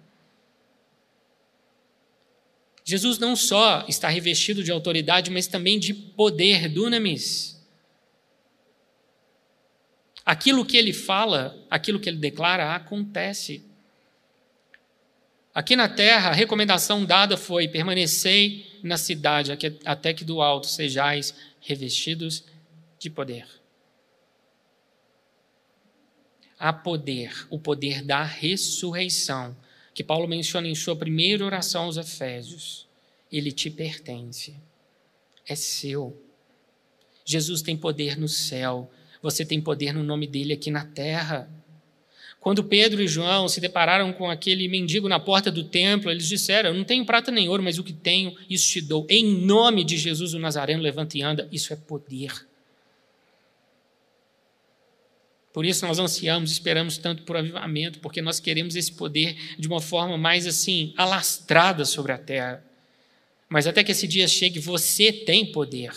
Jesus 2.88 3.18
não 3.18 3.34
só 3.34 3.84
está 3.88 4.08
revestido 4.08 4.62
de 4.62 4.70
autoridade, 4.70 5.28
mas 5.28 5.48
também 5.48 5.76
de 5.76 5.92
poder, 5.92 6.68
dunamis. 6.68 7.60
Aquilo 10.24 10.64
que 10.64 10.76
ele 10.76 10.92
fala, 10.92 11.66
aquilo 11.68 11.98
que 11.98 12.08
ele 12.08 12.16
declara, 12.16 12.76
acontece. 12.76 13.64
Aqui 15.52 15.74
na 15.74 15.88
terra, 15.88 16.30
a 16.30 16.32
recomendação 16.32 17.04
dada 17.04 17.36
foi: 17.36 17.66
permanecei 17.66 18.78
na 18.84 18.96
cidade, 18.96 19.50
até 19.84 20.14
que 20.14 20.24
do 20.24 20.40
alto 20.40 20.68
sejais 20.68 21.34
revestidos 21.60 22.44
de 23.00 23.10
poder. 23.10 23.48
Há 26.56 26.72
poder, 26.72 27.48
o 27.50 27.58
poder 27.58 28.00
da 28.04 28.22
ressurreição, 28.22 29.56
que 29.96 30.04
Paulo 30.04 30.28
menciona 30.28 30.68
em 30.68 30.74
sua 30.74 30.94
primeira 30.94 31.42
oração 31.42 31.84
aos 31.84 31.96
Efésios. 31.96 32.86
Ele 33.32 33.50
te 33.50 33.70
pertence, 33.70 34.54
é 35.48 35.54
seu. 35.54 36.14
Jesus 37.24 37.62
tem 37.62 37.78
poder 37.78 38.18
no 38.18 38.28
céu, 38.28 38.90
você 39.22 39.42
tem 39.42 39.58
poder 39.58 39.94
no 39.94 40.02
nome 40.02 40.26
dele 40.26 40.52
aqui 40.52 40.70
na 40.70 40.84
terra. 40.84 41.48
Quando 42.38 42.62
Pedro 42.62 43.02
e 43.02 43.08
João 43.08 43.48
se 43.48 43.58
depararam 43.58 44.12
com 44.12 44.30
aquele 44.30 44.68
mendigo 44.68 45.08
na 45.08 45.18
porta 45.18 45.50
do 45.50 45.64
templo, 45.64 46.10
eles 46.10 46.28
disseram: 46.28 46.68
Eu 46.68 46.74
não 46.74 46.84
tenho 46.84 47.06
prata 47.06 47.30
nem 47.30 47.48
ouro, 47.48 47.62
mas 47.62 47.78
o 47.78 47.82
que 47.82 47.94
tenho, 47.94 48.36
isso 48.50 48.70
te 48.70 48.82
dou. 48.82 49.06
Em 49.08 49.24
nome 49.24 49.82
de 49.82 49.96
Jesus 49.96 50.34
o 50.34 50.38
Nazareno, 50.38 50.82
levanta 50.82 51.16
e 51.16 51.22
anda. 51.22 51.48
Isso 51.50 51.72
é 51.72 51.76
poder. 51.76 52.46
Por 55.56 55.64
isso 55.64 55.86
nós 55.86 55.98
ansiamos, 55.98 56.50
esperamos 56.50 56.98
tanto 56.98 57.22
por 57.22 57.34
avivamento, 57.34 57.98
porque 58.00 58.20
nós 58.20 58.38
queremos 58.38 58.76
esse 58.76 58.92
poder 58.92 59.34
de 59.58 59.66
uma 59.66 59.80
forma 59.80 60.18
mais 60.18 60.46
assim, 60.46 60.92
alastrada 60.98 61.86
sobre 61.86 62.12
a 62.12 62.18
terra. 62.18 62.62
Mas 63.48 63.66
até 63.66 63.82
que 63.82 63.90
esse 63.90 64.06
dia 64.06 64.28
chegue, 64.28 64.60
você 64.60 65.10
tem 65.10 65.50
poder. 65.50 65.92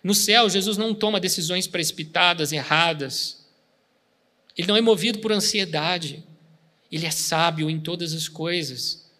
No 0.00 0.14
céu, 0.14 0.48
Jesus 0.48 0.76
não 0.76 0.94
toma 0.94 1.18
decisões 1.18 1.66
precipitadas, 1.66 2.52
erradas. 2.52 3.44
Ele 4.56 4.68
não 4.68 4.76
é 4.76 4.80
movido 4.80 5.18
por 5.18 5.32
ansiedade. 5.32 6.22
Ele 6.92 7.04
é 7.04 7.10
sábio 7.10 7.68
em 7.68 7.80
todas 7.80 8.12
as 8.12 8.28
coisas. 8.28 9.10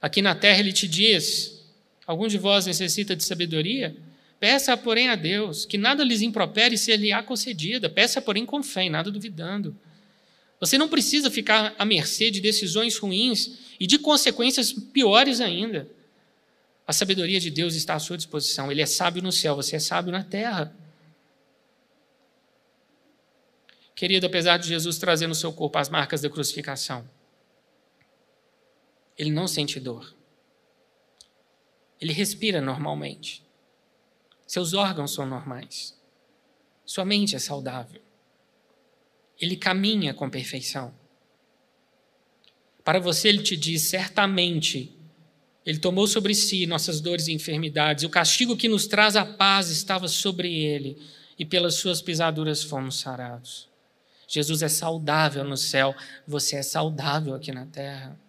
Aqui 0.00 0.22
na 0.22 0.36
terra, 0.36 0.60
ele 0.60 0.72
te 0.72 0.86
diz: 0.86 1.64
algum 2.06 2.28
de 2.28 2.38
vós 2.38 2.66
necessita 2.66 3.16
de 3.16 3.24
sabedoria? 3.24 3.96
Peça, 4.42 4.76
porém, 4.76 5.08
a 5.08 5.14
Deus 5.14 5.64
que 5.64 5.78
nada 5.78 6.02
lhes 6.02 6.20
impropere 6.20 6.76
se 6.76 6.96
lhe 6.96 7.12
há 7.12 7.22
concedida. 7.22 7.88
Peça, 7.88 8.20
porém, 8.20 8.44
com 8.44 8.60
fé, 8.60 8.88
nada 8.88 9.08
duvidando. 9.08 9.78
Você 10.58 10.76
não 10.76 10.88
precisa 10.88 11.30
ficar 11.30 11.72
à 11.78 11.84
mercê 11.84 12.28
de 12.28 12.40
decisões 12.40 12.98
ruins 12.98 13.60
e 13.78 13.86
de 13.86 14.00
consequências 14.00 14.72
piores 14.72 15.40
ainda. 15.40 15.88
A 16.84 16.92
sabedoria 16.92 17.38
de 17.38 17.50
Deus 17.52 17.76
está 17.76 17.94
à 17.94 18.00
sua 18.00 18.16
disposição. 18.16 18.68
Ele 18.68 18.82
é 18.82 18.86
sábio 18.86 19.22
no 19.22 19.30
céu, 19.30 19.54
você 19.54 19.76
é 19.76 19.78
sábio 19.78 20.10
na 20.10 20.24
terra. 20.24 20.76
Querido, 23.94 24.26
apesar 24.26 24.56
de 24.56 24.66
Jesus 24.66 24.98
trazer 24.98 25.28
no 25.28 25.36
seu 25.36 25.52
corpo 25.52 25.78
as 25.78 25.88
marcas 25.88 26.20
da 26.20 26.28
crucificação, 26.28 27.08
ele 29.16 29.30
não 29.30 29.46
sente 29.46 29.78
dor. 29.78 30.12
Ele 32.00 32.12
respira 32.12 32.60
normalmente. 32.60 33.41
Seus 34.52 34.74
órgãos 34.74 35.14
são 35.14 35.24
normais. 35.24 35.98
Sua 36.84 37.06
mente 37.06 37.34
é 37.34 37.38
saudável. 37.38 38.02
Ele 39.40 39.56
caminha 39.56 40.12
com 40.12 40.28
perfeição. 40.28 40.92
Para 42.84 42.98
você, 42.98 43.28
ele 43.28 43.42
te 43.42 43.56
diz: 43.56 43.80
certamente, 43.80 44.94
ele 45.64 45.78
tomou 45.78 46.06
sobre 46.06 46.34
si 46.34 46.66
nossas 46.66 47.00
dores 47.00 47.28
e 47.28 47.32
enfermidades, 47.32 48.04
o 48.04 48.10
castigo 48.10 48.54
que 48.54 48.68
nos 48.68 48.86
traz 48.86 49.16
a 49.16 49.24
paz 49.24 49.70
estava 49.70 50.06
sobre 50.06 50.54
ele, 50.54 50.98
e 51.38 51.46
pelas 51.46 51.76
suas 51.76 52.02
pisaduras 52.02 52.62
fomos 52.62 52.96
sarados. 52.96 53.70
Jesus 54.28 54.60
é 54.60 54.68
saudável 54.68 55.44
no 55.44 55.56
céu, 55.56 55.96
você 56.28 56.56
é 56.56 56.62
saudável 56.62 57.34
aqui 57.34 57.52
na 57.52 57.64
terra. 57.64 58.20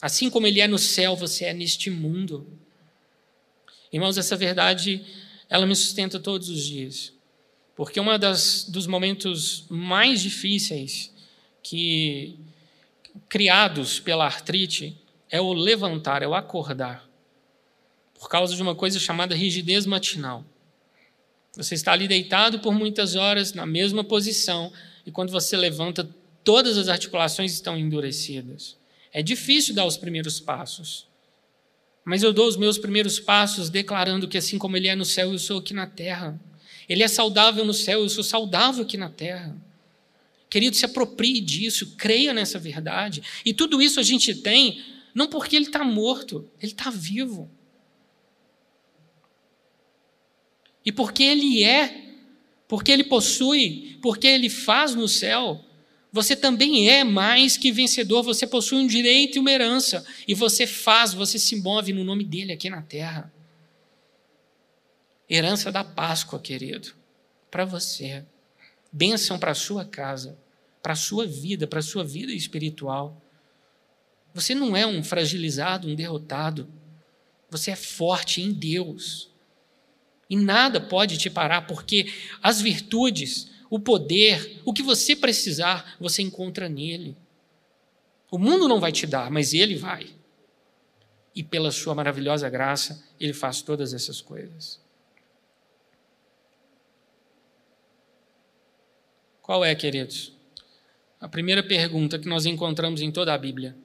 Assim 0.00 0.30
como 0.30 0.46
ele 0.46 0.60
é 0.60 0.68
no 0.68 0.78
céu, 0.78 1.16
você 1.16 1.46
é 1.46 1.52
neste 1.52 1.90
mundo. 1.90 2.46
Irmãos, 3.92 4.16
essa 4.16 4.36
verdade, 4.36 5.04
ela 5.48 5.66
me 5.66 5.74
sustenta 5.74 6.20
todos 6.20 6.48
os 6.48 6.64
dias. 6.64 7.12
Porque 7.74 8.00
um 8.00 8.06
dos 8.68 8.86
momentos 8.86 9.64
mais 9.68 10.20
difíceis 10.20 11.12
que 11.62 12.38
criados 13.28 13.98
pela 13.98 14.26
artrite 14.26 14.96
é 15.28 15.40
o 15.40 15.52
levantar, 15.52 16.22
é 16.22 16.28
o 16.28 16.34
acordar. 16.34 17.08
Por 18.14 18.28
causa 18.28 18.54
de 18.54 18.62
uma 18.62 18.74
coisa 18.74 18.98
chamada 18.98 19.34
rigidez 19.34 19.86
matinal. 19.86 20.44
Você 21.56 21.74
está 21.74 21.92
ali 21.92 22.06
deitado 22.06 22.60
por 22.60 22.72
muitas 22.72 23.16
horas 23.16 23.52
na 23.52 23.66
mesma 23.66 24.04
posição 24.04 24.72
e 25.04 25.10
quando 25.10 25.30
você 25.30 25.56
levanta, 25.56 26.08
todas 26.44 26.76
as 26.78 26.88
articulações 26.88 27.52
estão 27.52 27.76
endurecidas. 27.76 28.76
É 29.12 29.22
difícil 29.22 29.74
dar 29.74 29.86
os 29.86 29.96
primeiros 29.96 30.38
passos. 30.38 31.08
Mas 32.04 32.22
eu 32.22 32.32
dou 32.32 32.46
os 32.46 32.56
meus 32.56 32.78
primeiros 32.78 33.20
passos 33.20 33.68
declarando 33.68 34.26
que 34.26 34.38
assim 34.38 34.58
como 34.58 34.76
Ele 34.76 34.88
é 34.88 34.94
no 34.94 35.04
céu, 35.04 35.32
eu 35.32 35.38
sou 35.38 35.58
aqui 35.58 35.74
na 35.74 35.86
terra. 35.86 36.40
Ele 36.88 37.02
é 37.02 37.08
saudável 37.08 37.64
no 37.64 37.74
céu, 37.74 38.00
eu 38.00 38.08
sou 38.08 38.24
saudável 38.24 38.82
aqui 38.82 38.96
na 38.96 39.08
terra. 39.08 39.56
Querido, 40.48 40.74
se 40.74 40.84
aproprie 40.84 41.40
disso, 41.40 41.94
creia 41.96 42.34
nessa 42.34 42.58
verdade. 42.58 43.22
E 43.44 43.54
tudo 43.54 43.80
isso 43.80 44.00
a 44.00 44.02
gente 44.02 44.34
tem, 44.34 44.82
não 45.14 45.28
porque 45.28 45.54
Ele 45.54 45.66
está 45.66 45.84
morto, 45.84 46.50
Ele 46.60 46.72
está 46.72 46.90
vivo. 46.90 47.48
E 50.84 50.90
porque 50.90 51.22
Ele 51.22 51.62
é, 51.62 52.16
porque 52.66 52.90
Ele 52.90 53.04
possui, 53.04 53.98
porque 54.02 54.26
Ele 54.26 54.48
faz 54.48 54.94
no 54.94 55.06
céu, 55.06 55.64
você 56.12 56.34
também 56.34 56.88
é 56.88 57.04
mais 57.04 57.56
que 57.56 57.70
vencedor, 57.70 58.22
você 58.22 58.46
possui 58.46 58.78
um 58.78 58.86
direito 58.86 59.36
e 59.36 59.38
uma 59.38 59.50
herança, 59.50 60.04
e 60.26 60.34
você 60.34 60.66
faz, 60.66 61.14
você 61.14 61.38
se 61.38 61.56
move 61.56 61.92
no 61.92 62.02
nome 62.02 62.24
dele 62.24 62.52
aqui 62.52 62.68
na 62.68 62.82
terra. 62.82 63.32
Herança 65.28 65.70
da 65.70 65.84
Páscoa, 65.84 66.40
querido, 66.40 66.92
para 67.50 67.64
você. 67.64 68.24
Bênção 68.90 69.38
para 69.38 69.52
a 69.52 69.54
sua 69.54 69.84
casa, 69.84 70.36
para 70.82 70.94
a 70.94 70.96
sua 70.96 71.24
vida, 71.24 71.68
para 71.68 71.78
a 71.78 71.82
sua 71.82 72.02
vida 72.02 72.32
espiritual. 72.32 73.22
Você 74.34 74.54
não 74.54 74.76
é 74.76 74.84
um 74.84 75.04
fragilizado, 75.04 75.88
um 75.88 75.94
derrotado. 75.94 76.68
Você 77.48 77.70
é 77.70 77.76
forte 77.76 78.40
em 78.40 78.52
Deus. 78.52 79.30
E 80.28 80.36
nada 80.36 80.80
pode 80.80 81.18
te 81.18 81.30
parar, 81.30 81.62
porque 81.62 82.12
as 82.42 82.60
virtudes, 82.60 83.50
o 83.70 83.78
poder, 83.78 84.60
o 84.64 84.72
que 84.72 84.82
você 84.82 85.14
precisar, 85.14 85.96
você 86.00 86.20
encontra 86.20 86.68
nele. 86.68 87.16
O 88.28 88.36
mundo 88.36 88.68
não 88.68 88.80
vai 88.80 88.90
te 88.90 89.06
dar, 89.06 89.30
mas 89.30 89.54
ele 89.54 89.76
vai. 89.76 90.08
E 91.32 91.44
pela 91.44 91.70
sua 91.70 91.94
maravilhosa 91.94 92.50
graça, 92.50 93.06
ele 93.18 93.32
faz 93.32 93.62
todas 93.62 93.94
essas 93.94 94.20
coisas. 94.20 94.80
Qual 99.40 99.64
é, 99.64 99.72
queridos? 99.74 100.32
A 101.20 101.28
primeira 101.28 101.62
pergunta 101.62 102.18
que 102.18 102.28
nós 102.28 102.46
encontramos 102.46 103.00
em 103.00 103.12
toda 103.12 103.32
a 103.32 103.38
Bíblia. 103.38 103.76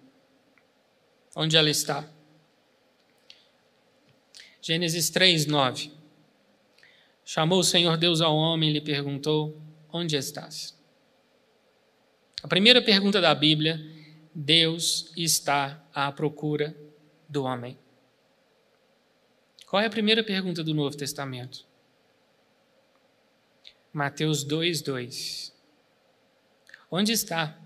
Onde 1.36 1.58
ela 1.58 1.70
está? 1.70 2.10
Gênesis 4.62 5.12
3, 5.12 5.46
9. 5.46 5.92
Chamou 7.24 7.60
o 7.60 7.64
Senhor 7.64 7.98
Deus 7.98 8.22
ao 8.22 8.36
homem 8.36 8.70
e 8.70 8.74
lhe 8.74 8.82
perguntou: 8.82 9.65
Onde 9.98 10.18
estás? 10.18 10.78
A 12.44 12.50
primeira 12.50 12.82
pergunta 12.82 13.22
da 13.22 13.34
Bíblia: 13.34 13.80
Deus 14.36 15.10
está 15.16 15.88
à 15.94 16.12
procura 16.12 16.76
do 17.30 17.46
homem. 17.46 17.80
Qual 19.66 19.82
é 19.82 19.86
a 19.86 19.90
primeira 19.90 20.22
pergunta 20.22 20.62
do 20.66 20.74
Novo 20.74 20.98
Testamento? 20.98 21.66
Mateus 23.94 24.44
2, 24.44 24.82
2. 24.82 25.56
Onde 26.92 27.14
está 27.14 27.58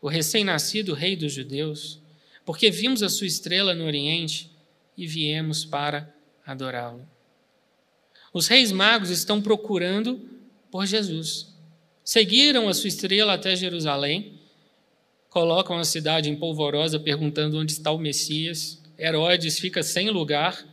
o 0.00 0.08
recém-nascido 0.08 0.94
Rei 0.94 1.14
dos 1.14 1.34
Judeus? 1.34 2.00
Porque 2.46 2.70
vimos 2.70 3.02
a 3.02 3.10
sua 3.10 3.26
estrela 3.26 3.74
no 3.74 3.84
Oriente 3.84 4.50
e 4.96 5.06
viemos 5.06 5.66
para 5.66 6.16
adorá-lo. 6.46 7.06
Os 8.32 8.48
reis 8.48 8.72
magos 8.72 9.10
estão 9.10 9.42
procurando 9.42 10.30
por 10.70 10.86
Jesus. 10.86 11.53
Seguiram 12.04 12.68
a 12.68 12.74
sua 12.74 12.88
estrela 12.88 13.32
até 13.32 13.56
Jerusalém, 13.56 14.38
colocam 15.30 15.78
a 15.78 15.84
cidade 15.84 16.28
em 16.28 16.36
polvorosa, 16.36 17.00
perguntando 17.00 17.58
onde 17.58 17.72
está 17.72 17.90
o 17.90 17.98
Messias. 17.98 18.78
Herodes 18.98 19.58
fica 19.58 19.82
sem 19.82 20.10
lugar, 20.10 20.64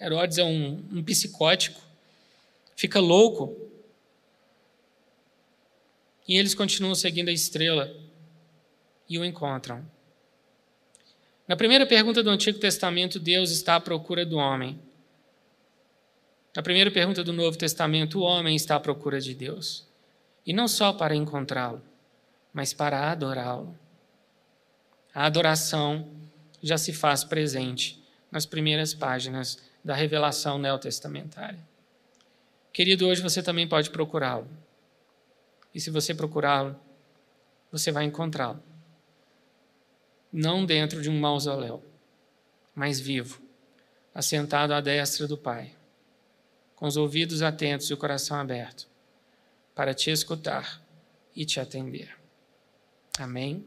Herodes 0.00 0.38
é 0.38 0.44
um, 0.44 0.82
um 0.90 1.04
psicótico, 1.04 1.78
fica 2.74 2.98
louco. 2.98 3.54
E 6.26 6.38
eles 6.38 6.54
continuam 6.54 6.94
seguindo 6.94 7.28
a 7.28 7.32
estrela 7.32 7.94
e 9.06 9.18
o 9.18 9.24
encontram. 9.24 9.84
Na 11.46 11.56
primeira 11.56 11.84
pergunta 11.84 12.22
do 12.22 12.30
Antigo 12.30 12.58
Testamento, 12.58 13.18
Deus 13.18 13.50
está 13.50 13.76
à 13.76 13.80
procura 13.80 14.24
do 14.24 14.38
homem. 14.38 14.80
Na 16.56 16.62
primeira 16.62 16.90
pergunta 16.90 17.22
do 17.22 17.32
Novo 17.32 17.58
Testamento, 17.58 18.20
o 18.20 18.22
homem 18.22 18.56
está 18.56 18.76
à 18.76 18.80
procura 18.80 19.20
de 19.20 19.34
Deus. 19.34 19.89
E 20.44 20.52
não 20.52 20.66
só 20.66 20.92
para 20.92 21.14
encontrá-lo, 21.14 21.82
mas 22.52 22.72
para 22.72 23.10
adorá-lo. 23.10 23.78
A 25.14 25.26
adoração 25.26 26.08
já 26.62 26.78
se 26.78 26.92
faz 26.92 27.24
presente 27.24 28.02
nas 28.30 28.46
primeiras 28.46 28.94
páginas 28.94 29.58
da 29.84 29.94
revelação 29.94 30.58
neotestamentária. 30.58 31.58
Querido, 32.72 33.06
hoje 33.06 33.22
você 33.22 33.42
também 33.42 33.68
pode 33.68 33.90
procurá-lo. 33.90 34.48
E 35.74 35.80
se 35.80 35.90
você 35.90 36.14
procurá-lo, 36.14 36.78
você 37.70 37.90
vai 37.90 38.04
encontrá-lo. 38.04 38.62
Não 40.32 40.64
dentro 40.64 41.02
de 41.02 41.10
um 41.10 41.18
mausoléu, 41.18 41.82
mas 42.74 43.00
vivo, 43.00 43.40
assentado 44.14 44.72
à 44.72 44.80
destra 44.80 45.26
do 45.26 45.36
Pai, 45.36 45.74
com 46.76 46.86
os 46.86 46.96
ouvidos 46.96 47.42
atentos 47.42 47.90
e 47.90 47.94
o 47.94 47.96
coração 47.96 48.38
aberto, 48.38 48.88
para 49.74 49.94
te 49.94 50.10
escutar 50.10 50.82
e 51.34 51.44
te 51.44 51.60
atender. 51.60 52.16
Amém? 53.18 53.64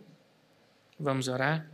Vamos 0.99 1.27
orar? 1.27 1.69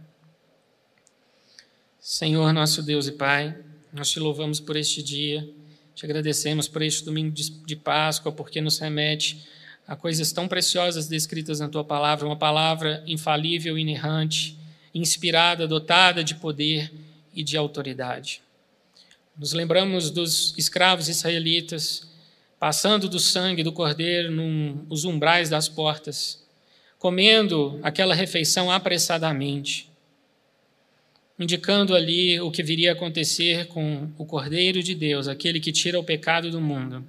Senhor, 1.99 2.53
nosso 2.53 2.81
Deus 2.81 3.07
e 3.07 3.11
Pai, 3.11 3.57
nós 3.91 4.09
te 4.09 4.19
louvamos 4.19 4.59
por 4.59 4.75
este 4.75 5.03
dia, 5.03 5.47
te 5.93 6.05
agradecemos 6.05 6.67
por 6.67 6.81
este 6.81 7.03
domingo 7.03 7.33
de 7.33 7.75
Páscoa, 7.75 8.31
porque 8.31 8.61
nos 8.61 8.79
remete 8.79 9.45
a 9.85 9.95
coisas 9.95 10.31
tão 10.31 10.47
preciosas 10.47 11.07
descritas 11.07 11.59
na 11.59 11.67
tua 11.67 11.83
palavra, 11.83 12.25
uma 12.25 12.37
palavra 12.37 13.03
infalível, 13.05 13.77
inerrante, 13.77 14.57
inspirada, 14.93 15.67
dotada 15.67 16.23
de 16.23 16.35
poder 16.35 16.91
e 17.33 17.43
de 17.43 17.57
autoridade. 17.57 18.41
Nos 19.37 19.51
lembramos 19.53 20.11
dos 20.11 20.53
escravos 20.57 21.07
israelitas 21.07 22.07
passando 22.59 23.07
do 23.07 23.19
sangue 23.19 23.63
do 23.63 23.71
cordeiro 23.71 24.31
nos 24.31 25.05
umbrais 25.05 25.49
das 25.49 25.69
portas, 25.69 26.45
comendo 26.97 27.79
aquela 27.81 28.13
refeição 28.13 28.69
apressadamente, 28.69 29.89
indicando 31.39 31.95
ali 31.95 32.39
o 32.41 32.51
que 32.51 32.61
viria 32.61 32.91
a 32.91 32.93
acontecer 32.93 33.67
com 33.67 34.09
o 34.17 34.25
Cordeiro 34.25 34.83
de 34.83 34.93
Deus, 34.93 35.29
aquele 35.29 35.61
que 35.61 35.71
tira 35.71 35.97
o 35.97 36.03
pecado 36.03 36.51
do 36.51 36.59
mundo. 36.59 37.05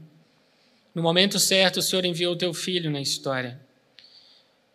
No 0.94 1.02
momento 1.02 1.40
certo, 1.40 1.78
o 1.78 1.82
Senhor 1.82 2.04
enviou 2.04 2.34
o 2.34 2.38
teu 2.38 2.54
filho 2.54 2.90
na 2.90 3.00
história. 3.00 3.60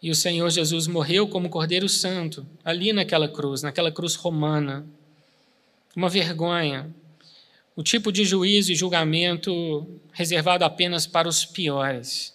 E 0.01 0.11
o 0.11 0.15
Senhor 0.15 0.49
Jesus 0.49 0.88
morreu 0.88 1.26
como 1.28 1.49
Cordeiro 1.49 1.88
Santo, 1.88 2.45
ali 2.65 2.91
naquela 2.91 3.30
cruz, 3.30 3.61
naquela 3.61 3.91
cruz 3.91 4.15
romana. 4.15 4.86
Uma 5.95 6.09
vergonha. 6.09 6.93
O 7.76 7.84
tipo 7.84 8.09
de 8.09 8.23
juízo 8.23 8.71
e 8.71 8.76
julgamento 8.76 9.99
reservado 10.13 10.63
apenas 10.63 11.05
para 11.05 11.28
os 11.28 11.43
piores. 11.43 12.34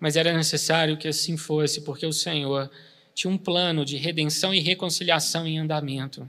Mas 0.00 0.16
era 0.16 0.32
necessário 0.32 0.96
que 0.96 1.06
assim 1.06 1.36
fosse, 1.36 1.82
porque 1.82 2.06
o 2.06 2.12
Senhor 2.12 2.70
tinha 3.14 3.30
um 3.30 3.36
plano 3.36 3.84
de 3.84 3.98
redenção 3.98 4.54
e 4.54 4.60
reconciliação 4.60 5.46
em 5.46 5.58
andamento. 5.58 6.28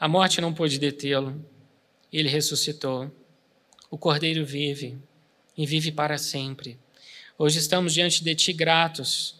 A 0.00 0.08
morte 0.08 0.40
não 0.40 0.54
pôde 0.54 0.78
detê-lo. 0.78 1.44
Ele 2.10 2.28
ressuscitou. 2.28 3.10
O 3.90 3.98
Cordeiro 3.98 4.44
vive 4.44 4.96
e 5.56 5.66
vive 5.66 5.92
para 5.92 6.16
sempre. 6.16 6.78
Hoje 7.38 7.58
estamos 7.58 7.92
diante 7.92 8.24
de 8.24 8.34
Ti 8.34 8.52
gratos, 8.54 9.36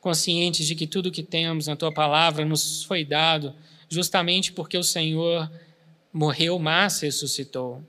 conscientes 0.00 0.66
de 0.66 0.74
que 0.74 0.86
tudo 0.86 1.10
que 1.10 1.22
temos 1.22 1.66
na 1.66 1.76
Tua 1.76 1.92
palavra 1.92 2.44
nos 2.44 2.82
foi 2.82 3.04
dado 3.04 3.54
justamente 3.88 4.52
porque 4.52 4.76
o 4.76 4.82
Senhor 4.82 5.50
morreu, 6.14 6.60
mas 6.60 7.00
ressuscitou. 7.00 7.82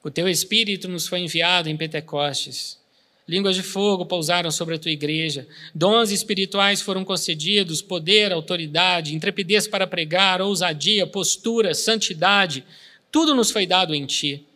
O 0.00 0.10
Teu 0.10 0.28
Espírito 0.28 0.86
nos 0.86 1.08
foi 1.08 1.18
enviado 1.18 1.68
em 1.68 1.76
Pentecostes. 1.76 2.78
Línguas 3.26 3.56
de 3.56 3.62
fogo 3.64 4.06
pousaram 4.06 4.52
sobre 4.52 4.76
a 4.76 4.78
tua 4.78 4.92
igreja, 4.92 5.48
dons 5.74 6.12
espirituais 6.12 6.80
foram 6.80 7.04
concedidos, 7.04 7.82
poder, 7.82 8.32
autoridade, 8.32 9.16
intrepidez 9.16 9.66
para 9.66 9.84
pregar, 9.84 10.40
ousadia, 10.40 11.04
postura, 11.08 11.74
santidade, 11.74 12.64
tudo 13.10 13.34
nos 13.34 13.50
foi 13.50 13.66
dado 13.66 13.92
em 13.96 14.06
ti. 14.06 14.46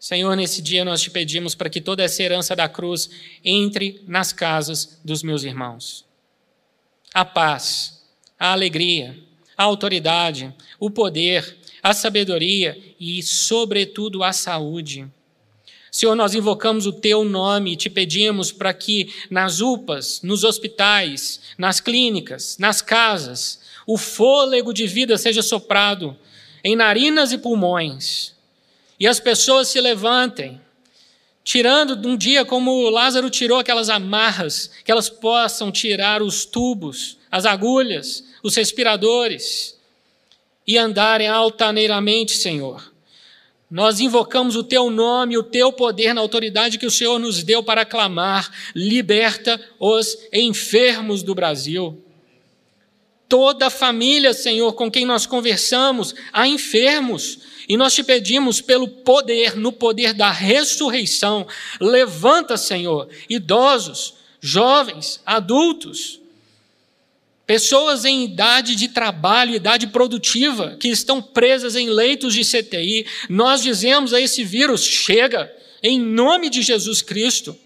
Senhor, 0.00 0.34
nesse 0.36 0.60
dia 0.60 0.84
nós 0.84 1.00
te 1.00 1.10
pedimos 1.12 1.54
para 1.54 1.70
que 1.70 1.80
toda 1.80 2.02
essa 2.02 2.20
herança 2.20 2.56
da 2.56 2.68
cruz 2.68 3.08
entre 3.44 4.02
nas 4.08 4.32
casas 4.32 4.98
dos 5.04 5.22
meus 5.22 5.44
irmãos. 5.44 6.04
A 7.14 7.24
paz, 7.24 8.04
a 8.36 8.50
alegria, 8.50 9.16
a 9.56 9.64
autoridade, 9.64 10.52
o 10.78 10.90
poder, 10.90 11.56
a 11.82 11.92
sabedoria 11.92 12.78
e, 12.98 13.22
sobretudo, 13.22 14.22
a 14.22 14.32
saúde. 14.32 15.06
Senhor, 15.90 16.14
nós 16.14 16.34
invocamos 16.34 16.86
o 16.86 16.92
teu 16.92 17.24
nome 17.24 17.72
e 17.72 17.76
te 17.76 17.88
pedimos 17.88 18.50
para 18.50 18.74
que 18.74 19.12
nas 19.30 19.60
UPAs, 19.60 20.20
nos 20.22 20.42
hospitais, 20.42 21.40
nas 21.56 21.80
clínicas, 21.80 22.56
nas 22.58 22.82
casas, 22.82 23.60
o 23.86 23.96
fôlego 23.96 24.72
de 24.72 24.86
vida 24.86 25.16
seja 25.16 25.42
soprado 25.42 26.16
em 26.64 26.74
narinas 26.74 27.32
e 27.32 27.38
pulmões 27.38 28.34
e 28.98 29.06
as 29.06 29.20
pessoas 29.20 29.68
se 29.68 29.80
levantem, 29.80 30.60
tirando 31.42 31.96
de 31.96 32.06
um 32.06 32.16
dia 32.16 32.44
como 32.44 32.88
Lázaro 32.88 33.28
tirou 33.28 33.58
aquelas 33.58 33.88
amarras, 33.88 34.70
que 34.84 34.90
elas 34.90 35.10
possam 35.10 35.70
tirar 35.70 36.22
os 36.22 36.44
tubos, 36.44 37.18
as 37.30 37.44
agulhas, 37.44 38.24
os 38.44 38.54
respiradores 38.54 39.74
e 40.66 40.76
andarem 40.76 41.26
altaneiramente, 41.26 42.36
Senhor. 42.36 42.92
Nós 43.70 44.00
invocamos 44.00 44.54
o 44.54 44.62
teu 44.62 44.90
nome, 44.90 45.38
o 45.38 45.42
teu 45.42 45.72
poder 45.72 46.12
na 46.12 46.20
autoridade 46.20 46.78
que 46.78 46.86
o 46.86 46.90
Senhor 46.90 47.18
nos 47.18 47.42
deu 47.42 47.62
para 47.62 47.86
clamar: 47.86 48.50
liberta 48.74 49.58
os 49.80 50.18
enfermos 50.30 51.22
do 51.22 51.34
Brasil. 51.34 52.00
Toda 53.26 53.66
a 53.66 53.70
família, 53.70 54.34
Senhor, 54.34 54.74
com 54.74 54.90
quem 54.90 55.06
nós 55.06 55.24
conversamos, 55.24 56.14
há 56.30 56.46
enfermos 56.46 57.38
e 57.66 57.76
nós 57.76 57.94
te 57.94 58.04
pedimos 58.04 58.60
pelo 58.60 58.86
poder, 58.86 59.56
no 59.56 59.72
poder 59.72 60.12
da 60.12 60.30
ressurreição, 60.30 61.46
levanta, 61.80 62.58
Senhor, 62.58 63.08
idosos, 63.28 64.14
jovens, 64.38 65.22
adultos, 65.24 66.20
pessoas 67.46 68.04
em 68.04 68.24
idade 68.24 68.74
de 68.74 68.88
trabalho, 68.88 69.54
idade 69.54 69.86
produtiva, 69.88 70.76
que 70.80 70.88
estão 70.88 71.20
presas 71.20 71.76
em 71.76 71.88
leitos 71.88 72.34
de 72.34 72.42
CTI. 72.42 73.06
Nós 73.28 73.62
dizemos 73.62 74.12
a 74.12 74.20
esse 74.20 74.44
vírus: 74.44 74.84
chega, 74.84 75.52
em 75.82 76.00
nome 76.00 76.48
de 76.48 76.62
Jesus 76.62 77.02
Cristo. 77.02 77.56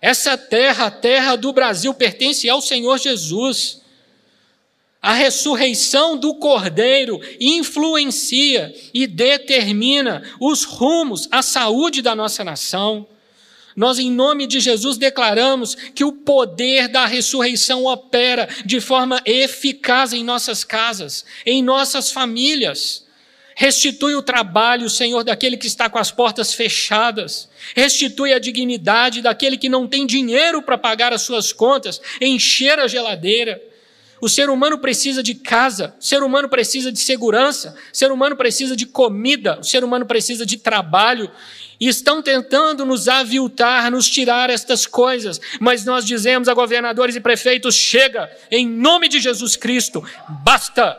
Essa 0.00 0.36
terra, 0.36 0.86
a 0.86 0.90
terra 0.90 1.36
do 1.36 1.52
Brasil, 1.52 1.94
pertence 1.94 2.48
ao 2.48 2.60
Senhor 2.60 2.98
Jesus. 2.98 3.80
A 5.00 5.14
ressurreição 5.14 6.16
do 6.16 6.34
Cordeiro 6.34 7.20
influencia 7.40 8.72
e 8.94 9.06
determina 9.06 10.22
os 10.40 10.64
rumos, 10.64 11.28
a 11.30 11.42
saúde 11.42 12.00
da 12.00 12.14
nossa 12.14 12.44
nação. 12.44 13.06
Nós, 13.74 13.98
em 13.98 14.10
nome 14.10 14.46
de 14.46 14.60
Jesus, 14.60 14.96
declaramos 14.98 15.74
que 15.74 16.04
o 16.04 16.12
poder 16.12 16.88
da 16.88 17.06
ressurreição 17.06 17.84
opera 17.84 18.48
de 18.64 18.80
forma 18.80 19.20
eficaz 19.24 20.12
em 20.12 20.22
nossas 20.22 20.62
casas, 20.62 21.24
em 21.46 21.62
nossas 21.62 22.10
famílias. 22.10 23.04
Restitui 23.54 24.14
o 24.14 24.22
trabalho, 24.22 24.88
Senhor, 24.88 25.22
daquele 25.22 25.56
que 25.56 25.66
está 25.66 25.88
com 25.88 25.98
as 25.98 26.10
portas 26.10 26.54
fechadas. 26.54 27.48
Restitui 27.74 28.32
a 28.32 28.38
dignidade 28.38 29.22
daquele 29.22 29.56
que 29.56 29.68
não 29.68 29.86
tem 29.86 30.06
dinheiro 30.06 30.62
para 30.62 30.78
pagar 30.78 31.12
as 31.12 31.22
suas 31.22 31.52
contas, 31.52 32.00
encher 32.20 32.78
a 32.78 32.88
geladeira. 32.88 33.71
O 34.22 34.28
ser 34.28 34.48
humano 34.48 34.78
precisa 34.78 35.20
de 35.20 35.34
casa, 35.34 35.96
o 35.98 36.04
ser 36.04 36.22
humano 36.22 36.48
precisa 36.48 36.92
de 36.92 37.00
segurança, 37.00 37.74
o 37.92 37.96
ser 37.96 38.12
humano 38.12 38.36
precisa 38.36 38.76
de 38.76 38.86
comida, 38.86 39.58
o 39.58 39.64
ser 39.64 39.82
humano 39.82 40.06
precisa 40.06 40.46
de 40.46 40.58
trabalho. 40.58 41.28
E 41.80 41.88
estão 41.88 42.22
tentando 42.22 42.86
nos 42.86 43.08
aviltar, 43.08 43.90
nos 43.90 44.08
tirar 44.08 44.48
estas 44.48 44.86
coisas, 44.86 45.40
mas 45.58 45.84
nós 45.84 46.04
dizemos 46.04 46.48
a 46.48 46.54
governadores 46.54 47.16
e 47.16 47.20
prefeitos: 47.20 47.74
chega, 47.74 48.30
em 48.48 48.64
nome 48.64 49.08
de 49.08 49.18
Jesus 49.18 49.56
Cristo, 49.56 50.04
basta. 50.44 50.96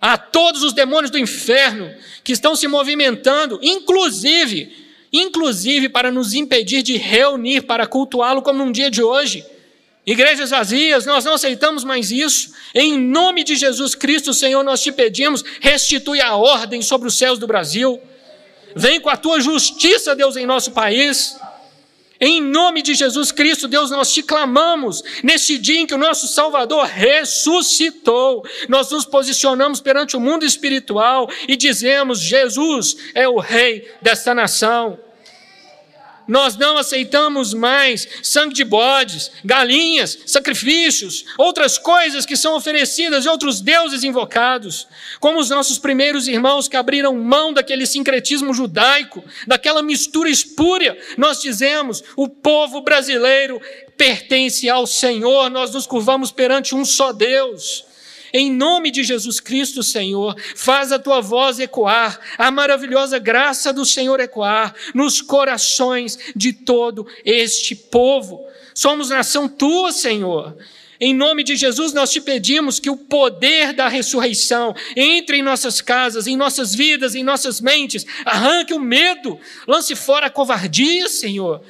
A 0.00 0.16
todos 0.16 0.62
os 0.62 0.72
demônios 0.72 1.10
do 1.10 1.18
inferno 1.18 1.92
que 2.22 2.30
estão 2.30 2.54
se 2.54 2.68
movimentando, 2.68 3.58
inclusive, 3.60 4.72
inclusive 5.12 5.88
para 5.88 6.12
nos 6.12 6.34
impedir 6.34 6.82
de 6.82 6.96
reunir 6.96 7.62
para 7.62 7.84
cultuá-lo 7.84 8.42
como 8.42 8.64
num 8.64 8.70
dia 8.70 8.92
de 8.92 9.02
hoje 9.02 9.44
Igrejas 10.06 10.50
vazias, 10.50 11.04
nós 11.04 11.24
não 11.24 11.34
aceitamos 11.34 11.82
mais 11.82 12.12
isso. 12.12 12.52
Em 12.72 12.96
nome 12.96 13.42
de 13.42 13.56
Jesus 13.56 13.96
Cristo, 13.96 14.32
Senhor, 14.32 14.62
nós 14.62 14.80
te 14.80 14.92
pedimos, 14.92 15.42
restitui 15.60 16.20
a 16.20 16.36
ordem 16.36 16.80
sobre 16.80 17.08
os 17.08 17.18
céus 17.18 17.40
do 17.40 17.46
Brasil. 17.46 18.00
Vem 18.76 19.00
com 19.00 19.10
a 19.10 19.16
tua 19.16 19.40
justiça, 19.40 20.14
Deus, 20.14 20.36
em 20.36 20.46
nosso 20.46 20.70
país. 20.70 21.36
Em 22.20 22.40
nome 22.40 22.82
de 22.82 22.94
Jesus 22.94 23.32
Cristo, 23.32 23.66
Deus, 23.66 23.90
nós 23.90 24.14
te 24.14 24.22
clamamos. 24.22 25.02
Neste 25.24 25.58
dia 25.58 25.80
em 25.80 25.86
que 25.86 25.94
o 25.94 25.98
nosso 25.98 26.28
Salvador 26.28 26.86
ressuscitou, 26.86 28.46
nós 28.68 28.88
nos 28.90 29.04
posicionamos 29.04 29.80
perante 29.80 30.16
o 30.16 30.20
mundo 30.20 30.44
espiritual 30.44 31.28
e 31.48 31.56
dizemos: 31.56 32.20
Jesus 32.20 32.96
é 33.12 33.28
o 33.28 33.40
Rei 33.40 33.90
desta 34.00 34.32
nação. 34.32 34.98
Nós 36.28 36.56
não 36.56 36.76
aceitamos 36.76 37.54
mais 37.54 38.06
sangue 38.22 38.54
de 38.54 38.64
bodes, 38.64 39.30
galinhas, 39.44 40.18
sacrifícios, 40.26 41.24
outras 41.38 41.78
coisas 41.78 42.26
que 42.26 42.36
são 42.36 42.56
oferecidas 42.56 43.24
e 43.24 43.28
outros 43.28 43.60
deuses 43.60 44.04
invocados, 44.04 44.86
como 45.20 45.38
os 45.38 45.50
nossos 45.50 45.78
primeiros 45.78 46.28
irmãos 46.28 46.68
que 46.68 46.76
abriram 46.76 47.14
mão 47.16 47.52
daquele 47.52 47.86
sincretismo 47.86 48.52
judaico, 48.52 49.24
daquela 49.46 49.82
mistura 49.82 50.28
espúria. 50.28 50.98
Nós 51.16 51.40
dizemos: 51.40 52.02
o 52.16 52.28
povo 52.28 52.80
brasileiro 52.80 53.60
pertence 53.96 54.68
ao 54.68 54.86
Senhor, 54.86 55.48
nós 55.48 55.72
nos 55.72 55.86
curvamos 55.86 56.30
perante 56.30 56.74
um 56.74 56.84
só 56.84 57.12
Deus. 57.12 57.85
Em 58.38 58.52
nome 58.52 58.90
de 58.90 59.02
Jesus 59.02 59.40
Cristo, 59.40 59.82
Senhor, 59.82 60.36
faz 60.54 60.92
a 60.92 60.98
tua 60.98 61.22
voz 61.22 61.58
ecoar, 61.58 62.20
a 62.36 62.50
maravilhosa 62.50 63.18
graça 63.18 63.72
do 63.72 63.82
Senhor 63.82 64.20
ecoar 64.20 64.74
nos 64.94 65.22
corações 65.22 66.18
de 66.36 66.52
todo 66.52 67.06
este 67.24 67.74
povo. 67.74 68.46
Somos 68.74 69.08
nação 69.08 69.48
tua, 69.48 69.90
Senhor. 69.90 70.54
Em 71.00 71.14
nome 71.14 71.42
de 71.42 71.56
Jesus, 71.56 71.94
nós 71.94 72.12
te 72.12 72.20
pedimos 72.20 72.78
que 72.78 72.90
o 72.90 72.98
poder 72.98 73.72
da 73.72 73.88
ressurreição 73.88 74.74
entre 74.94 75.38
em 75.38 75.42
nossas 75.42 75.80
casas, 75.80 76.26
em 76.26 76.36
nossas 76.36 76.74
vidas, 76.74 77.14
em 77.14 77.24
nossas 77.24 77.58
mentes, 77.58 78.04
arranque 78.22 78.74
o 78.74 78.78
medo, 78.78 79.40
lance 79.66 79.96
fora 79.96 80.26
a 80.26 80.30
covardia, 80.30 81.08
Senhor. 81.08 81.62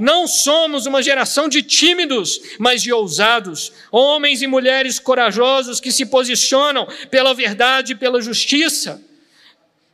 Não 0.00 0.26
somos 0.26 0.86
uma 0.86 1.02
geração 1.02 1.46
de 1.46 1.62
tímidos, 1.62 2.40
mas 2.58 2.82
de 2.82 2.90
ousados, 2.90 3.70
homens 3.92 4.40
e 4.40 4.46
mulheres 4.46 4.98
corajosos 4.98 5.78
que 5.78 5.92
se 5.92 6.06
posicionam 6.06 6.88
pela 7.10 7.34
verdade 7.34 7.92
e 7.92 7.94
pela 7.94 8.22
justiça. 8.22 9.04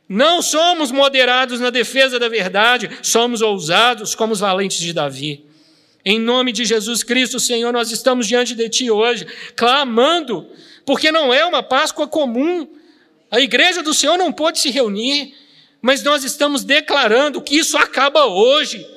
Não 0.07 0.41
somos 0.41 0.93
moderados 0.93 1.59
na 1.59 1.69
defesa 1.69 2.17
da 2.17 2.29
verdade, 2.29 2.89
somos 3.03 3.41
ousados 3.41 4.15
como 4.15 4.31
os 4.31 4.39
valentes 4.39 4.79
de 4.79 4.93
Davi. 4.93 5.43
Em 6.05 6.17
nome 6.17 6.53
de 6.53 6.63
Jesus 6.63 7.03
Cristo, 7.03 7.37
Senhor, 7.37 7.73
nós 7.73 7.91
estamos 7.91 8.25
diante 8.25 8.55
de 8.55 8.69
Ti 8.69 8.89
hoje, 8.89 9.27
clamando, 9.57 10.47
porque 10.85 11.11
não 11.11 11.33
é 11.33 11.43
uma 11.43 11.61
Páscoa 11.61 12.07
comum. 12.07 12.65
A 13.29 13.41
igreja 13.41 13.83
do 13.83 13.93
Senhor 13.93 14.17
não 14.17 14.31
pôde 14.31 14.59
se 14.59 14.69
reunir, 14.69 15.33
mas 15.81 16.01
nós 16.01 16.23
estamos 16.23 16.63
declarando 16.63 17.41
que 17.41 17.57
isso 17.57 17.77
acaba 17.77 18.25
hoje 18.25 18.95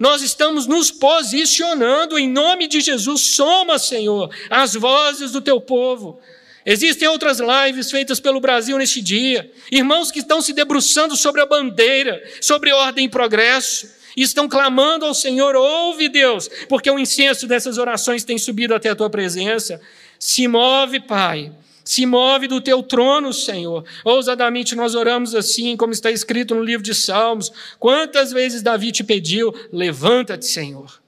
nós 0.00 0.22
estamos 0.22 0.66
nos 0.66 0.90
posicionando 0.90 2.18
em 2.18 2.26
nome 2.26 2.66
de 2.66 2.80
Jesus. 2.80 3.20
Soma, 3.20 3.78
Senhor, 3.78 4.34
as 4.48 4.72
vozes 4.72 5.30
do 5.30 5.42
teu 5.42 5.60
povo. 5.60 6.18
Existem 6.64 7.06
outras 7.06 7.38
lives 7.38 7.90
feitas 7.90 8.18
pelo 8.18 8.40
Brasil 8.40 8.78
neste 8.78 9.02
dia. 9.02 9.52
Irmãos 9.70 10.10
que 10.10 10.20
estão 10.20 10.40
se 10.40 10.54
debruçando 10.54 11.14
sobre 11.16 11.42
a 11.42 11.46
bandeira, 11.46 12.22
sobre 12.40 12.72
ordem 12.72 13.04
e 13.04 13.08
progresso, 13.10 13.90
e 14.16 14.22
estão 14.22 14.48
clamando 14.48 15.04
ao 15.04 15.12
Senhor: 15.12 15.54
ouve, 15.54 16.08
Deus, 16.08 16.48
porque 16.66 16.90
o 16.90 16.98
incenso 16.98 17.46
dessas 17.46 17.76
orações 17.76 18.24
tem 18.24 18.38
subido 18.38 18.74
até 18.74 18.88
a 18.88 18.96
tua 18.96 19.10
presença. 19.10 19.78
Se 20.18 20.48
move, 20.48 21.00
Pai 21.00 21.52
se 21.90 22.06
move 22.06 22.46
do 22.46 22.60
teu 22.60 22.84
trono, 22.84 23.32
Senhor. 23.32 23.84
Ousadamente 24.04 24.76
nós 24.76 24.94
oramos 24.94 25.34
assim, 25.34 25.76
como 25.76 25.92
está 25.92 26.08
escrito 26.08 26.54
no 26.54 26.62
livro 26.62 26.84
de 26.84 26.94
Salmos. 26.94 27.50
Quantas 27.80 28.30
vezes 28.30 28.62
Davi 28.62 28.92
te 28.92 29.02
pediu: 29.02 29.52
levanta-te, 29.72 30.46
Senhor. 30.46 31.02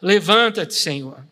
Levanta-te, 0.00 0.74
Senhor. 0.74 1.24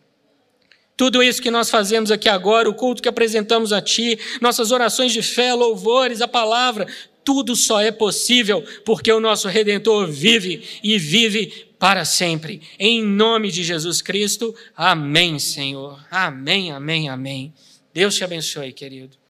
Tudo 0.97 1.23
isso 1.23 1.41
que 1.41 1.49
nós 1.49 1.69
fazemos 1.69 2.11
aqui 2.11 2.27
agora, 2.27 2.69
o 2.69 2.73
culto 2.73 3.01
que 3.01 3.07
apresentamos 3.07 3.71
a 3.71 3.79
Ti, 3.79 4.19
nossas 4.41 4.73
orações 4.73 5.13
de 5.13 5.21
fé, 5.21 5.53
louvores, 5.53 6.19
a 6.19 6.27
palavra, 6.27 6.85
tudo 7.23 7.55
só 7.55 7.79
é 7.79 7.93
possível 7.93 8.61
porque 8.83 9.09
o 9.09 9.21
nosso 9.21 9.47
Redentor 9.47 10.07
vive 10.07 10.61
e 10.83 10.99
vive 10.99 11.69
para 11.79 12.03
sempre. 12.03 12.61
Em 12.77 13.01
nome 13.01 13.51
de 13.51 13.63
Jesus 13.63 14.01
Cristo, 14.01 14.53
amém, 14.75 15.39
Senhor. 15.39 15.97
Amém, 16.11 16.73
amém, 16.73 17.07
amém. 17.07 17.53
Deus 17.97 18.15
te 18.15 18.23
abençoe, 18.23 18.71
querido. 18.73 19.17